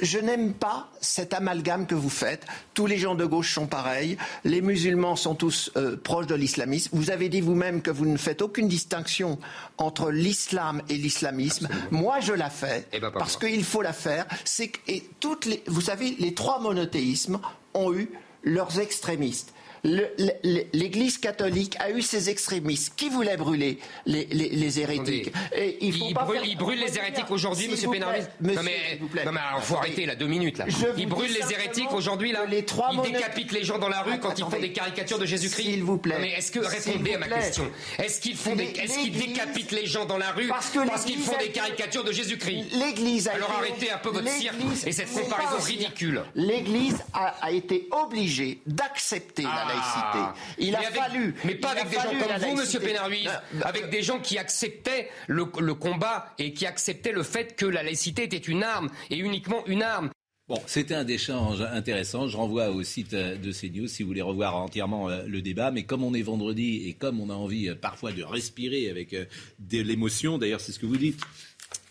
[0.00, 2.46] Je n'aime pas cet amalgame que vous faites.
[2.74, 4.16] Tous les gens de gauche sont pareils.
[4.44, 6.90] Les musulmans sont tous euh, proches de l'islamisme.
[6.96, 9.38] Vous avez dit vous-même que vous ne faites aucune distinction
[9.78, 11.68] entre l'islam et l'islamisme.
[11.90, 14.26] Moi, je la fais Eh ben, parce qu'il faut la faire.
[14.44, 17.38] C'est que- et toutes les, vous savez, les trois monothéismes
[17.74, 18.10] ont eu
[18.42, 19.52] leurs extrémistes.
[19.84, 25.32] L'Église catholique a eu ses extrémistes qui voulaient brûler les, les- les hérétiques.
[25.54, 28.62] Et il faut Il pas brûle, faire- il brûle les hérétiques aujourd'hui, monsieur Pénarvis Non
[28.62, 30.64] mais, non mais alors faut arrêter là, deux minutes là.
[30.68, 32.44] Je Il vous brûle dis les hérétiques aujourd'hui là.
[32.46, 35.18] les trois Il mono- décapite les gens dans la rue quand ils font des caricatures
[35.18, 35.62] de Jésus-Christ.
[35.64, 36.14] S'il vous plaît.
[36.14, 39.72] Non, mais est-ce que répondez à ma question Est-ce qu'ils font des, est-ce qu'ils décapitent
[39.72, 43.32] les gens dans la rue Parce que qu'ils font des caricatures de Jésus-Christ L'Église a
[43.32, 44.56] Alors été- arrêtez un peu votre cirque
[44.86, 46.22] et cette comparaison ridicule.
[46.34, 49.73] L'Église a, a été obligée d'accepter la Ah.
[49.74, 50.40] Laïcité.
[50.58, 51.34] Il Mais a avec- fallu.
[51.44, 52.80] Mais pas avec des gens comme vous, monsieur.
[52.80, 53.24] Pénaruiz.
[53.24, 57.56] Non, bah, Avec des gens qui acceptaient le, le combat et qui acceptaient le fait
[57.56, 60.10] que la laïcité était une arme et uniquement une arme.
[60.46, 62.28] Bon, c'était un échange intéressant.
[62.28, 65.70] Je renvoie au site euh, de CNews si vous voulez revoir entièrement euh, le débat.
[65.70, 69.14] Mais comme on est vendredi et comme on a envie euh, parfois de respirer avec
[69.14, 69.24] euh,
[69.58, 71.18] de l'émotion, d'ailleurs c'est ce que vous dites.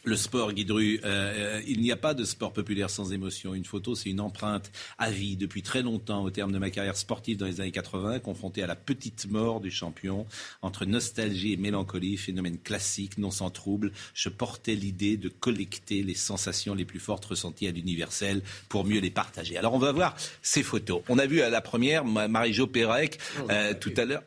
[0.05, 3.53] Le sport, Guidru, euh, euh, il n'y a pas de sport populaire sans émotion.
[3.53, 6.97] Une photo, c'est une empreinte à vie depuis très longtemps au terme de ma carrière
[6.97, 10.25] sportive dans les années 80, confrontée à la petite mort du champion.
[10.61, 16.15] Entre nostalgie et mélancolie, phénomène classique, non sans trouble, je portais l'idée de collecter les
[16.15, 19.55] sensations les plus fortes ressenties à l'universel pour mieux les partager.
[19.57, 21.01] Alors on va voir ces photos.
[21.07, 24.23] On a vu à la première Ma- Marie-Jo Pérec euh, tout à l'heure.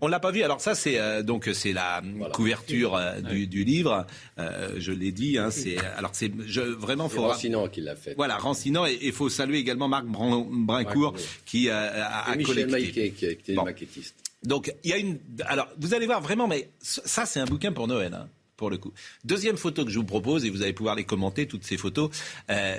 [0.00, 0.42] On l'a pas vu.
[0.42, 4.06] Alors ça, c'est euh, donc c'est la couverture euh, du, du livre.
[4.38, 5.38] Euh, je l'ai dit.
[5.38, 8.14] Hein, c'est alors c'est je, vraiment faut Rancinan qui l'a fait.
[8.16, 13.10] voilà rancinant et il faut saluer également Marc Brincourt qui a, Et Michel collecté.
[13.12, 13.64] Qui a été Bon.
[13.64, 14.16] maquettiste.
[14.42, 15.18] Donc il y a une.
[15.46, 18.12] Alors vous allez voir vraiment, mais ça c'est un bouquin pour Noël.
[18.14, 18.92] hein, pour le coup.
[19.24, 22.10] Deuxième photo que je vous propose, et vous allez pouvoir les commenter, toutes ces photos,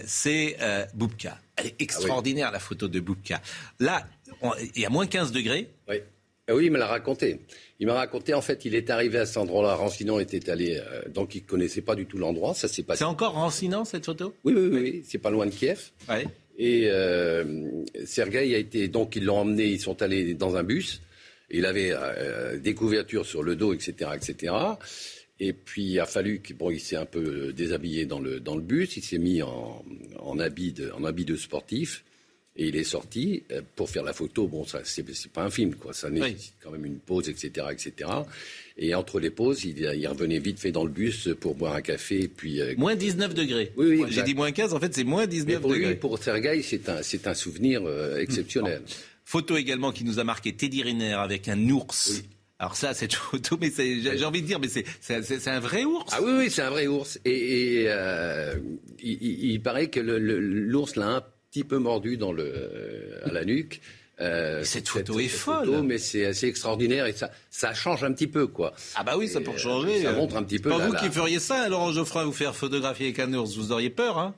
[0.06, 0.58] c'est
[0.96, 1.40] Boubka.
[1.56, 3.42] Elle est extraordinaire, la photo de Boubka.
[3.80, 4.08] Là,
[4.42, 5.70] on- il y a moins 15 degrés.
[5.88, 5.98] Oui.
[6.50, 7.40] Ah oui, il me l'a raconté.
[7.80, 9.76] Il m'a raconté, en fait, il est arrivé à cet endroit-là.
[9.76, 12.54] Rancinon était allé, euh, donc il connaissait pas du tout l'endroit.
[12.54, 13.00] Ça s'est passé.
[13.00, 14.34] C'est encore rancinant, cette photo?
[14.46, 15.04] Oui, oui, oui, oui.
[15.06, 15.92] C'est pas loin de Kiev.
[16.08, 16.26] Ouais.
[16.58, 21.02] Et euh, Sergueï a été, donc ils l'ont emmené, ils sont allés dans un bus.
[21.52, 24.54] Il avait euh, des couvertures sur le dos, etc., etc.
[25.40, 28.56] Et puis il a fallu qu'il bon, il s'est un peu déshabillé dans le dans
[28.56, 28.98] le bus.
[28.98, 29.86] Il s'est mis en,
[30.18, 32.04] en habit de en habit de sportif.
[32.60, 34.48] Et il est sorti euh, pour faire la photo.
[34.48, 35.94] Bon, ça, c'est, c'est pas un film, quoi.
[35.94, 38.10] Ça nécessite quand même une pause, etc., etc.
[38.80, 41.82] Et entre les pauses, il, il revenait vite fait dans le bus pour boire un
[41.82, 42.28] café.
[42.28, 43.72] Puis, euh, Moins 19 degrés.
[43.78, 45.80] Oui, oui, Moi, J'ai dit moins 15, en fait c'est moins mais 19 pour lui,
[45.82, 45.96] degrés.
[45.96, 48.82] pour Sergueï, c'est un, c'est un souvenir euh, exceptionnel.
[49.24, 52.24] Photo également qui nous a marqué Teddy Riner avec un ours.
[52.60, 55.50] Alors ça, cette photo, mais c'est- j'ai envie de dire, mais c'est c'est- c'est- c'est
[55.52, 56.12] un vrai ours.
[56.12, 57.20] Ah oui, oui, c'est un vrai ours.
[57.24, 58.56] Et, et, euh,
[59.00, 63.20] il, il- il paraît que le- le- l'ours l'a un petit peu mordu dans le,
[63.24, 63.82] à la nuque.
[64.20, 65.66] Euh, cette photo est folle.
[65.68, 68.74] photo, mais c'est assez extraordinaire et ça, ça change un petit peu, quoi.
[68.96, 70.02] Ah bah oui, ça Et, euh, changer.
[70.02, 70.70] Ça euh, montre un petit peu.
[70.72, 73.72] Pas vous la- qui feriez ça, Laurent Geoffroy, vous faire photographier avec un ours, vous
[73.72, 74.34] auriez peur, hein?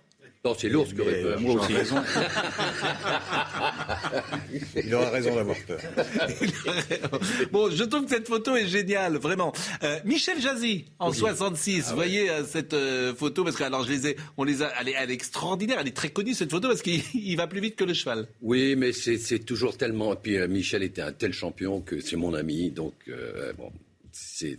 [0.46, 1.40] Non, c'est l'ours qui aurait peur.
[1.42, 1.74] Moi aussi.
[4.86, 5.82] Il aura raison d'avoir peur.
[7.52, 9.52] Bon, je trouve que cette photo est géniale, vraiment.
[9.84, 13.84] Euh, Michel Jazzy, en 66, Ah vous voyez euh, cette euh, photo, parce que alors
[13.84, 16.34] je les ai, on les a, elle est, elle est extraordinaire, elle est très connue
[16.34, 18.28] cette photo parce qu'il il va plus vite que le cheval.
[18.42, 20.14] Oui, mais c'est toujours tellement.
[20.14, 23.72] Et puis euh, Michel était un tel champion que c'est mon ami, donc euh, bon,
[24.12, 24.58] c'est-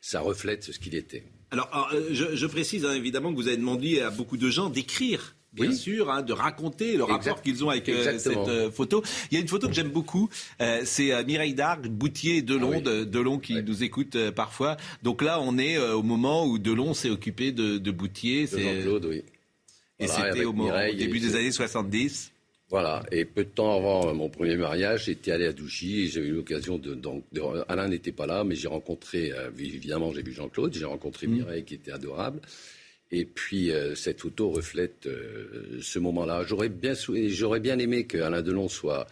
[0.00, 1.22] ça reflète ce qu'il était.
[1.50, 4.50] Alors, alors, euh, je, je précise hein, évidemment que vous avez demandé à beaucoup de
[4.50, 5.34] gens d'écrire.
[5.52, 5.76] Bien Oui.
[5.76, 9.02] sûr, hein, de raconter le rapport qu'ils ont avec euh, cette euh, photo.
[9.30, 10.28] Il y a une photo que j'aime beaucoup,
[10.60, 12.82] euh, c'est Mireille Darc, Boutier Delon, Ah oui.
[12.82, 13.62] de, Delon qui Ouais.
[13.62, 14.76] nous écoute parfois.
[15.02, 18.46] Donc là, on est au moment où Delon s'est occupé de, de Boutier.
[18.46, 19.22] De Jean-Claude, oui.
[19.98, 22.32] Et Voilà, c'était au, moment- au Mireille début des années 70.
[22.68, 26.20] Voilà, et peu de temps avant mon premier mariage, j'étais allé à Douchy et j'ai
[26.20, 30.22] eu l'occasion de, donc, de- Alain n'était pas là, mais j'ai rencontré, euh, évidemment, j'ai
[30.22, 32.40] vu Jean-Claude, j'ai rencontré Mireille qui était adorable.
[33.12, 36.42] Et puis euh, cette photo reflète euh, ce moment-là.
[36.44, 36.94] J'aurais bien,
[37.28, 39.06] j'aurais bien aimé que Alain Delon soit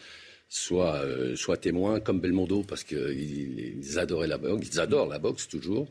[0.49, 5.21] soit euh, soit témoin comme Belmondo parce qu'ils ils adoraient la boxe, ils adorent la
[5.21, 5.87] boxe toujours.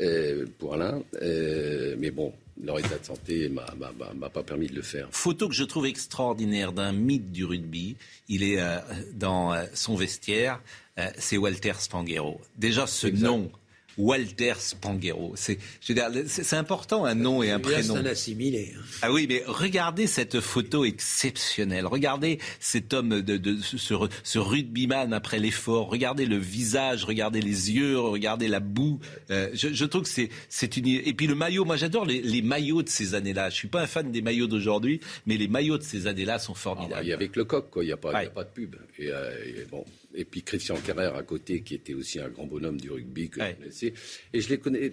[0.00, 2.32] euh, pour Alain, Euh, mais bon,
[2.62, 5.08] leur état de santé m'a pas permis de le faire.
[5.10, 7.96] Photo que je trouve extraordinaire d'un mythe du rugby.
[8.28, 8.78] Il est euh,
[9.14, 10.60] dans euh, son vestiaire.
[10.98, 12.40] Euh, c'est Walter Spanghero.
[12.56, 13.50] Déjà, ce nom,
[13.98, 17.96] Walter Spanghero, c'est, je veux dire, c'est important un nom et un Là, c'est prénom.
[17.96, 18.72] un assimilé.
[18.76, 18.80] hein.
[19.02, 21.86] Ah oui, mais regardez cette photo exceptionnelle.
[21.86, 25.90] Regardez cet homme, de, de- ce, ce- ce rugbyman après l'effort.
[25.90, 29.00] Regardez le visage, regardez les yeux, regardez la boue.
[29.30, 30.86] Euh, je, je trouve que c'est, c'est une.
[30.88, 33.50] Et puis le maillot, moi j'adore les, les maillots de ces années-là.
[33.50, 36.54] Je suis pas un fan des maillots d'aujourd'hui, mais les maillots de ces années-là sont
[36.56, 36.94] Ah, formidables.
[36.94, 37.84] bah, il y avait que le coq, quoi.
[37.84, 38.26] Il n'y a, pas- il y Ouais.
[38.26, 38.74] a pas de pub.
[38.98, 39.84] Et, euh, et bon.
[40.14, 43.40] Et puis Christian Carrère à côté, qui était aussi un grand bonhomme du rugby que
[43.40, 43.50] Ouais.
[43.56, 43.94] je connaissais.
[44.32, 44.92] Et je les connais.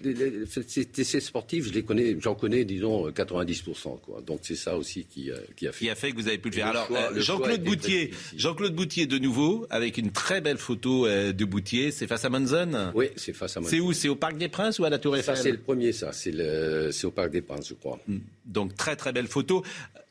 [1.03, 2.15] Ces sportifs, je les connais.
[2.19, 3.99] J'en connais, disons, 90%.
[4.01, 4.21] Quoi.
[4.21, 5.85] Donc c'est ça aussi qui, euh, qui a fait.
[5.85, 6.65] qui a fait que vous avez pu le faire.
[6.71, 8.11] Le Alors, euh, Jean-Claude Boutier.
[8.35, 11.91] Jean-Claude Boutier de nouveau, avec une très belle photo euh, de Boutier.
[11.91, 13.69] C'est face à Monzon Oui, c'est face à moi.
[13.69, 13.93] C'est où?
[13.93, 15.37] C'est au Parc des Princes ou à la Tour Ça, Eiffel?
[15.37, 16.11] c'est le premier, ça.
[16.13, 17.99] C'est au Parc des Princes, je crois.
[18.45, 19.63] Donc très très belle photo.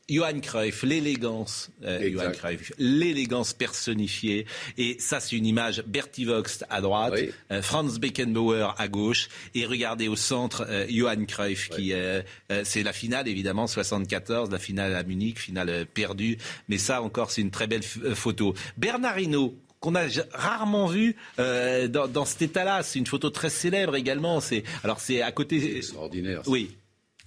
[0.09, 2.09] Johan Cruyff, l'élégance, euh.
[2.11, 4.45] Johan Cruyff, l'élégance personnifiée.
[4.77, 5.83] Et ça, c'est une image.
[5.85, 7.29] Bertie Vox à droite, Oui.
[7.51, 12.21] euh, Franz Beckenbauer à gauche, et regardez au centre euh, Johan Cruyff, qui euh,
[12.51, 16.37] euh, c'est la finale évidemment 74, la finale à Munich, finale perdue.
[16.67, 18.53] Mais ça encore, c'est une très belle photo.
[18.77, 20.01] Bernard Hinault, qu'on a
[20.33, 22.83] rarement vu euh, dans, dans cet état-là.
[22.83, 24.41] C'est une photo très célèbre également.
[24.41, 25.77] C'est alors c'est à côté.
[25.77, 26.41] Extraordinaire.
[26.47, 26.71] Oui.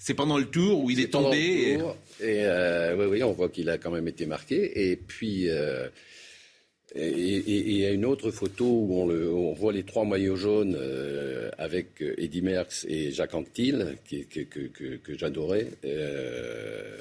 [0.05, 1.37] C'est pendant le tour où il est, tombé.
[1.39, 4.91] le et- tour, Et, euh, oui, oui, on voit qu'il a quand même été marqué.
[4.91, 5.87] Et puis, euh,
[6.97, 10.05] et il y a une autre photo où on, le- où on voit les trois
[10.05, 15.69] maillots jaunes euh, avec Eddy Merckx et Jacques Anquetil, qui, que, que, que, que j'adorais.
[15.85, 16.99] Euh,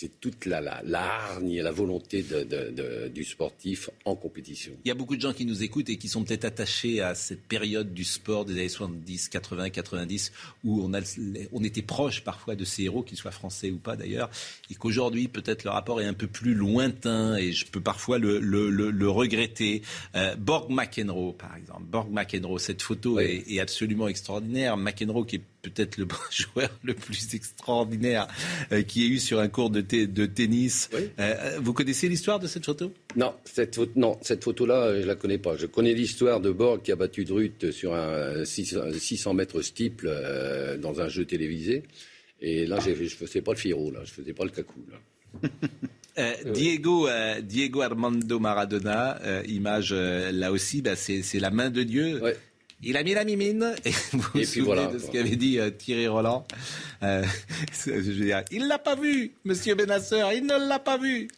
[0.00, 4.14] c'est toute la, la, la hargne et la volonté de, de- de- du sportif en
[4.14, 4.72] compétition.
[4.84, 7.16] Il y a beaucoup de gens qui nous écoutent et qui sont peut-être attachés à
[7.16, 11.00] cette période du sport des années 70, 80, 90, où on, a,
[11.52, 14.30] on était proche parfois de ces héros, qu'ils soient français ou pas d'ailleurs,
[14.70, 18.38] et qu'aujourd'hui peut-être le rapport est un peu plus lointain et je peux parfois le,
[18.38, 19.82] le- le- le regretter.
[20.14, 21.82] Euh, Borg McEnroe, par exemple.
[21.90, 23.24] Borg McEnroe, cette photo Oui.
[23.48, 24.76] est, est absolument extraordinaire.
[24.76, 28.26] McEnroe qui est peut-être le joueur le plus extraordinaire
[28.72, 30.88] euh, qui ait eu sur un cours de, tennis.
[30.94, 31.08] Oui.
[31.18, 32.92] Euh, vous connaissez l'histoire de cette photo?
[33.16, 35.56] Non, cette photo, non, cette photo-là, je la connais pas.
[35.56, 40.06] Je connais l'histoire de Borg qui a battu Drut sur un 600, 600 mètres steeple
[40.08, 41.82] euh, dans un jeu télévisé.
[42.40, 44.84] Et là, j'ai- je faisais pas le Firo, là, je faisais pas le cacou.
[44.90, 45.48] Là.
[46.18, 51.52] Euh, Diego, euh, Diego Armando Maradona, euh, image euh, là aussi, bah, c'est c'est la
[51.52, 52.20] main de Dieu.
[52.20, 52.36] Ouais.
[52.82, 53.74] Il a mis la mimine.
[53.84, 56.46] Et vous vous puis souvenez voilà, de ce qu'avait dit euh, Thierry Roland.
[57.02, 57.24] Euh,
[57.86, 61.28] je veux dire, il l'a pas vu, Monsieur Benacer, il ne l'a pas vu.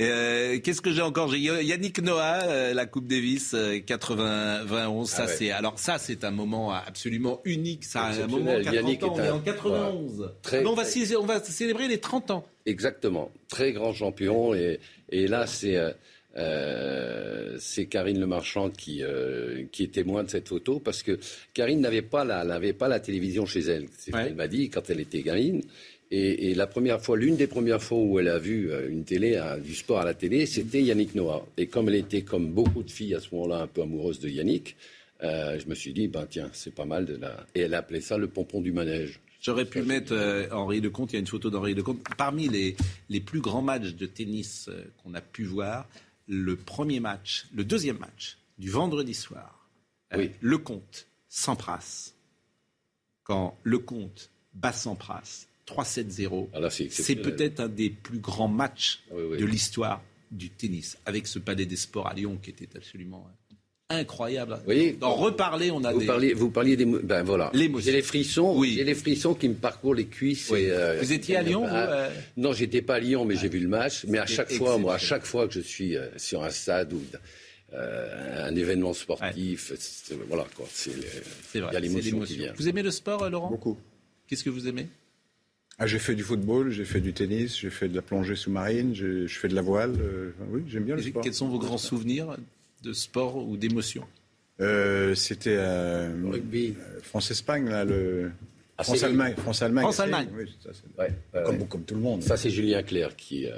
[0.00, 1.28] Euh, Qu'est-ce que j'ai encore?
[1.30, 5.04] J'ai Yannick Noah, la Coupe Davis euh, 80-21.
[5.06, 5.32] Ça Ah ouais.
[5.38, 7.84] c'est alors ça c'est un moment absolument unique.
[7.84, 9.16] Ça, un moment 40 Yannick ans.
[9.16, 10.32] est On est en 91.
[10.42, 12.44] Très- Mais on va, cé- on va célébrer les 30 ans.
[12.66, 13.30] Exactement.
[13.48, 14.52] Très grand champion.
[14.54, 14.80] Et,
[15.10, 15.76] et là, c'est
[16.36, 21.18] euh, c'est Karine Le Marchand qui, euh, qui est témoin de cette photo parce que
[21.52, 23.86] Karine n'avait pas la, n'avait pas la télévision chez elle.
[23.96, 25.62] C'est ce qu'elle m'a dit quand elle était gamine.
[26.10, 29.04] Et, et la première fois, l'une des premières fois où elle a vu euh, une
[29.04, 31.46] télé, du sport à la télé, c'était Yannick Noah.
[31.56, 34.28] Et comme elle était, comme beaucoup de filles à ce moment-là, un peu amoureuse de
[34.28, 34.76] Yannick,
[35.22, 37.46] euh, je me suis dit, ben tiens, c'est pas mal de la.
[37.54, 39.20] Et elle appelait ça le pompon du manège.
[39.40, 42.00] J'aurais pu mettre euh, Henri Lecomte, il y a une photo d'Henri Lecomte.
[42.16, 42.76] Parmi les,
[43.08, 45.88] les plus grands matchs de tennis euh, qu'on a pu voir,
[46.26, 49.68] le premier match, le deuxième match du vendredi soir,
[50.12, 50.30] euh, Oui.
[50.40, 52.12] Lecomte, Sampras.
[53.24, 59.38] Quand Lecomte bat Sampras 3-7-0, Ah c'est peut-être un des plus grands matchs Oui, oui.
[59.38, 63.26] de l'histoire du tennis, avec ce palais des sports à Lyon qui était absolument
[63.96, 64.58] incroyable.
[64.66, 64.96] Oui.
[65.00, 66.06] D'en reparler, on a Vous des...
[66.06, 67.50] parliez, vous parliez des, ben voilà.
[67.54, 67.86] L'émotion.
[67.86, 68.54] J'ai les frissons.
[68.56, 68.74] Oui.
[68.76, 70.50] J'ai les frissons qui me parcourent les cuisses.
[70.50, 70.60] Oui.
[70.62, 73.36] et, euh, Vous étiez à Lyon, vous, ah, euh Non, j'étais pas à Lyon, mais
[73.36, 74.04] j'ai vu le match.
[74.08, 76.92] Mais à chaque fois, moi, à chaque fois que je suis euh, sur un stade
[76.92, 77.00] ou
[77.72, 80.66] euh, un événement sportif, c'est- voilà quoi.
[80.72, 81.02] C'est le-
[81.50, 82.52] C'est vrai, il y a c'est l'émotion qui vient.
[82.56, 83.50] Vous aimez le sport, Laurent?
[83.50, 83.76] Beaucoup.
[84.28, 84.86] Qu'est-ce que vous aimez?
[85.76, 88.94] Ah, j'ai fait du football, j'ai fait du tennis, j'ai fait de la plongée sous-marine,
[88.94, 89.92] je, je fais de la voile.
[90.00, 91.20] euh, oui, j'aime bien le sport.
[91.22, 92.36] Quels sont vos grands souvenirs?
[92.84, 94.04] De sport ou d'émotion
[94.60, 96.74] Euh, C'était euh, Rugby.
[96.78, 98.30] euh, France-Espagne, là, le.
[98.78, 99.34] Ah, France-Allemagne.
[99.36, 99.84] France-allemagne.
[99.84, 100.28] France-Allemagne.
[100.36, 100.44] Oui,
[100.98, 101.04] Ouais,
[101.34, 101.66] ouais, comme, ouais.
[101.68, 102.22] comme tout le monde.
[102.22, 103.52] Ça, c'est Julien Clerc qui, euh,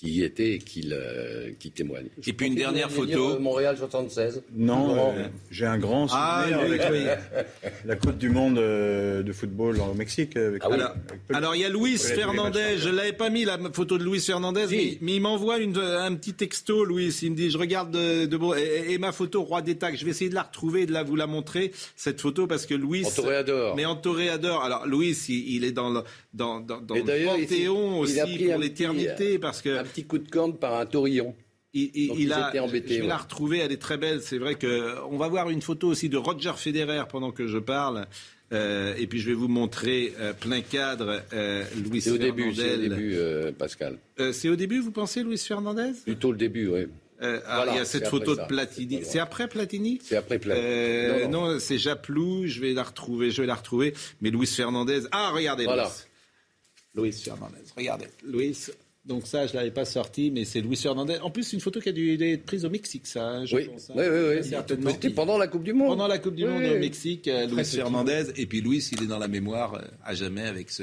[0.00, 2.06] qui y était et qui, le- qui témoigne.
[2.26, 3.32] Et puis une dernière photo.
[3.32, 4.42] euh, Montréal 76.
[4.56, 7.44] Non, euh, j'ai un grand souvenir Ah, oui, avec oui.
[7.84, 10.36] la Coupe du Monde euh, de football au Mexique.
[10.38, 11.36] Avec, Alors, avec Pelé.
[11.36, 14.64] alors, il y a Luis Fernandez, je l'avais pas mis la photo de Luis Fernandez,
[14.70, 18.36] mais, mais il m'envoie un petit texto, Luis, il me dit je regarde de, de
[18.38, 20.86] beau- et, et ma photo roi des tacs, je vais essayer de la retrouver et
[20.86, 23.76] de la vous la montrer cette photo parce que Luis En toréador.
[23.76, 24.62] mais en toréador.
[24.62, 26.00] Alors Luis, il, il est dans le
[26.32, 29.84] dans, dans, le il- panthéon il a aussi pris pour l'éternité petit, parce que Un
[29.84, 31.34] petit coup de corne par un taurillon.
[31.74, 33.06] il, il- il a, embêtés, je vais ouais.
[33.08, 34.20] la retrouver, elle est très belle.
[34.22, 37.58] C'est vrai que on va voir une photo aussi de Roger Federer pendant que je
[37.58, 38.06] parle.
[38.52, 42.52] Euh, et puis je vais vous montrer euh, plein cadre euh, Luis C'est au début,
[42.52, 42.88] c'est au Fernandez.
[42.88, 43.96] début, euh, Pascal.
[44.18, 45.92] Euh, c'est au début, vous pensez, Luis Fernandez?
[46.04, 46.86] Plutôt le début, oui.
[47.22, 49.00] Euh, ah, Voilà, Il y a cette photo de Platini.
[49.04, 50.00] C'est après Platini?
[50.02, 50.64] C'est après Platini.
[50.66, 52.46] Euh, Non, non, c'est Japlou.
[52.46, 53.30] Je vais la retrouver.
[53.30, 53.94] Je vais la retrouver.
[54.20, 55.02] Mais Luis Fernandez.
[55.12, 55.64] Ah, regardez.
[55.64, 55.84] Voilà.
[55.84, 55.90] Luis.
[56.94, 57.58] Luis Fernandez.
[57.76, 58.06] Regardez.
[58.24, 58.56] Luis.
[59.06, 61.16] Donc ça, je l'avais pas sorti, mais c'est Luis Fernandez.
[61.22, 63.24] En plus, c'est une photo qui a dû être prise au Mexique, ça.
[63.26, 63.94] hein, je Oui, pense, hein.
[63.96, 64.44] oui, oui, oui.
[64.44, 64.90] Certainement.
[64.90, 65.88] C'était pendant la Coupe du Monde.
[65.88, 67.64] Pendant la Coupe du Oui, Monde au Mexique, euh, Luis.
[67.64, 68.26] Fernandez.
[68.36, 70.82] Et puis Luis, il est dans la mémoire euh, à jamais avec ce,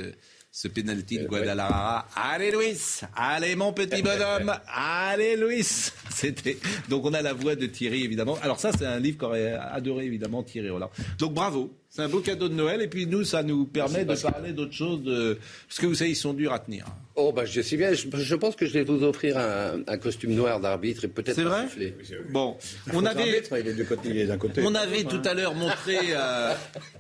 [0.52, 2.08] ce penalty de Euh, Guadalajara.
[2.16, 5.64] Allez Luis, allez mon petit bonhomme, allez Luis.
[6.10, 6.58] C'était
[6.90, 8.40] donc on a la voix de Thierry évidemment.
[8.42, 10.90] Alors ça c'est un livre qu'aurait adoré évidemment Thierry Roland.
[11.20, 14.16] Donc bravo, c'est un beau cadeau de Noël et puis nous ça nous permet de
[14.16, 15.38] parler d'autres choses de...
[15.68, 16.86] parce que vous savez ils sont durs à tenir.
[17.20, 17.94] Oh, bah, je sais bien.
[17.94, 21.36] Je, je pense que je vais vous offrir un, un costume noir d'arbitre et peut-être
[21.36, 21.96] C'est un vrai sifflet.
[22.30, 22.56] Bon,
[22.94, 24.62] on avait L'arbitre, il est de côté, il est d'un côté.
[24.64, 26.54] On avait tout à l'heure montré, euh,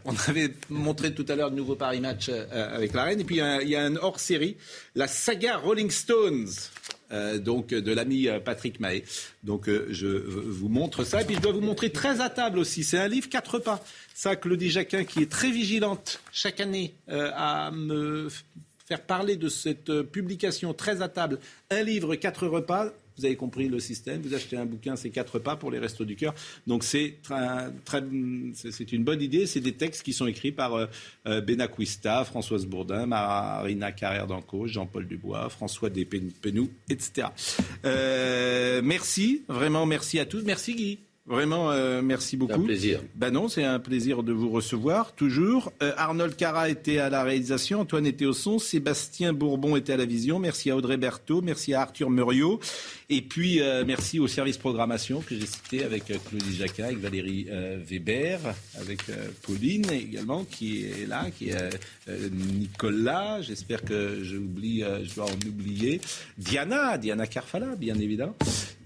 [0.05, 3.19] on avait montré tout à l'heure le nouveau Paris Match euh, avec la Reine.
[3.19, 4.57] Et puis il y y a un hors-série,
[4.95, 6.47] la saga Rolling Stones.
[7.11, 9.03] Euh, donc de l'ami euh, Patrick Mahé.
[9.43, 12.29] Donc euh, je euh, vous montre ça et puis je dois vous montrer très à
[12.29, 12.83] table aussi.
[12.83, 13.83] C'est un livre quatre pas.
[14.13, 18.29] Ça, Claudie Jacquin qui est très vigilante chaque année euh, à me
[18.87, 21.39] faire parler de cette euh, publication très à table.
[21.69, 22.93] Un livre, quatre repas.
[23.17, 24.21] Vous avez compris le système.
[24.21, 26.33] Vous achetez un bouquin, c'est quatre pas pour les restos du cœur.
[26.65, 27.19] Donc c'est
[28.53, 29.45] c'est une bonne idée.
[29.47, 30.85] C'est des textes qui sont écrits par euh,
[31.27, 37.27] euh, Benacquista, Françoise Bourdin, Marina Carrère d'Anco, Jean-Paul Dubois, François Despenou, etc.
[37.85, 40.43] Euh, merci, vraiment merci à tous.
[40.43, 41.06] Merci Guy.
[41.27, 42.53] Vraiment, euh, merci beaucoup.
[42.53, 43.01] un plaisir.
[43.15, 45.73] Ben non, c'est un plaisir de vous recevoir, toujours.
[45.83, 49.97] Euh, Arnold Cara était à la réalisation, Antoine était au son, Sébastien Bourbon était à
[49.97, 50.39] la vision.
[50.39, 52.61] Merci à Audrey Berthaud, merci à Arthur Muriot.
[53.09, 56.99] Et puis, euh, merci au service programmation que j'ai cité avec euh, Claudie Jacquin, avec
[56.99, 58.39] Valérie euh, Weber,
[58.79, 61.57] avec euh, Pauline également, qui est là, qui est
[62.31, 63.41] Nicolas.
[63.41, 66.01] J'espère que j'oublie, euh, je dois en oublier.
[66.37, 68.35] Diana, Diana Carfala, bien évidemment,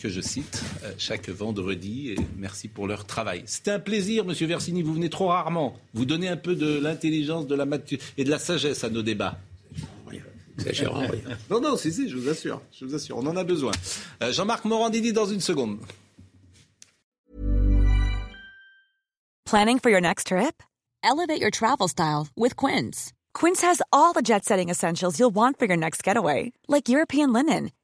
[0.01, 2.09] que je cite euh, chaque vendredi.
[2.11, 3.43] Et merci pour leur travail.
[3.45, 4.81] C'était un plaisir, Monsieur Versini.
[4.81, 5.77] Vous venez trop rarement.
[5.93, 9.03] Vous donnez un peu de l'intelligence, de la maturité et de la sagesse à nos
[9.03, 9.37] débats.
[10.57, 11.19] Exagérant, oui.
[11.49, 12.61] Non, non, si, si, je vous assure.
[12.77, 13.71] Je vous assure, on en a besoin.
[14.21, 15.79] Euh, Jean-Marc Morandini dans une seconde.
[19.45, 20.61] Planning for your next trip?
[21.03, 23.11] Elevate your travel style with Quince.
[23.33, 27.33] Quince has all the jet setting essentials you'll want for your next getaway, like European
[27.33, 27.71] linen,